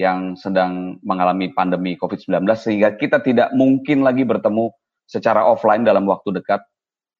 [0.00, 4.72] yang sedang mengalami pandemi COVID-19 sehingga kita tidak mungkin lagi bertemu
[5.04, 6.64] secara offline dalam waktu dekat.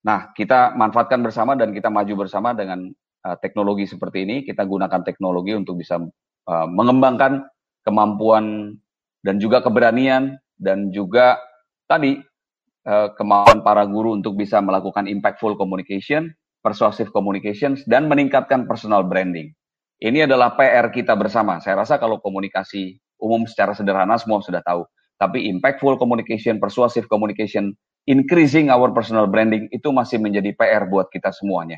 [0.01, 2.89] Nah, kita manfaatkan bersama dan kita maju bersama dengan
[3.27, 4.37] uh, teknologi seperti ini.
[4.49, 6.01] Kita gunakan teknologi untuk bisa
[6.51, 7.47] Uh, mengembangkan
[7.87, 8.75] kemampuan
[9.23, 11.39] dan juga keberanian dan juga
[11.87, 12.19] tadi
[13.15, 16.33] kemampuan para guru untuk bisa melakukan impactful communication,
[16.65, 19.53] persuasive communication, dan meningkatkan personal branding.
[20.01, 21.61] Ini adalah PR kita bersama.
[21.61, 24.89] Saya rasa kalau komunikasi umum secara sederhana semua sudah tahu.
[25.21, 27.77] Tapi impactful communication, persuasive communication,
[28.09, 31.77] increasing our personal branding itu masih menjadi PR buat kita semuanya.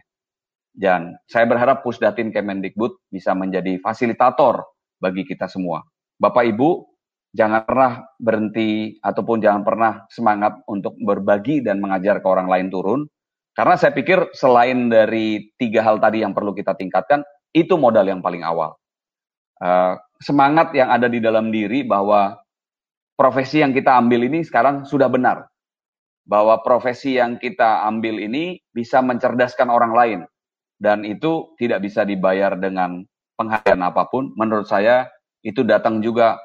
[0.72, 4.64] Dan saya berharap Pusdatin Kemendikbud bisa menjadi fasilitator
[4.96, 5.84] bagi kita semua.
[6.16, 6.88] Bapak Ibu,
[7.36, 13.04] jangan pernah berhenti ataupun jangan pernah semangat untuk berbagi dan mengajar ke orang lain turun.
[13.52, 17.20] Karena saya pikir selain dari tiga hal tadi yang perlu kita tingkatkan,
[17.52, 18.72] itu modal yang paling awal.
[19.60, 22.40] Uh, semangat yang ada di dalam diri bahwa
[23.12, 25.52] profesi yang kita ambil ini sekarang sudah benar.
[26.24, 30.20] Bahwa profesi yang kita ambil ini bisa mencerdaskan orang lain,
[30.82, 33.06] dan itu tidak bisa dibayar dengan
[33.38, 34.34] penghargaan apa pun.
[34.34, 35.06] Menurut saya
[35.46, 36.42] itu datang juga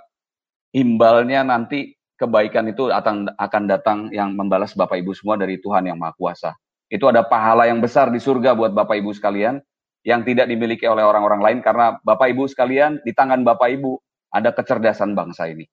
[0.77, 6.14] imbalnya nanti kebaikan itu akan datang yang membalas Bapak Ibu semua dari Tuhan yang Maha
[6.14, 6.53] Kuasa.
[6.85, 9.57] Itu ada pahala yang besar di surga buat Bapak Ibu sekalian
[10.05, 13.97] yang tidak dimiliki oleh orang-orang lain karena Bapak Ibu sekalian di tangan Bapak Ibu
[14.30, 15.65] ada kecerdasan bangsa ini.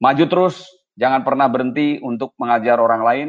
[0.00, 3.28] Maju terus, jangan pernah berhenti untuk mengajar orang lain.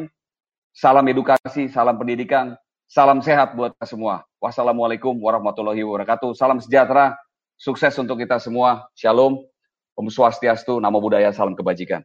[0.72, 2.56] Salam edukasi, salam pendidikan,
[2.92, 4.28] Salam sehat buat kita semua.
[4.44, 6.36] Wassalamualaikum warahmatullahi wabarakatuh.
[6.36, 7.16] Salam sejahtera,
[7.56, 8.92] sukses untuk kita semua.
[9.00, 9.48] Shalom,
[9.96, 12.04] Om Swastiastu, Namo Buddhaya, salam kebajikan.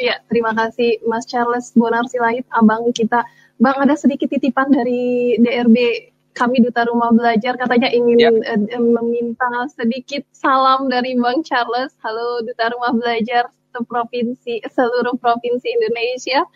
[0.00, 3.20] Iya, terima kasih Mas Charles Bonar Silait, abang kita.
[3.60, 8.32] Bang, ada sedikit titipan dari DRB kami Duta Rumah Belajar katanya ingin ya.
[8.32, 12.00] uh, meminta sedikit salam dari Bang Charles.
[12.00, 16.48] Halo Duta Rumah Belajar provinsi seluruh provinsi Indonesia.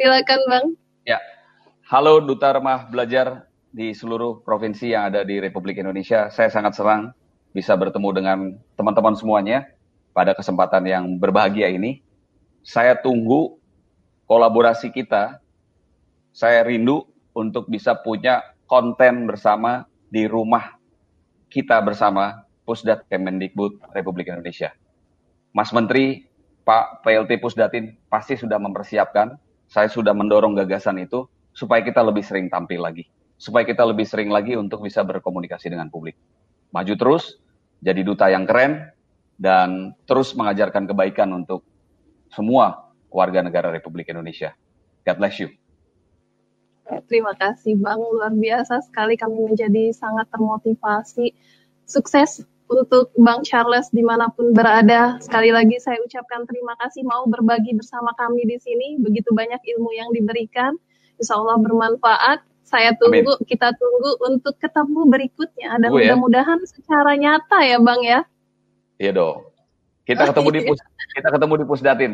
[0.00, 0.66] Silakan Bang.
[1.94, 6.26] Halo Duta Remah Belajar di seluruh provinsi yang ada di Republik Indonesia.
[6.26, 7.14] Saya sangat senang
[7.54, 8.38] bisa bertemu dengan
[8.74, 9.70] teman-teman semuanya
[10.10, 12.02] pada kesempatan yang berbahagia ini.
[12.66, 13.62] Saya tunggu
[14.26, 15.38] kolaborasi kita.
[16.34, 20.74] Saya rindu untuk bisa punya konten bersama di rumah
[21.46, 24.74] kita bersama Pusdat Kemendikbud Republik Indonesia.
[25.54, 26.26] Mas Menteri,
[26.66, 29.38] Pak PLT Pusdatin pasti sudah mempersiapkan.
[29.70, 33.06] Saya sudah mendorong gagasan itu supaya kita lebih sering tampil lagi,
[33.38, 36.18] supaya kita lebih sering lagi untuk bisa berkomunikasi dengan publik.
[36.74, 37.38] Maju terus,
[37.78, 38.90] jadi duta yang keren,
[39.38, 41.62] dan terus mengajarkan kebaikan untuk
[42.34, 44.58] semua warga negara Republik Indonesia.
[45.06, 45.54] God bless you.
[47.08, 51.32] Terima kasih Bang, luar biasa sekali kami menjadi sangat termotivasi.
[51.88, 55.16] Sukses untuk Bang Charles di mana pun berada.
[55.20, 59.00] Sekali lagi saya ucapkan terima kasih mau berbagi bersama kami di sini.
[59.00, 60.76] Begitu banyak ilmu yang diberikan
[61.18, 62.38] insya Allah bermanfaat.
[62.64, 63.46] Saya tunggu, Amin.
[63.46, 66.16] kita tunggu untuk ketemu berikutnya dan ya.
[66.16, 68.24] mudah-mudahan secara nyata ya Bang ya.
[68.96, 69.46] Iya dong.
[70.08, 70.80] Kita ketemu di pus,
[71.12, 72.12] kita ketemu di Pusdatin.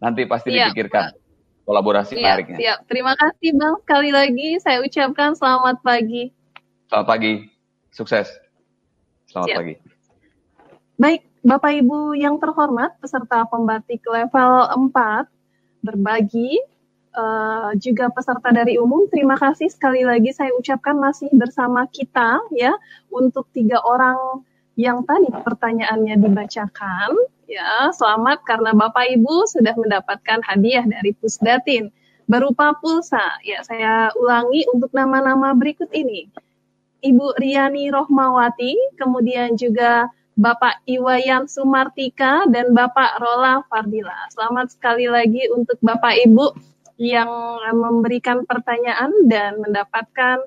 [0.00, 1.12] Nanti pasti siap, dipikirkan
[1.68, 2.56] kolaborasi siap, menariknya.
[2.56, 2.78] Siap.
[2.88, 6.32] Terima kasih Bang sekali lagi saya ucapkan selamat pagi.
[6.88, 7.32] Selamat pagi.
[7.92, 8.32] Sukses.
[9.28, 9.58] Selamat siap.
[9.60, 9.74] pagi.
[10.96, 14.52] Baik, Bapak Ibu yang terhormat, peserta pembatik level
[14.90, 15.28] 4
[15.84, 16.56] berbagi
[17.16, 19.08] uh, juga peserta dari umum.
[19.08, 22.76] Terima kasih sekali lagi saya ucapkan masih bersama kita ya
[23.08, 24.44] untuk tiga orang
[24.76, 27.16] yang tadi pertanyaannya dibacakan.
[27.46, 31.94] Ya, selamat karena Bapak Ibu sudah mendapatkan hadiah dari Pusdatin
[32.26, 33.22] berupa pulsa.
[33.46, 36.28] Ya, saya ulangi untuk nama-nama berikut ini.
[37.06, 44.26] Ibu Riani Rohmawati, kemudian juga Bapak Iwayan Sumartika dan Bapak Rola Fardila.
[44.34, 47.28] Selamat sekali lagi untuk Bapak Ibu yang
[47.76, 50.44] memberikan pertanyaan dan mendapatkan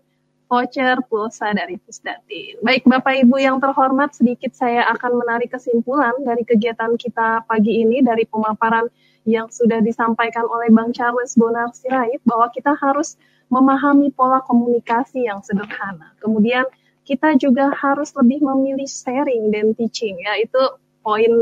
[0.50, 2.58] voucher pulsa dari Pusdati.
[2.66, 8.02] Baik Bapak Ibu yang terhormat, sedikit saya akan menarik kesimpulan dari kegiatan kita pagi ini
[8.02, 8.90] dari pemaparan
[9.30, 13.14] yang sudah disampaikan oleh Bang Charles Bonar Sirait bahwa kita harus
[13.54, 16.18] memahami pola komunikasi yang sederhana.
[16.18, 16.66] Kemudian
[17.06, 20.62] kita juga harus lebih memilih sharing dan teaching ya itu
[21.10, 21.34] poin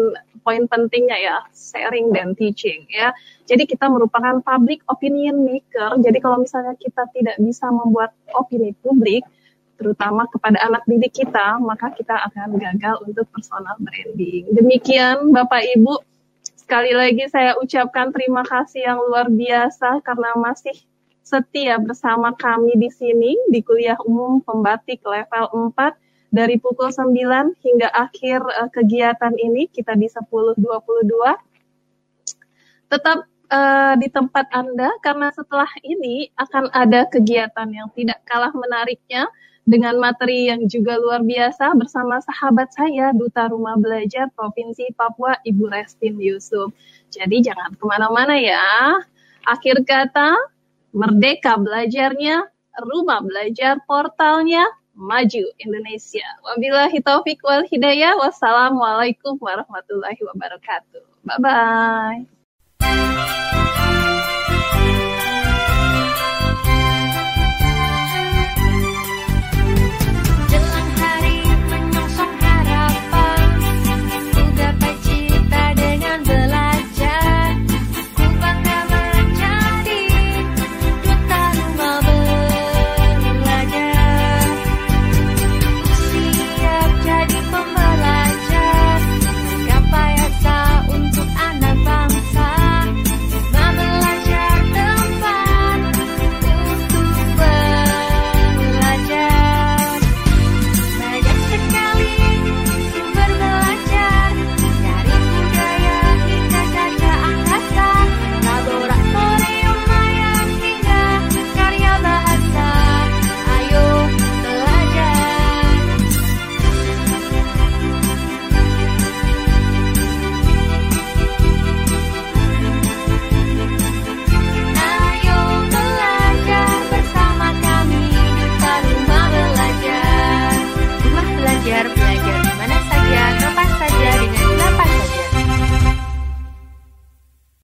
[0.48, 3.12] poin pentingnya ya sharing dan teaching ya.
[3.44, 6.00] Jadi kita merupakan public opinion maker.
[6.00, 9.28] Jadi kalau misalnya kita tidak bisa membuat opini publik
[9.76, 14.48] terutama kepada anak didik kita maka kita akan gagal untuk personal branding.
[14.56, 16.00] Demikian Bapak Ibu.
[16.56, 20.76] Sekali lagi saya ucapkan terima kasih yang luar biasa karena masih
[21.28, 27.14] setia bersama kami di sini di kuliah umum pembatik level 4 dari pukul 9
[27.64, 30.60] hingga akhir uh, kegiatan ini kita di 10.22.
[32.88, 33.20] Tetap
[33.52, 39.28] uh, di tempat Anda karena setelah ini akan ada kegiatan yang tidak kalah menariknya
[39.68, 45.68] dengan materi yang juga luar biasa bersama sahabat saya, Duta Rumah Belajar Provinsi Papua, Ibu
[45.68, 46.72] Restin Yusuf.
[47.12, 48.96] Jadi jangan ke mana-mana ya.
[49.44, 50.40] Akhir kata,
[50.96, 52.48] Merdeka belajarnya,
[52.80, 54.64] rumah belajar portalnya,
[54.98, 56.26] maju Indonesia.
[56.42, 58.18] Wabillahi taufik wal hidayah.
[58.18, 61.06] Wassalamualaikum warahmatullahi wabarakatuh.
[61.22, 62.26] Bye bye.